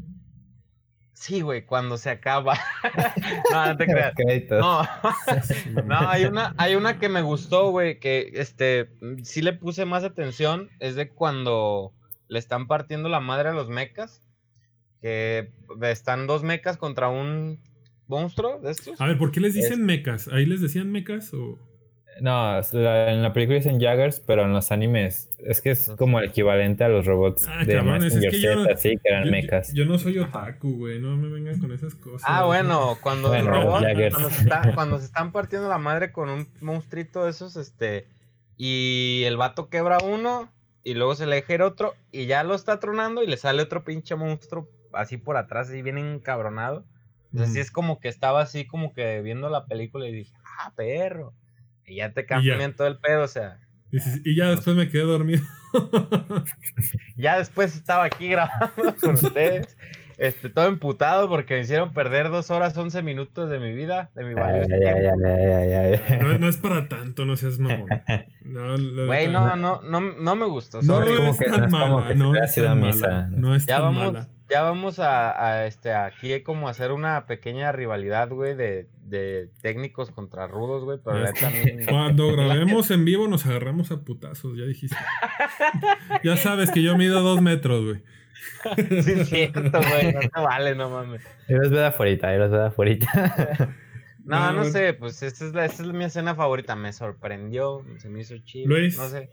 Sí, 1.20 1.42
güey, 1.42 1.66
cuando 1.66 1.98
se 1.98 2.08
acaba. 2.08 2.58
no, 3.52 3.66
no 3.66 3.76
te 3.76 3.84
creas. 3.84 4.14
No, 4.52 4.82
no, 5.84 6.08
hay 6.08 6.24
una, 6.24 6.54
hay 6.56 6.76
una 6.76 6.98
que 6.98 7.10
me 7.10 7.20
gustó, 7.20 7.70
güey, 7.70 8.00
que 8.00 8.30
este 8.36 8.88
sí 9.22 9.42
le 9.42 9.52
puse 9.52 9.84
más 9.84 10.02
atención. 10.02 10.70
Es 10.80 10.94
de 10.94 11.10
cuando 11.10 11.92
le 12.28 12.38
están 12.38 12.66
partiendo 12.66 13.10
la 13.10 13.20
madre 13.20 13.50
a 13.50 13.52
los 13.52 13.68
mecas. 13.68 14.26
Que 15.02 15.52
están 15.82 16.26
dos 16.26 16.42
mecas 16.42 16.78
contra 16.78 17.10
un 17.10 17.60
monstruo 18.06 18.58
de 18.58 18.70
estos. 18.70 18.98
A 18.98 19.06
ver, 19.06 19.18
¿por 19.18 19.30
qué 19.30 19.40
les 19.40 19.52
dicen 19.52 19.84
mecas? 19.84 20.26
¿Ahí 20.28 20.46
les 20.46 20.62
decían 20.62 20.90
mecas 20.90 21.34
o...? 21.34 21.58
No, 22.20 22.60
la- 22.72 23.12
en 23.12 23.22
la 23.22 23.32
película 23.32 23.56
dicen 23.56 23.80
Jaggers, 23.80 24.20
pero 24.20 24.44
en 24.44 24.52
los 24.52 24.70
animes 24.72 25.28
es 25.38 25.60
que 25.60 25.70
es 25.70 25.90
como 25.96 26.18
el 26.20 26.26
equivalente 26.28 26.84
a 26.84 26.88
los 26.88 27.06
robots 27.06 27.46
Ah, 27.48 27.64
de 27.64 27.74
cabrones, 27.76 28.14
es 28.14 28.30
que 28.30 28.40
yo 28.40 28.62
así 28.70 28.96
que 29.02 29.08
eran 29.08 29.24
Yo, 29.24 29.30
mechas. 29.30 29.72
yo 29.72 29.84
no 29.86 29.98
soy 29.98 30.18
otaku, 30.18 30.76
güey, 30.78 30.98
no 31.00 31.16
me 31.16 31.28
vengan 31.28 31.58
con 31.58 31.72
esas 31.72 31.94
cosas. 31.94 32.22
Ah, 32.30 32.44
bueno, 32.44 32.98
cuando 33.02 33.34
el 33.34 33.44
Bueno, 33.44 33.62
robot, 33.62 33.82
Jaggers. 33.82 34.14
cuando 34.14 34.30
se, 34.30 34.42
está- 34.42 34.72
cuando 34.74 34.98
se 34.98 35.04
están 35.06 35.32
partiendo 35.32 35.68
la 35.68 35.78
madre 35.78 36.12
con 36.12 36.28
un 36.28 36.46
monstruito 36.60 37.24
de 37.24 37.30
esos, 37.30 37.56
este, 37.56 38.06
y 38.56 39.22
el 39.26 39.36
vato 39.36 39.68
quebra 39.68 39.98
uno, 40.04 40.52
y 40.84 40.94
luego 40.94 41.14
se 41.14 41.26
le 41.26 41.36
deja 41.42 41.64
otro, 41.64 41.94
y 42.12 42.26
ya 42.26 42.42
lo 42.44 42.54
está 42.54 42.80
tronando, 42.80 43.22
y 43.22 43.26
le 43.26 43.36
sale 43.36 43.62
otro 43.62 43.84
pinche 43.84 44.14
monstruo 44.16 44.68
así 44.92 45.16
por 45.16 45.36
atrás, 45.36 45.68
así 45.68 45.82
bien 45.82 45.98
encabronado. 45.98 46.84
Entonces, 47.32 47.52
sí 47.54 47.58
Ujú. 47.60 47.64
es 47.66 47.70
como 47.70 48.00
que 48.00 48.08
estaba 48.08 48.40
así, 48.42 48.66
como 48.66 48.92
que 48.92 49.20
viendo 49.22 49.48
la 49.50 49.64
película, 49.66 50.08
y 50.08 50.12
dije, 50.12 50.32
ah, 50.58 50.72
perro. 50.76 51.32
Y 51.90 51.96
ya 51.96 52.12
te 52.12 52.24
cambian 52.24 52.74
todo 52.74 52.86
el 52.86 52.98
pedo, 52.98 53.24
o 53.24 53.28
sea. 53.28 53.58
Y 54.24 54.36
ya 54.36 54.50
después 54.50 54.76
me 54.76 54.88
quedé 54.88 55.02
dormido. 55.02 55.42
Ya 57.16 57.38
después 57.38 57.76
estaba 57.76 58.04
aquí 58.04 58.28
grabando 58.28 58.94
con 59.00 59.14
ustedes, 59.14 59.76
este, 60.16 60.48
todo 60.48 60.66
emputado 60.66 61.28
porque 61.28 61.54
me 61.54 61.60
hicieron 61.60 61.92
perder 61.92 62.30
dos 62.30 62.50
horas, 62.50 62.76
once 62.76 63.02
minutos 63.02 63.50
de 63.50 63.58
mi 63.58 63.72
vida, 63.72 64.10
de 64.14 64.24
mi 64.24 64.34
valioso. 64.34 64.70
No, 66.20 66.38
no 66.38 66.48
es 66.48 66.56
para 66.56 66.88
tanto, 66.88 67.24
no 67.24 67.36
seas 67.36 67.58
mamón. 67.58 67.88
No, 68.42 69.06
Güey, 69.06 69.28
no, 69.28 69.54
no, 69.54 69.80
no, 69.82 70.00
no 70.00 70.34
me 70.34 70.46
gustó. 70.46 70.82
No 70.82 71.04
es 71.04 71.10
no 71.10 71.34
tan 71.36 71.64
es 71.64 71.70
como 71.70 72.00
mala, 72.00 72.14
no 72.14 72.34
es 72.34 72.54
tan 72.54 72.80
mala. 72.80 73.28
No 73.30 73.54
es 73.54 73.64
ya 73.64 73.76
tan 73.76 73.84
vamos, 73.84 74.12
mala. 74.12 74.28
ya 74.50 74.62
vamos 74.62 74.98
a, 74.98 75.46
a, 75.46 75.66
este 75.66 75.92
aquí 75.92 76.40
como 76.40 76.68
hacer 76.68 76.90
una 76.90 77.26
pequeña 77.26 77.70
rivalidad, 77.70 78.28
güey, 78.30 78.56
de, 78.56 78.88
de 79.10 79.50
técnicos 79.60 80.10
contra 80.10 80.46
rudos, 80.46 80.84
güey, 80.84 80.98
pero 81.04 81.18
la 81.18 81.30
Es 81.30 81.34
neta 81.34 81.46
a 81.48 81.50
mí- 81.50 81.84
Cuando 81.86 82.32
grabemos 82.32 82.90
en 82.90 83.04
vivo 83.04 83.28
nos 83.28 83.44
agarramos 83.46 83.90
a 83.90 84.02
putazos, 84.04 84.56
ya 84.56 84.64
dijiste. 84.64 84.96
ya 86.24 86.36
sabes 86.36 86.70
que 86.70 86.82
yo 86.82 86.96
mido 86.96 87.20
dos 87.22 87.42
metros, 87.42 87.84
güey. 87.84 88.02
Sí, 89.02 89.12
es 89.12 89.28
cierto, 89.28 89.60
güey, 89.70 90.12
no 90.14 90.20
te 90.20 90.40
vale, 90.40 90.74
no 90.74 90.88
mames. 90.88 91.22
Yo 91.48 91.58
los 91.58 91.70
veo 91.70 91.80
de 91.80 91.86
afuera, 91.86 92.32
yo 92.32 92.38
los 92.38 92.50
veo 92.50 92.60
de 92.60 92.66
afuera. 92.68 92.96
No, 94.24 94.52
no 94.52 94.64
No. 94.64 94.64
sé, 94.64 94.94
pues 94.94 95.22
esta 95.22 95.44
es, 95.46 95.52
la, 95.54 95.64
esta 95.66 95.82
es 95.82 95.88
mi 95.90 96.04
escena 96.04 96.34
favorita, 96.34 96.74
me 96.76 96.92
sorprendió, 96.92 97.84
se 97.98 98.08
me 98.08 98.20
hizo 98.20 98.36
chido, 98.38 98.68
Luis. 98.68 98.96
no 98.96 99.08
sé. 99.08 99.28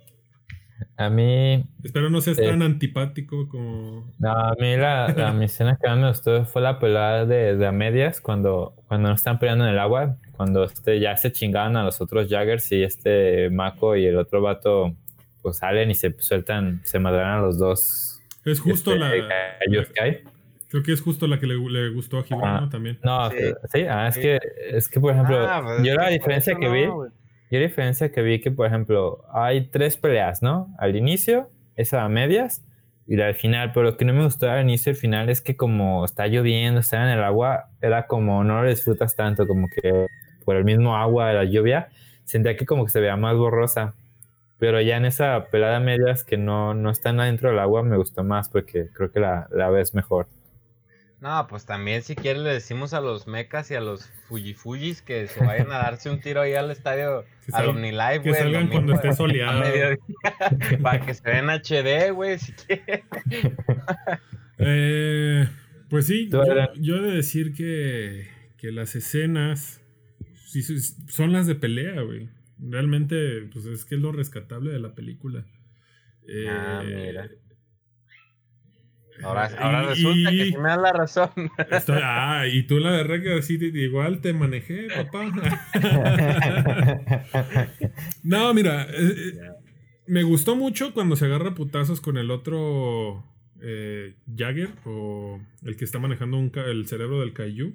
A 0.99 1.09
mí, 1.11 1.63
Espero 1.83 2.09
no 2.09 2.21
seas 2.21 2.39
Eh. 2.39 2.47
tan 2.49 2.63
antipático 2.63 3.47
como. 3.49 4.11
no, 4.17 4.31
a 4.31 4.55
mí 4.59 4.75
la, 4.77 5.09
la 5.15 5.31
mi 5.31 5.45
escena 5.51 5.77
que 5.79 5.87
más 5.87 5.97
me 5.99 6.07
gustó 6.07 6.43
fue 6.45 6.61
la 6.63 6.79
pelea 6.79 7.25
de, 7.25 7.55
de 7.55 7.67
a 7.67 7.71
medias 7.71 8.19
cuando, 8.19 8.73
cuando 8.87 9.09
no 9.09 9.15
están 9.15 9.37
peleando 9.37 9.65
en 9.65 9.71
el 9.71 9.79
agua, 9.79 10.17
cuando 10.35 10.63
este, 10.63 10.99
ya 10.99 11.15
se 11.15 11.31
chingaban 11.31 11.77
a 11.77 11.83
los 11.83 12.01
otros 12.01 12.27
Jaggers 12.29 12.71
y 12.71 12.81
este 12.83 13.49
Mako 13.51 13.95
y 13.95 14.05
el 14.07 14.17
otro 14.17 14.41
vato 14.41 14.95
pues 15.43 15.57
salen 15.57 15.91
y 15.91 15.95
se 15.95 16.15
sueltan, 16.19 16.81
se 16.83 16.97
madran 16.99 17.37
a 17.37 17.41
los 17.41 17.59
dos. 17.59 18.19
Es 18.43 18.59
justo 18.59 18.93
este, 18.93 18.99
la. 19.19 19.29
hay. 20.01 20.23
Creo 20.69 20.83
que 20.83 20.91
es 20.93 21.01
justo 21.01 21.27
la 21.27 21.39
que 21.39 21.45
le, 21.47 21.55
le 21.57 21.89
gustó 21.91 22.17
a 22.17 22.23
Gibran, 22.23 22.55
Ah. 22.57 22.61
¿no? 22.61 22.69
También. 22.69 22.97
No, 23.03 23.29
Sí. 23.29 23.37
sí, 23.71 23.81
ah, 23.89 24.07
es 24.07 24.15
Sí. 24.15 24.21
que, 24.21 24.39
es 24.71 24.89
que 24.89 24.99
por 24.99 25.13
ejemplo, 25.13 25.37
Ah, 25.47 25.61
pues, 25.63 25.83
yo 25.83 25.93
la 25.95 26.09
diferencia 26.09 26.55
que 26.55 26.65
no, 26.65 26.71
vi. 27.03 27.09
Yo 27.49 27.59
diferencia 27.59 28.11
que 28.11 28.21
vi 28.21 28.41
que, 28.41 28.51
por 28.51 28.67
ejemplo, 28.67 29.23
hay 29.31 29.67
tres 29.67 29.97
peleas, 29.97 30.41
¿no? 30.41 30.73
Al 30.77 30.95
inicio, 30.95 31.49
esa 31.75 32.03
a 32.03 32.09
medias, 32.09 32.63
y 33.07 33.15
la 33.15 33.27
al 33.27 33.35
final, 33.35 33.71
pero 33.73 33.85
lo 33.91 33.97
que 33.97 34.03
no 34.03 34.13
me 34.13 34.23
gustó 34.23 34.49
al 34.51 34.63
inicio 34.63 34.91
y 34.91 34.95
al 34.95 34.99
final 34.99 35.29
es 35.29 35.41
que 35.41 35.55
como 35.55 36.03
está 36.03 36.27
lloviendo, 36.27 36.81
está 36.81 37.03
en 37.03 37.17
el 37.17 37.23
agua, 37.23 37.69
era 37.81 38.05
como 38.05 38.43
no 38.43 38.61
lo 38.61 38.69
disfrutas 38.69 39.15
tanto, 39.15 39.47
como 39.47 39.69
que 39.69 40.07
por 40.43 40.57
el 40.57 40.65
mismo 40.65 40.95
agua 40.97 41.29
de 41.29 41.35
la 41.35 41.43
lluvia, 41.45 41.89
sentía 42.25 42.57
que 42.57 42.65
como 42.65 42.83
que 42.85 42.91
se 42.91 42.99
veía 42.99 43.15
más 43.15 43.35
borrosa. 43.37 43.93
Pero 44.59 44.81
ya 44.81 44.97
en 44.97 45.05
esa 45.05 45.47
pelada 45.51 45.79
medias 45.79 46.23
que 46.23 46.37
no, 46.37 46.73
no 46.73 46.89
están 46.89 47.19
adentro 47.19 47.49
del 47.49 47.59
agua 47.59 47.83
me 47.83 47.97
gustó 47.97 48.23
más 48.23 48.49
porque 48.49 48.87
creo 48.93 49.11
que 49.11 49.19
la, 49.19 49.47
la 49.51 49.69
ves 49.69 49.93
mejor. 49.93 50.27
No, 51.19 51.47
pues 51.47 51.65
también 51.65 52.03
si 52.03 52.15
quieres 52.15 52.43
le 52.43 52.51
decimos 52.51 52.93
a 52.93 53.01
los 53.01 53.25
mecas 53.25 53.71
y 53.71 53.75
a 53.75 53.81
los 53.81 54.05
fujifujis 54.27 55.01
que 55.01 55.27
se 55.27 55.43
vayan 55.43 55.71
a 55.71 55.77
darse 55.77 56.11
un 56.11 56.19
tiro 56.21 56.41
ahí 56.41 56.53
al 56.53 56.69
estadio, 56.69 57.25
Que 57.45 57.55
al 57.55 57.65
que 57.65 57.71
güey. 57.71 58.27
el 58.27 58.35
salgan 58.35 58.67
cuando 58.67 58.93
esté 58.93 59.13
soleado. 59.13 59.63
para 60.83 61.05
que 61.05 61.13
se 61.13 61.23
vean 61.23 61.49
HD, 61.49 62.11
güey, 62.11 62.37
si. 62.37 62.53
Eh, 64.59 65.47
pues 65.87 66.07
sí, 66.07 66.29
yo, 66.29 66.95
he 66.95 67.01
de 67.01 67.11
decir 67.11 67.53
que, 67.53 68.27
que 68.57 68.71
las 68.71 68.95
escenas 68.95 69.81
sí, 70.47 70.63
son 70.63 71.31
las 71.31 71.45
de 71.45 71.53
pelea, 71.53 72.01
güey. 72.01 72.29
Realmente, 72.59 73.47
pues 73.53 73.67
es 73.67 73.85
que 73.85 73.93
es 73.93 74.01
lo 74.01 74.11
rescatable 74.11 74.71
de 74.71 74.79
la 74.79 74.95
película. 74.95 75.45
Eh, 76.27 76.47
Ah, 76.49 76.81
mira. 76.83 77.29
Ahora, 79.23 79.49
ahora 79.59 79.83
resulta 79.83 80.31
que 80.31 80.45
sí 80.45 80.57
me 80.57 80.69
da 80.69 80.77
la 80.77 80.93
razón. 80.93 81.29
ah, 82.03 82.45
y 82.51 82.63
tú 82.63 82.79
la 82.79 82.91
de 82.91 83.03
Record 83.03 83.41
City 83.41 83.71
igual 83.73 84.21
te 84.21 84.33
manejé, 84.33 84.87
papá. 84.95 85.23
no, 88.23 88.53
mira, 88.53 88.83
eh, 88.83 88.87
eh, 88.93 89.39
me 90.07 90.23
gustó 90.23 90.55
mucho 90.55 90.93
cuando 90.93 91.15
se 91.15 91.25
agarra 91.25 91.55
putazos 91.55 92.01
con 92.01 92.17
el 92.17 92.31
otro 92.31 93.23
eh, 93.61 94.15
Jagger 94.35 94.69
o 94.85 95.39
el 95.63 95.75
que 95.75 95.85
está 95.85 95.99
manejando 95.99 96.39
el 96.39 96.87
cerebro 96.87 97.21
del 97.21 97.33
Kaiju. 97.33 97.73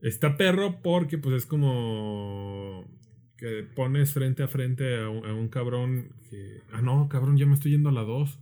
Está 0.00 0.36
perro 0.36 0.80
porque 0.82 1.18
pues 1.18 1.36
es 1.36 1.46
como 1.46 2.84
que 3.36 3.66
pones 3.74 4.12
frente 4.12 4.42
a 4.42 4.48
frente 4.48 4.98
a 4.98 5.08
un, 5.08 5.48
cabrón 5.48 6.12
que... 6.28 6.60
Ah, 6.72 6.82
no, 6.82 7.08
cabrón, 7.08 7.36
ya 7.36 7.46
me 7.46 7.54
estoy 7.54 7.72
yendo 7.72 7.88
a 7.88 7.92
la 7.92 8.02
2. 8.02 8.38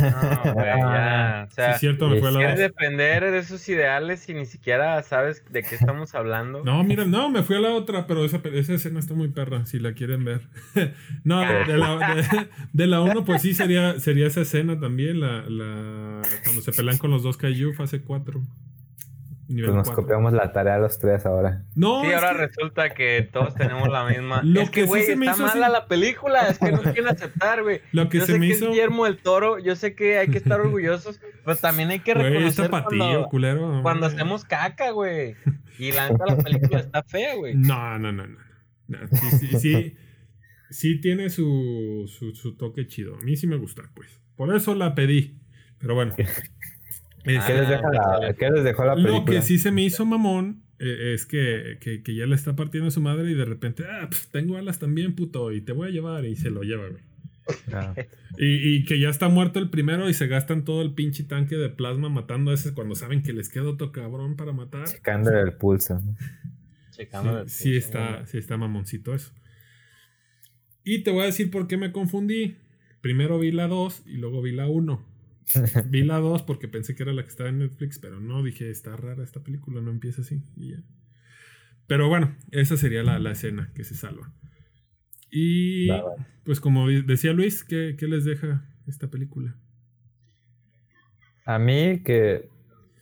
No, 0.00 0.52
güey, 0.52 0.66
ya. 0.66 1.46
O 1.50 1.54
sea, 1.54 1.66
sí, 1.66 1.74
es 1.74 1.80
cierto, 1.80 2.08
me 2.08 2.20
fue 2.20 2.32
la 2.32 2.38
Quieres 2.38 2.58
depender 2.58 3.30
de 3.30 3.38
esos 3.38 3.68
ideales 3.68 4.28
y 4.28 4.34
ni 4.34 4.46
siquiera 4.46 5.02
sabes 5.02 5.44
de 5.50 5.62
qué 5.62 5.74
estamos 5.74 6.14
hablando. 6.14 6.64
No, 6.64 6.82
mira, 6.84 7.04
no, 7.04 7.30
me 7.30 7.42
fui 7.42 7.56
a 7.56 7.60
la 7.60 7.70
otra, 7.74 8.06
pero 8.06 8.24
esa, 8.24 8.40
esa 8.52 8.74
escena 8.74 8.98
está 8.98 9.14
muy 9.14 9.28
perra, 9.28 9.66
si 9.66 9.78
la 9.78 9.92
quieren 9.92 10.24
ver. 10.24 10.42
no, 11.24 11.40
de, 11.40 11.76
la, 11.76 12.48
de, 12.72 12.86
la 12.86 13.00
1, 13.00 13.24
pues 13.24 13.42
sí, 13.42 13.54
sería, 13.54 13.98
sería 14.00 14.26
esa 14.26 14.42
escena 14.42 14.78
también, 14.78 15.20
la, 15.20 15.42
la, 15.48 16.22
cuando 16.44 16.62
se 16.62 16.72
pelean 16.72 16.98
con 16.98 17.10
los 17.10 17.22
dos 17.22 17.36
Kaiju, 17.36 17.72
fase 17.74 18.02
4. 18.02 18.42
Pues 19.48 19.72
nos 19.72 19.90
copiamos 19.90 20.32
la 20.32 20.52
tarea 20.52 20.78
los 20.78 20.98
tres 20.98 21.24
ahora. 21.24 21.64
No, 21.76 22.02
sí, 22.02 22.12
ahora 22.12 22.32
resulta 22.32 22.90
que 22.90 23.28
todos 23.32 23.54
tenemos 23.54 23.88
la 23.88 24.04
misma. 24.04 24.42
Lo 24.44 24.60
es 24.60 24.70
que, 24.70 24.84
güey, 24.84 25.04
está 25.04 25.36
mala 25.36 25.68
la 25.68 25.86
película. 25.86 26.48
Es 26.48 26.58
que 26.58 26.72
no 26.72 26.80
quieren 26.82 27.08
aceptar, 27.08 27.62
güey. 27.62 27.80
Lo 27.92 28.08
que 28.08 28.18
yo 28.18 28.26
se 28.26 28.32
sé 28.32 28.38
me 28.38 28.48
que 28.48 28.54
hizo... 28.54 28.64
es 28.64 28.70
Guillermo 28.72 29.04
del 29.04 29.18
Toro. 29.18 29.60
Yo 29.60 29.76
sé 29.76 29.94
que 29.94 30.18
hay 30.18 30.28
que 30.28 30.38
estar 30.38 30.60
orgullosos. 30.60 31.20
pero 31.44 31.56
también 31.56 31.90
hay 31.90 32.00
que 32.00 32.14
reconocer 32.14 32.70
cuando, 32.70 33.28
culero, 33.30 33.80
cuando 33.82 34.06
hacemos 34.06 34.44
caca, 34.44 34.90
güey. 34.90 35.36
Y 35.78 35.92
la 35.92 36.10
neta, 36.10 36.26
la 36.26 36.36
película 36.38 36.80
está 36.80 37.02
fea, 37.04 37.36
güey. 37.36 37.54
No, 37.54 37.98
no, 37.98 38.10
no, 38.10 38.26
no. 38.26 38.38
sí, 39.12 39.30
sí, 39.38 39.58
sí, 39.60 39.96
sí, 40.70 41.00
tiene 41.00 41.30
su, 41.30 42.04
su, 42.08 42.34
su 42.34 42.56
toque 42.56 42.88
chido. 42.88 43.14
A 43.14 43.20
mí 43.20 43.36
sí 43.36 43.46
me 43.46 43.56
gusta, 43.56 43.90
pues. 43.94 44.20
Por 44.34 44.54
eso 44.54 44.74
la 44.74 44.96
pedí. 44.96 45.38
Pero 45.78 45.94
bueno. 45.94 46.14
¿Qué, 47.26 48.50
les 48.50 48.64
dejó 48.64 48.84
la 48.84 48.94
película? 48.94 49.18
Lo 49.18 49.24
que 49.24 49.42
sí 49.42 49.58
se 49.58 49.72
me 49.72 49.82
hizo 49.82 50.06
mamón 50.06 50.62
eh, 50.78 51.14
es 51.14 51.26
que, 51.26 51.78
que, 51.80 52.14
ya 52.14 52.26
le 52.26 52.34
está 52.34 52.54
partiendo 52.54 52.88
a 52.88 52.90
su 52.90 53.00
madre 53.00 53.30
y 53.30 53.34
de 53.34 53.44
repente, 53.44 53.84
ah, 53.88 54.06
pues 54.08 54.28
tengo 54.28 54.56
alas 54.56 54.78
también, 54.78 55.14
puto, 55.14 55.52
y 55.52 55.60
te 55.60 55.72
voy 55.72 55.88
a 55.88 55.90
llevar 55.90 56.24
y 56.24 56.36
se 56.36 56.50
lo 56.50 56.62
lleva, 56.62 56.88
güey. 56.88 57.02
Ah. 57.72 57.94
Y, 58.38 58.76
y, 58.76 58.84
que 58.84 58.98
ya 58.98 59.08
está 59.08 59.28
muerto 59.28 59.58
el 59.60 59.70
primero 59.70 60.08
y 60.08 60.14
se 60.14 60.26
gastan 60.26 60.64
todo 60.64 60.82
el 60.82 60.94
pinche 60.94 61.24
tanque 61.24 61.56
de 61.56 61.68
plasma 61.68 62.08
matando 62.08 62.50
a 62.50 62.54
ese 62.54 62.74
cuando 62.74 62.94
saben 62.94 63.22
que 63.22 63.32
les 63.32 63.48
queda 63.48 63.70
otro 63.70 63.92
cabrón 63.92 64.36
para 64.36 64.52
matar. 64.52 64.86
Checando 64.86 65.30
el 65.30 65.52
pulso. 65.52 66.02
Checando 66.90 67.30
sí, 67.30 67.36
el 67.36 67.42
pulso. 67.42 67.56
Sí 67.56 67.76
está, 67.76 68.26
sí 68.26 68.38
está 68.38 68.56
mamoncito 68.56 69.14
eso. 69.14 69.32
Y 70.84 71.02
te 71.02 71.10
voy 71.10 71.22
a 71.22 71.26
decir 71.26 71.50
por 71.50 71.66
qué 71.66 71.76
me 71.76 71.92
confundí. 71.92 72.56
Primero 73.00 73.38
vi 73.38 73.52
la 73.52 73.68
2 73.68 74.02
y 74.06 74.18
luego 74.18 74.42
vi 74.42 74.52
la 74.52 74.66
1. 74.66 75.15
Vi 75.86 76.02
la 76.02 76.18
2 76.18 76.42
porque 76.42 76.68
pensé 76.68 76.94
que 76.94 77.02
era 77.02 77.12
la 77.12 77.22
que 77.22 77.28
estaba 77.28 77.48
en 77.48 77.58
Netflix, 77.58 77.98
pero 77.98 78.20
no, 78.20 78.42
dije, 78.42 78.70
está 78.70 78.96
rara 78.96 79.22
esta 79.22 79.42
película, 79.42 79.80
no 79.80 79.90
empieza 79.90 80.22
así. 80.22 80.42
Pero 81.86 82.08
bueno, 82.08 82.34
esa 82.50 82.76
sería 82.76 83.02
la, 83.02 83.30
escena 83.30 83.70
que 83.74 83.84
se 83.84 83.94
salva. 83.94 84.32
Y 85.30 85.88
pues 86.44 86.60
como 86.60 86.88
decía 86.88 87.32
Luis, 87.32 87.64
¿qué, 87.64 87.96
les 88.00 88.24
deja 88.24 88.64
esta 88.86 89.08
película? 89.08 89.56
A 91.44 91.58
mí 91.58 92.02
que 92.02 92.48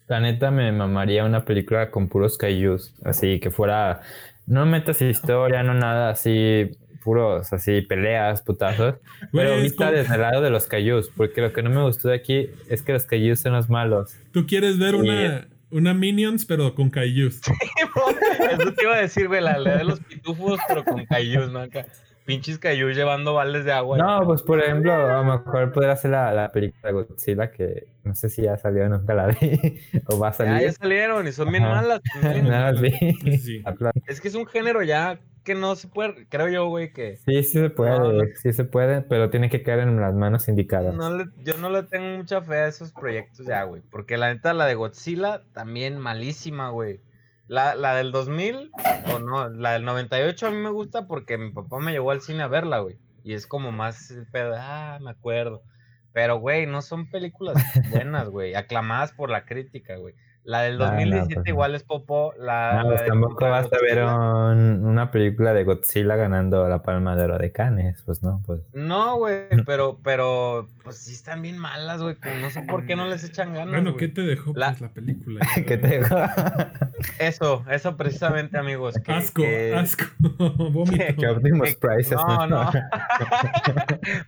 la 0.09 0.21
neta 0.21 0.51
me 0.51 0.71
mamaría 0.73 1.25
una 1.25 1.45
película 1.45 1.91
con 1.91 2.09
puros 2.09 2.37
kaijus, 2.37 2.95
así 3.05 3.41
que 3.41 3.51
fuera, 3.51 4.01
no 4.47 4.67
metas 4.67 5.01
historia, 5.01 5.63
no 5.63 5.73
nada 5.73 6.11
así 6.11 6.71
puros 7.05 7.53
así 7.53 7.83
peleas, 7.83 8.43
putazos. 8.43 8.97
pero 9.31 9.57
vista 9.61 9.91
desde 9.93 10.15
el 10.15 10.23
lado 10.23 10.41
de 10.41 10.51
los 10.51 10.67
cayús, 10.67 11.11
porque 11.17 11.41
lo 11.41 11.53
que 11.53 11.63
no 11.63 11.71
me 11.71 11.83
gustó 11.83 12.09
de 12.09 12.17
aquí 12.17 12.49
es 12.69 12.83
que 12.83 12.93
los 12.93 13.05
cayús 13.05 13.41
son 13.41 13.53
los 13.53 13.69
malos. 13.69 14.17
Tú 14.33 14.47
quieres 14.47 14.79
ver 14.79 14.95
una, 14.95 15.47
una 15.71 15.95
Minions, 15.95 16.47
pero 16.47 16.75
con 16.75 16.91
cayús. 16.91 17.41
Eso 18.51 18.73
te 18.73 18.83
iba 18.83 18.95
a 18.95 19.01
decir, 19.01 19.29
güey, 19.29 19.43
la 19.43 19.59
de 19.61 19.85
los 19.85 20.01
pitufos, 20.01 20.59
pero 20.67 20.83
con 20.83 21.05
cayús, 21.05 21.53
¿no? 21.53 21.61
Acá 21.61 21.87
pinches 22.25 22.59
cayú 22.59 22.89
llevando 22.91 23.35
baldes 23.35 23.65
de 23.65 23.73
agua. 23.73 23.99
No, 23.99 24.27
pues 24.27 24.43
por 24.43 24.63
ejemplo, 24.63 24.93
a 24.93 25.23
lo 25.23 25.25
mejor 25.25 25.73
podría 25.73 25.97
ser 25.97 26.13
la, 26.13 26.33
la 26.33 26.53
película 26.53 26.93
Godzilla 26.93 27.51
que 27.51 27.87
no 28.03 28.15
sé 28.15 28.29
si 28.29 28.43
ya 28.43 28.57
salió, 28.57 28.89
nunca 28.89 29.15
la 29.15 29.27
vi. 29.29 29.61
o 30.07 30.19
va 30.19 30.29
a 30.29 30.33
salir. 30.33 30.55
Ya, 30.55 30.63
ya 30.63 30.73
salieron 30.73 31.29
y 31.29 31.33
son 31.33 31.51
bien 31.51 31.65
malas. 31.65 32.01
Nada, 32.43 32.75
sí. 32.81 33.39
sí. 33.39 33.63
Es 34.07 34.21
que 34.21 34.29
es 34.29 34.35
un 34.35 34.47
género 34.47 34.83
ya 34.83 35.19
que 35.45 35.55
no 35.55 35.77
se 35.77 35.89
puede, 35.89 36.27
creo 36.29 36.49
yo, 36.49 36.67
güey, 36.69 36.93
que... 36.93 37.19
Sí, 37.19 37.43
sí 37.43 37.61
se 37.61 37.71
puede, 37.71 38.35
sí 38.37 38.53
se 38.53 38.65
puede, 38.65 39.03
pero 39.03 39.31
tiene 39.31 39.51
que 39.51 39.63
caer 39.63 39.81
en 39.81 40.01
las 40.01 40.15
manos 40.15 40.49
indicadas. 40.49 40.95
No 40.95 41.25
yo 41.43 41.59
no 41.59 41.71
le 41.71 41.83
tengo 41.85 42.17
mucha 42.17 42.43
fe 42.43 42.57
a 42.57 42.69
esos 42.69 42.93
proyectos 42.93 43.47
ya, 43.47 43.63
güey, 43.65 43.83
porque 43.91 44.17
la 44.17 44.33
neta, 44.33 44.55
la 44.55 44.67
de 44.67 44.75
Godzilla, 44.75 45.43
también 45.53 45.99
malísima, 45.99 46.71
güey. 46.71 47.01
La, 47.47 47.75
la 47.75 47.95
del 47.95 48.11
2000, 48.11 48.71
o 49.13 49.19
no, 49.19 49.51
la 49.51 49.75
del 49.75 49.85
98 49.85 50.47
a 50.47 50.51
mí 50.51 50.57
me 50.57 50.71
gusta 50.71 51.07
porque 51.07 51.37
mi 51.37 51.53
papá 51.53 51.79
me 51.79 51.93
llevó 51.93 52.11
al 52.11 52.23
cine 52.23 52.43
a 52.43 52.49
verla, 52.49 52.79
güey. 52.79 52.97
Y 53.23 53.35
es 53.35 53.47
como 53.47 53.71
más 53.71 54.11
el 54.11 54.27
pedo, 54.27 54.55
ah, 54.57 54.99
me 55.03 55.11
acuerdo. 55.11 55.63
Pero, 56.15 56.39
güey, 56.39 56.67
no 56.67 56.81
son 56.81 57.11
películas 57.11 57.57
buenas, 57.91 58.31
güey, 58.31 58.55
aclamadas 58.55 59.13
por 59.13 59.31
la 59.31 59.45
crítica, 59.45 59.97
güey. 59.97 60.15
La 60.45 60.61
del 60.61 60.77
2017 60.77 61.35
pues 61.37 61.47
igual 61.49 61.75
es 61.75 61.83
Popo. 61.85 62.35
La, 62.39 62.83
no, 62.83 62.91
pues 62.91 63.07
tampoco 63.07 63.49
vas 63.49 63.67
a 63.73 63.79
ver 63.81 64.05
una 64.05 65.11
película 65.11 65.55
de 65.55 65.65
Godzilla 65.65 66.17
ganando 66.17 66.69
la 66.69 66.83
palma 66.83 67.17
de 67.17 67.25
oro 67.25 67.39
de 67.39 67.51
Cannes, 67.51 68.03
pues 68.05 68.23
no, 68.23 68.43
pues. 68.45 68.61
No, 68.75 69.17
güey, 69.17 69.47
pero, 69.67 69.99
pero, 70.05 70.69
pues 70.83 70.99
sí 70.99 71.15
están 71.15 71.41
bien 71.41 71.57
malas, 71.57 72.03
güey. 72.03 72.17
No 72.43 72.51
sé 72.51 72.61
por 72.63 72.85
qué 72.85 72.95
no 72.95 73.07
les 73.07 73.25
echan 73.25 73.55
ganas. 73.55 73.71
Bueno, 73.71 73.97
¿qué 73.97 74.09
te 74.09 74.21
dejó 74.21 74.53
la, 74.55 74.69
pues, 74.69 74.83
la 74.83 74.89
película? 74.91 75.41
¿Qué 75.55 75.79
te 75.79 75.89
dejó? 75.89 76.17
eso, 77.19 77.65
eso 77.71 77.97
precisamente, 77.97 78.59
amigos. 78.59 78.97
Que, 79.03 79.13
asco, 79.13 79.43
asco. 79.77 80.05
Vómito. 80.73 81.17
Que 81.17 81.27
Optimus 81.27 81.75
Price. 81.77 82.15
No, 82.15 82.47
no. 82.47 82.71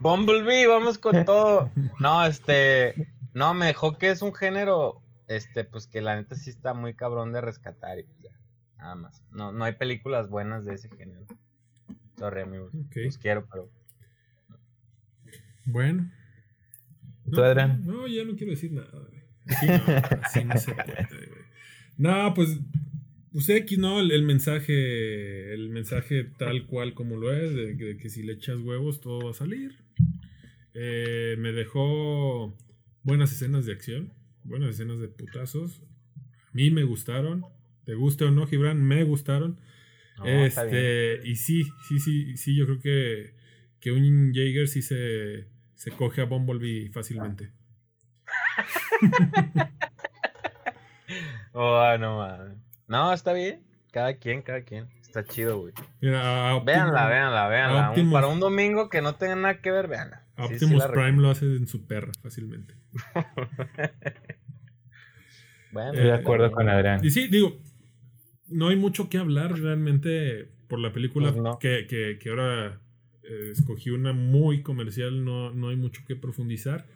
Bumblebee, 0.00 0.66
vamos 0.66 0.96
con 0.96 1.26
todo. 1.26 1.68
No, 2.00 2.24
este. 2.24 2.94
No, 3.34 3.52
me 3.52 3.66
dejó 3.66 3.98
que 3.98 4.10
es 4.10 4.22
un 4.22 4.34
género 4.34 5.02
este, 5.28 5.64
pues 5.64 5.86
que 5.86 6.00
la 6.00 6.16
neta 6.16 6.36
sí 6.36 6.50
está 6.50 6.74
muy 6.74 6.94
cabrón 6.94 7.32
de 7.32 7.40
rescatar 7.40 7.98
y 7.98 8.04
pues 8.04 8.18
ya, 8.20 8.30
nada 8.78 8.94
más. 8.94 9.22
No, 9.30 9.52
no 9.52 9.64
hay 9.64 9.74
películas 9.74 10.28
buenas 10.28 10.64
de 10.64 10.74
ese 10.74 10.88
género. 10.88 11.26
Sorry, 12.16 12.42
amigos. 12.42 12.72
Los 12.94 13.18
quiero, 13.18 13.46
pero. 13.50 13.70
Bueno. 15.66 16.10
¿Tú, 17.30 17.42
Adrián? 17.42 17.84
No, 17.84 18.06
ya 18.06 18.24
no 18.24 18.36
quiero 18.36 18.52
decir 18.52 18.72
nada, 18.72 18.88
no, 18.92 19.08
así 20.22 20.44
no 20.44 20.56
se 20.56 20.74
puede, 20.74 21.08
No, 21.96 22.34
pues. 22.34 22.58
Pues 23.32 23.50
X, 23.50 23.78
¿no? 23.78 24.00
El, 24.00 24.22
mensaje. 24.22 25.52
El 25.52 25.68
mensaje 25.68 26.24
tal 26.38 26.66
cual 26.66 26.94
como 26.94 27.16
lo 27.16 27.34
es, 27.34 27.54
de, 27.54 27.98
que 27.98 28.08
si 28.08 28.22
le 28.22 28.32
echas 28.32 28.60
huevos 28.60 29.00
todo 29.00 29.26
va 29.26 29.32
a 29.32 29.34
salir. 29.34 29.76
Eh, 30.72 31.36
me 31.38 31.52
dejó 31.52 32.56
buenas 33.02 33.32
escenas 33.32 33.66
de 33.66 33.72
acción 33.72 34.15
buenas 34.46 34.70
escenas 34.70 34.98
de 34.98 35.08
putazos. 35.08 35.82
A 36.16 36.50
mí 36.52 36.70
me 36.70 36.84
gustaron. 36.84 37.44
¿Te 37.84 37.94
guste 37.94 38.24
o 38.24 38.30
no, 38.30 38.46
Gibran? 38.46 38.82
Me 38.82 39.04
gustaron. 39.04 39.60
este, 40.24 41.20
y 41.24 41.36
sí, 41.36 41.64
sí, 41.88 41.98
sí, 42.00 42.36
sí, 42.36 42.56
yo 42.56 42.64
creo 42.66 42.80
que, 42.80 43.34
que 43.80 43.92
un 43.92 44.32
Jaeger 44.32 44.66
sí 44.68 44.82
se, 44.82 45.48
se 45.74 45.90
coge 45.92 46.22
a 46.22 46.24
Bumblebee 46.24 46.90
fácilmente. 46.90 47.52
oh, 51.52 51.96
no, 51.98 52.56
No, 52.88 53.12
está 53.12 53.32
bien. 53.32 53.62
Cada 53.92 54.16
quien, 54.16 54.42
cada 54.42 54.62
quien. 54.62 54.88
Está 55.00 55.24
chido, 55.24 55.60
güey. 55.60 55.72
Mira, 56.00 56.58
véanla, 56.60 57.08
véanla, 57.08 57.48
véanla. 57.48 57.94
para 58.12 58.26
un 58.26 58.40
domingo 58.40 58.90
que 58.90 59.00
no 59.00 59.14
tenga 59.14 59.36
nada 59.36 59.60
que 59.60 59.70
ver, 59.70 59.88
véanla. 59.88 60.25
Optimus 60.38 60.84
Prime 60.86 61.20
lo 61.22 61.30
hace 61.30 61.46
en 61.46 61.66
su 61.66 61.86
perra 61.86 62.12
fácilmente. 62.22 62.74
Estoy 65.70 66.04
de 66.04 66.12
acuerdo 66.12 66.50
con 66.50 66.68
Adrián. 66.68 67.04
Y 67.04 67.10
sí, 67.10 67.28
digo, 67.28 67.58
no 68.48 68.68
hay 68.68 68.76
mucho 68.76 69.08
que 69.08 69.18
hablar 69.18 69.58
realmente 69.58 70.48
por 70.68 70.78
la 70.78 70.92
película 70.92 71.32
pues 71.32 71.56
que, 71.60 72.18
que, 72.18 72.30
ahora 72.30 72.80
eh, 73.22 73.50
escogí 73.52 73.90
una 73.90 74.12
muy 74.12 74.62
comercial, 74.62 75.24
no, 75.24 75.52
no 75.52 75.68
hay 75.68 75.76
mucho 75.76 76.02
que 76.06 76.16
profundizar. 76.16 76.86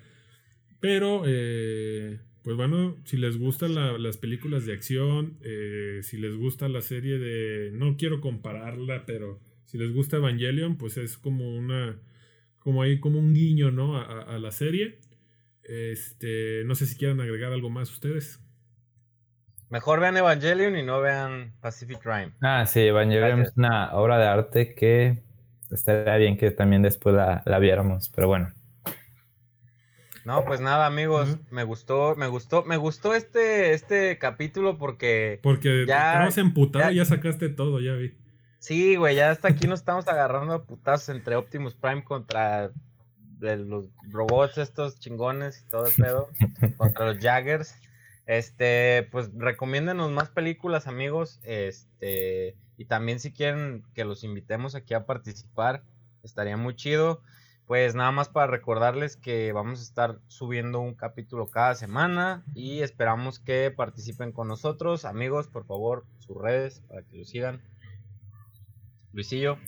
Pero, 0.80 1.22
eh, 1.26 2.20
pues 2.42 2.56
bueno, 2.56 2.96
si 3.04 3.16
les 3.18 3.36
gustan 3.36 3.74
las 4.02 4.16
películas 4.16 4.64
de 4.64 4.72
acción, 4.72 5.36
eh, 5.42 6.00
si 6.02 6.16
les 6.16 6.34
gusta 6.36 6.68
la 6.68 6.80
serie 6.80 7.18
de... 7.18 7.70
No 7.72 7.96
quiero 7.96 8.20
compararla, 8.20 9.04
pero 9.04 9.38
si 9.66 9.76
les 9.76 9.92
gusta 9.92 10.16
Evangelion, 10.16 10.76
pues 10.76 10.96
es 10.96 11.18
como 11.18 11.54
una... 11.54 11.98
Como 12.60 12.82
ahí, 12.82 13.00
como 13.00 13.18
un 13.18 13.34
guiño, 13.34 13.72
¿no? 13.72 13.96
A, 13.96 14.22
a 14.22 14.38
la 14.38 14.52
serie. 14.52 15.00
Este, 15.64 16.62
no 16.64 16.74
sé 16.74 16.86
si 16.86 16.96
quieran 16.96 17.20
agregar 17.20 17.52
algo 17.52 17.68
más 17.70 17.90
ustedes. 17.90 18.40
Mejor 19.68 20.00
vean 20.00 20.16
Evangelion 20.16 20.76
y 20.76 20.82
no 20.82 21.00
vean 21.00 21.54
Pacific 21.60 22.00
Crime. 22.00 22.32
Ah, 22.42 22.66
sí, 22.66 22.80
Evangelion 22.80 23.42
es 23.42 23.52
una 23.56 23.92
obra 23.92 24.18
de 24.18 24.26
arte 24.26 24.74
que 24.74 25.22
estaría 25.70 26.16
bien 26.16 26.36
que 26.36 26.50
también 26.50 26.82
después 26.82 27.14
la, 27.14 27.42
la 27.46 27.58
viéramos, 27.60 28.10
pero 28.10 28.26
bueno. 28.26 28.52
No, 30.24 30.44
pues 30.44 30.60
nada, 30.60 30.86
amigos, 30.86 31.38
me 31.50 31.62
gustó, 31.64 32.14
me 32.16 32.26
gustó, 32.26 32.64
me 32.64 32.76
gustó 32.76 33.14
este, 33.14 33.72
este 33.72 34.18
capítulo 34.18 34.76
porque. 34.76 35.38
Porque 35.42 35.84
ya, 35.86 36.28
emputado 36.36 36.90
y 36.90 36.96
ya 36.96 37.04
sacaste 37.04 37.48
todo, 37.48 37.80
ya 37.80 37.94
vi. 37.94 38.14
Sí, 38.60 38.96
güey, 38.96 39.16
ya 39.16 39.30
hasta 39.30 39.48
aquí 39.48 39.66
nos 39.66 39.80
estamos 39.80 40.06
agarrando 40.06 40.52
a 40.52 40.64
putazos 40.64 41.08
entre 41.08 41.34
Optimus 41.34 41.74
Prime 41.74 42.04
contra 42.04 42.70
los 43.40 43.88
robots 44.10 44.58
estos 44.58 45.00
chingones 45.00 45.64
y 45.66 45.70
todo 45.70 45.86
el 45.86 45.94
pedo, 45.94 46.28
contra 46.76 47.06
los 47.06 47.18
Jaggers. 47.18 47.74
Este, 48.26 49.08
pues 49.10 49.30
recomiéndenos 49.34 50.10
más 50.10 50.28
películas, 50.28 50.86
amigos. 50.86 51.40
Este, 51.42 52.54
y 52.76 52.84
también 52.84 53.18
si 53.18 53.32
quieren 53.32 53.82
que 53.94 54.04
los 54.04 54.24
invitemos 54.24 54.74
aquí 54.74 54.92
a 54.92 55.06
participar, 55.06 55.82
estaría 56.22 56.58
muy 56.58 56.76
chido. 56.76 57.22
Pues 57.66 57.94
nada 57.94 58.12
más 58.12 58.28
para 58.28 58.48
recordarles 58.48 59.16
que 59.16 59.52
vamos 59.52 59.80
a 59.80 59.84
estar 59.84 60.18
subiendo 60.26 60.80
un 60.80 60.94
capítulo 60.94 61.46
cada 61.46 61.74
semana 61.76 62.44
y 62.54 62.80
esperamos 62.80 63.38
que 63.38 63.70
participen 63.70 64.32
con 64.32 64.48
nosotros. 64.48 65.06
Amigos, 65.06 65.48
por 65.48 65.64
favor, 65.64 66.04
sus 66.18 66.36
redes 66.36 66.82
para 66.88 67.02
que 67.02 67.16
lo 67.16 67.24
sigan. 67.24 67.62
Luisillo. 69.12 69.58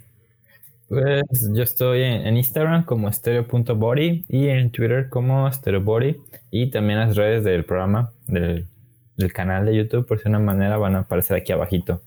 Pues 0.92 1.50
yo 1.54 1.62
estoy 1.62 2.02
en, 2.02 2.36
Instagram 2.36 2.84
como 2.84 3.10
stereo.body 3.10 4.26
y 4.28 4.48
en 4.48 4.70
Twitter 4.70 5.08
como 5.08 5.50
stereobody 5.50 6.16
y 6.50 6.70
también 6.70 6.98
las 6.98 7.16
redes 7.16 7.44
del 7.44 7.64
programa, 7.64 8.12
del, 8.26 8.66
canal 9.32 9.64
de 9.64 9.74
YouTube, 9.74 10.06
por 10.06 10.18
si 10.18 10.24
de 10.24 10.30
una 10.30 10.40
manera 10.40 10.76
van 10.76 10.96
a 10.96 11.00
aparecer 11.00 11.38
aquí 11.38 11.50
abajito. 11.50 12.02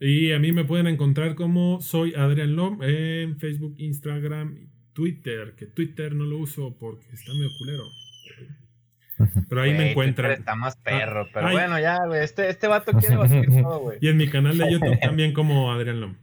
Y 0.00 0.32
a 0.32 0.40
mí 0.40 0.50
me 0.50 0.64
pueden 0.64 0.88
encontrar 0.88 1.36
como 1.36 1.80
soy 1.80 2.14
Adrián 2.14 2.56
Lom 2.56 2.82
en 2.82 3.38
Facebook, 3.38 3.76
Instagram, 3.78 4.70
Twitter, 4.92 5.54
que 5.56 5.66
Twitter 5.66 6.12
no 6.14 6.24
lo 6.24 6.38
uso 6.38 6.76
porque 6.76 7.06
está 7.12 7.32
medio 7.34 7.50
culero. 7.56 7.84
Pero 9.48 9.62
ahí 9.62 9.74
me 9.74 9.90
encuentran. 9.90 10.32
Está 10.32 10.54
más 10.54 10.76
perro, 10.76 11.28
pero 11.32 11.50
bueno, 11.50 11.78
ya, 11.78 11.98
güey. 12.06 12.22
Este, 12.22 12.48
este 12.48 12.68
vato 12.68 12.92
quiere 12.92 13.16
batir 13.16 13.46
todo, 13.62 13.80
güey. 13.80 13.98
Y 14.00 14.08
en 14.08 14.16
mi 14.16 14.28
canal 14.28 14.56
de 14.56 14.70
YouTube 14.70 14.98
también 15.02 15.32
como 15.32 15.72
Adrián 15.72 16.00
Lom. 16.00 16.16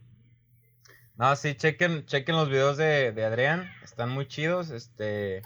No, 1.16 1.34
sí, 1.34 1.54
chequen, 1.54 2.06
chequen 2.06 2.36
los 2.36 2.48
videos 2.48 2.76
de, 2.76 3.12
Adrián, 3.24 3.68
están 3.82 4.08
muy 4.10 4.28
chidos, 4.28 4.70
este, 4.70 5.42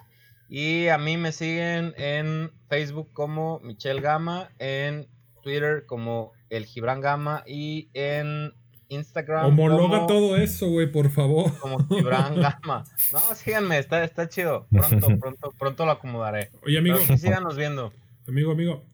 y 0.50 0.88
a 0.88 0.98
mí 0.98 1.16
me 1.16 1.32
siguen 1.32 1.94
en 1.96 2.53
Facebook 2.68 3.11
como 3.14 3.59
Michelle 3.61 4.03
Gama, 4.03 4.50
en 4.59 5.09
Twitter 5.42 5.86
como 5.86 6.32
El 6.50 6.66
Gibran 6.66 7.00
Gama 7.00 7.42
y 7.46 7.88
en 7.94 8.53
Instagram. 8.93 9.47
Homologa 9.47 10.07
todo 10.07 10.36
eso, 10.36 10.68
güey, 10.68 10.90
por 10.90 11.11
favor. 11.11 11.57
Como 11.59 11.78
Gibran 11.88 12.40
Gama. 12.40 12.84
No, 13.12 13.20
síganme, 13.34 13.78
está, 13.78 14.05
está 14.05 14.28
chido. 14.28 14.66
Pronto, 14.70 15.07
pronto, 15.20 15.55
pronto 15.59 15.86
lo 15.86 15.93
acomodaré. 15.93 16.51
Oye, 16.64 16.78
amigo. 16.78 16.99
síganos 16.99 17.57
viendo. 17.57 17.93
Amigo, 18.28 18.53
amigo. 18.53 18.84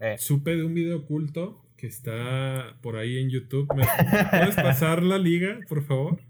Eh. 0.00 0.16
Supe 0.18 0.56
de 0.56 0.64
un 0.64 0.74
video 0.74 0.98
oculto 0.98 1.64
que 1.76 1.86
está 1.86 2.76
por 2.82 2.96
ahí 2.96 3.18
en 3.18 3.30
YouTube. 3.30 3.68
¿Me 3.74 3.84
puedes 4.30 4.54
pasar 4.56 5.02
la 5.02 5.18
liga, 5.18 5.60
por 5.68 5.82
favor? 5.82 6.20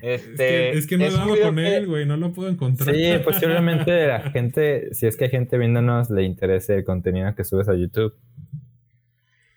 Este, 0.00 0.70
es, 0.70 0.86
que, 0.86 0.96
no 0.96 1.04
he 1.04 1.10
dado 1.10 1.36
con 1.40 1.58
él, 1.58 1.86
güey, 1.86 2.06
no 2.06 2.16
lo 2.16 2.32
puedo 2.32 2.48
encontrar. 2.48 2.94
Sí, 2.94 3.12
posiblemente 3.24 4.06
la 4.06 4.30
gente, 4.30 4.94
si 4.94 5.06
es 5.06 5.16
que 5.16 5.24
hay 5.24 5.30
gente 5.30 5.58
viéndonos, 5.58 6.10
le 6.10 6.22
interese 6.22 6.76
el 6.76 6.84
contenido 6.84 7.34
que 7.34 7.44
subes 7.44 7.68
a 7.68 7.74
YouTube. 7.74 8.14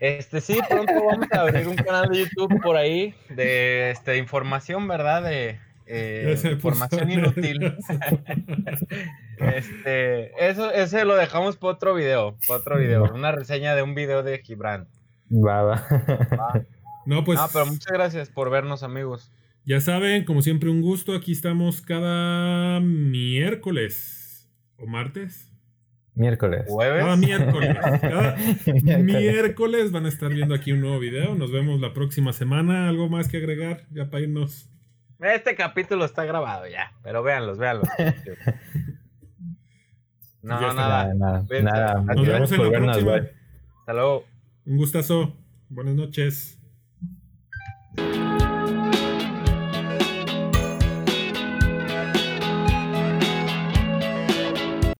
Este, 0.01 0.41
sí, 0.41 0.57
pronto 0.67 0.93
vamos 1.05 1.27
a 1.31 1.41
abrir 1.41 1.67
un 1.67 1.75
canal 1.75 2.09
de 2.09 2.21
YouTube 2.21 2.59
por 2.59 2.75
ahí 2.75 3.13
de 3.29 3.91
este, 3.91 4.17
información, 4.17 4.87
¿verdad? 4.87 5.21
De, 5.21 5.59
eh, 5.85 6.35
información 6.51 7.11
inútil. 7.11 7.77
este, 9.37 10.49
eso, 10.49 10.71
ese 10.71 11.05
lo 11.05 11.15
dejamos 11.15 11.55
para 11.57 11.73
otro 11.73 11.93
video, 11.93 12.35
para 12.47 12.61
otro 12.61 12.79
video, 12.79 13.13
una 13.13 13.31
reseña 13.31 13.75
de 13.75 13.83
un 13.83 13.93
video 13.93 14.23
de 14.23 14.39
Gibran. 14.39 14.87
Va, 15.31 15.61
va. 15.61 15.85
No, 17.05 17.23
pues. 17.23 17.39
Ah, 17.39 17.47
pero 17.53 17.67
muchas 17.67 17.91
gracias 17.93 18.29
por 18.29 18.49
vernos, 18.49 18.81
amigos. 18.81 19.31
Ya 19.65 19.81
saben, 19.81 20.25
como 20.25 20.41
siempre, 20.41 20.71
un 20.71 20.81
gusto. 20.81 21.13
Aquí 21.13 21.31
estamos 21.31 21.79
cada 21.81 22.79
miércoles 22.79 24.49
o 24.77 24.87
martes. 24.87 25.50
Miércoles. 26.13 26.65
¿Jueves? 26.67 27.03
Cada 27.03 27.15
miércoles. 27.15 27.77
Cada 28.85 28.99
miércoles 28.99 29.91
van 29.91 30.05
a 30.05 30.09
estar 30.09 30.33
viendo 30.33 30.53
aquí 30.53 30.73
un 30.73 30.81
nuevo 30.81 30.99
video. 30.99 31.35
Nos 31.35 31.51
vemos 31.51 31.79
la 31.79 31.93
próxima 31.93 32.33
semana. 32.33 32.89
¿Algo 32.89 33.09
más 33.09 33.29
que 33.29 33.37
agregar? 33.37 33.85
Ya 33.91 34.09
para 34.09 34.23
irnos. 34.23 34.69
Este 35.19 35.55
capítulo 35.55 36.03
está 36.03 36.25
grabado 36.25 36.67
ya, 36.67 36.91
pero 37.03 37.23
véanlos, 37.23 37.57
véanlos. 37.57 37.87
no, 40.41 40.73
nada. 40.73 41.13
Nada, 41.13 41.45
nada. 41.61 42.01
Nos 42.01 42.27
vemos 42.27 42.51
en 42.51 42.63
la 42.63 42.71
próxima. 42.71 43.15
Hasta 43.79 43.93
luego. 43.93 44.25
Un 44.65 44.77
gustazo. 44.77 45.33
Buenas 45.69 45.95
noches. 45.95 46.57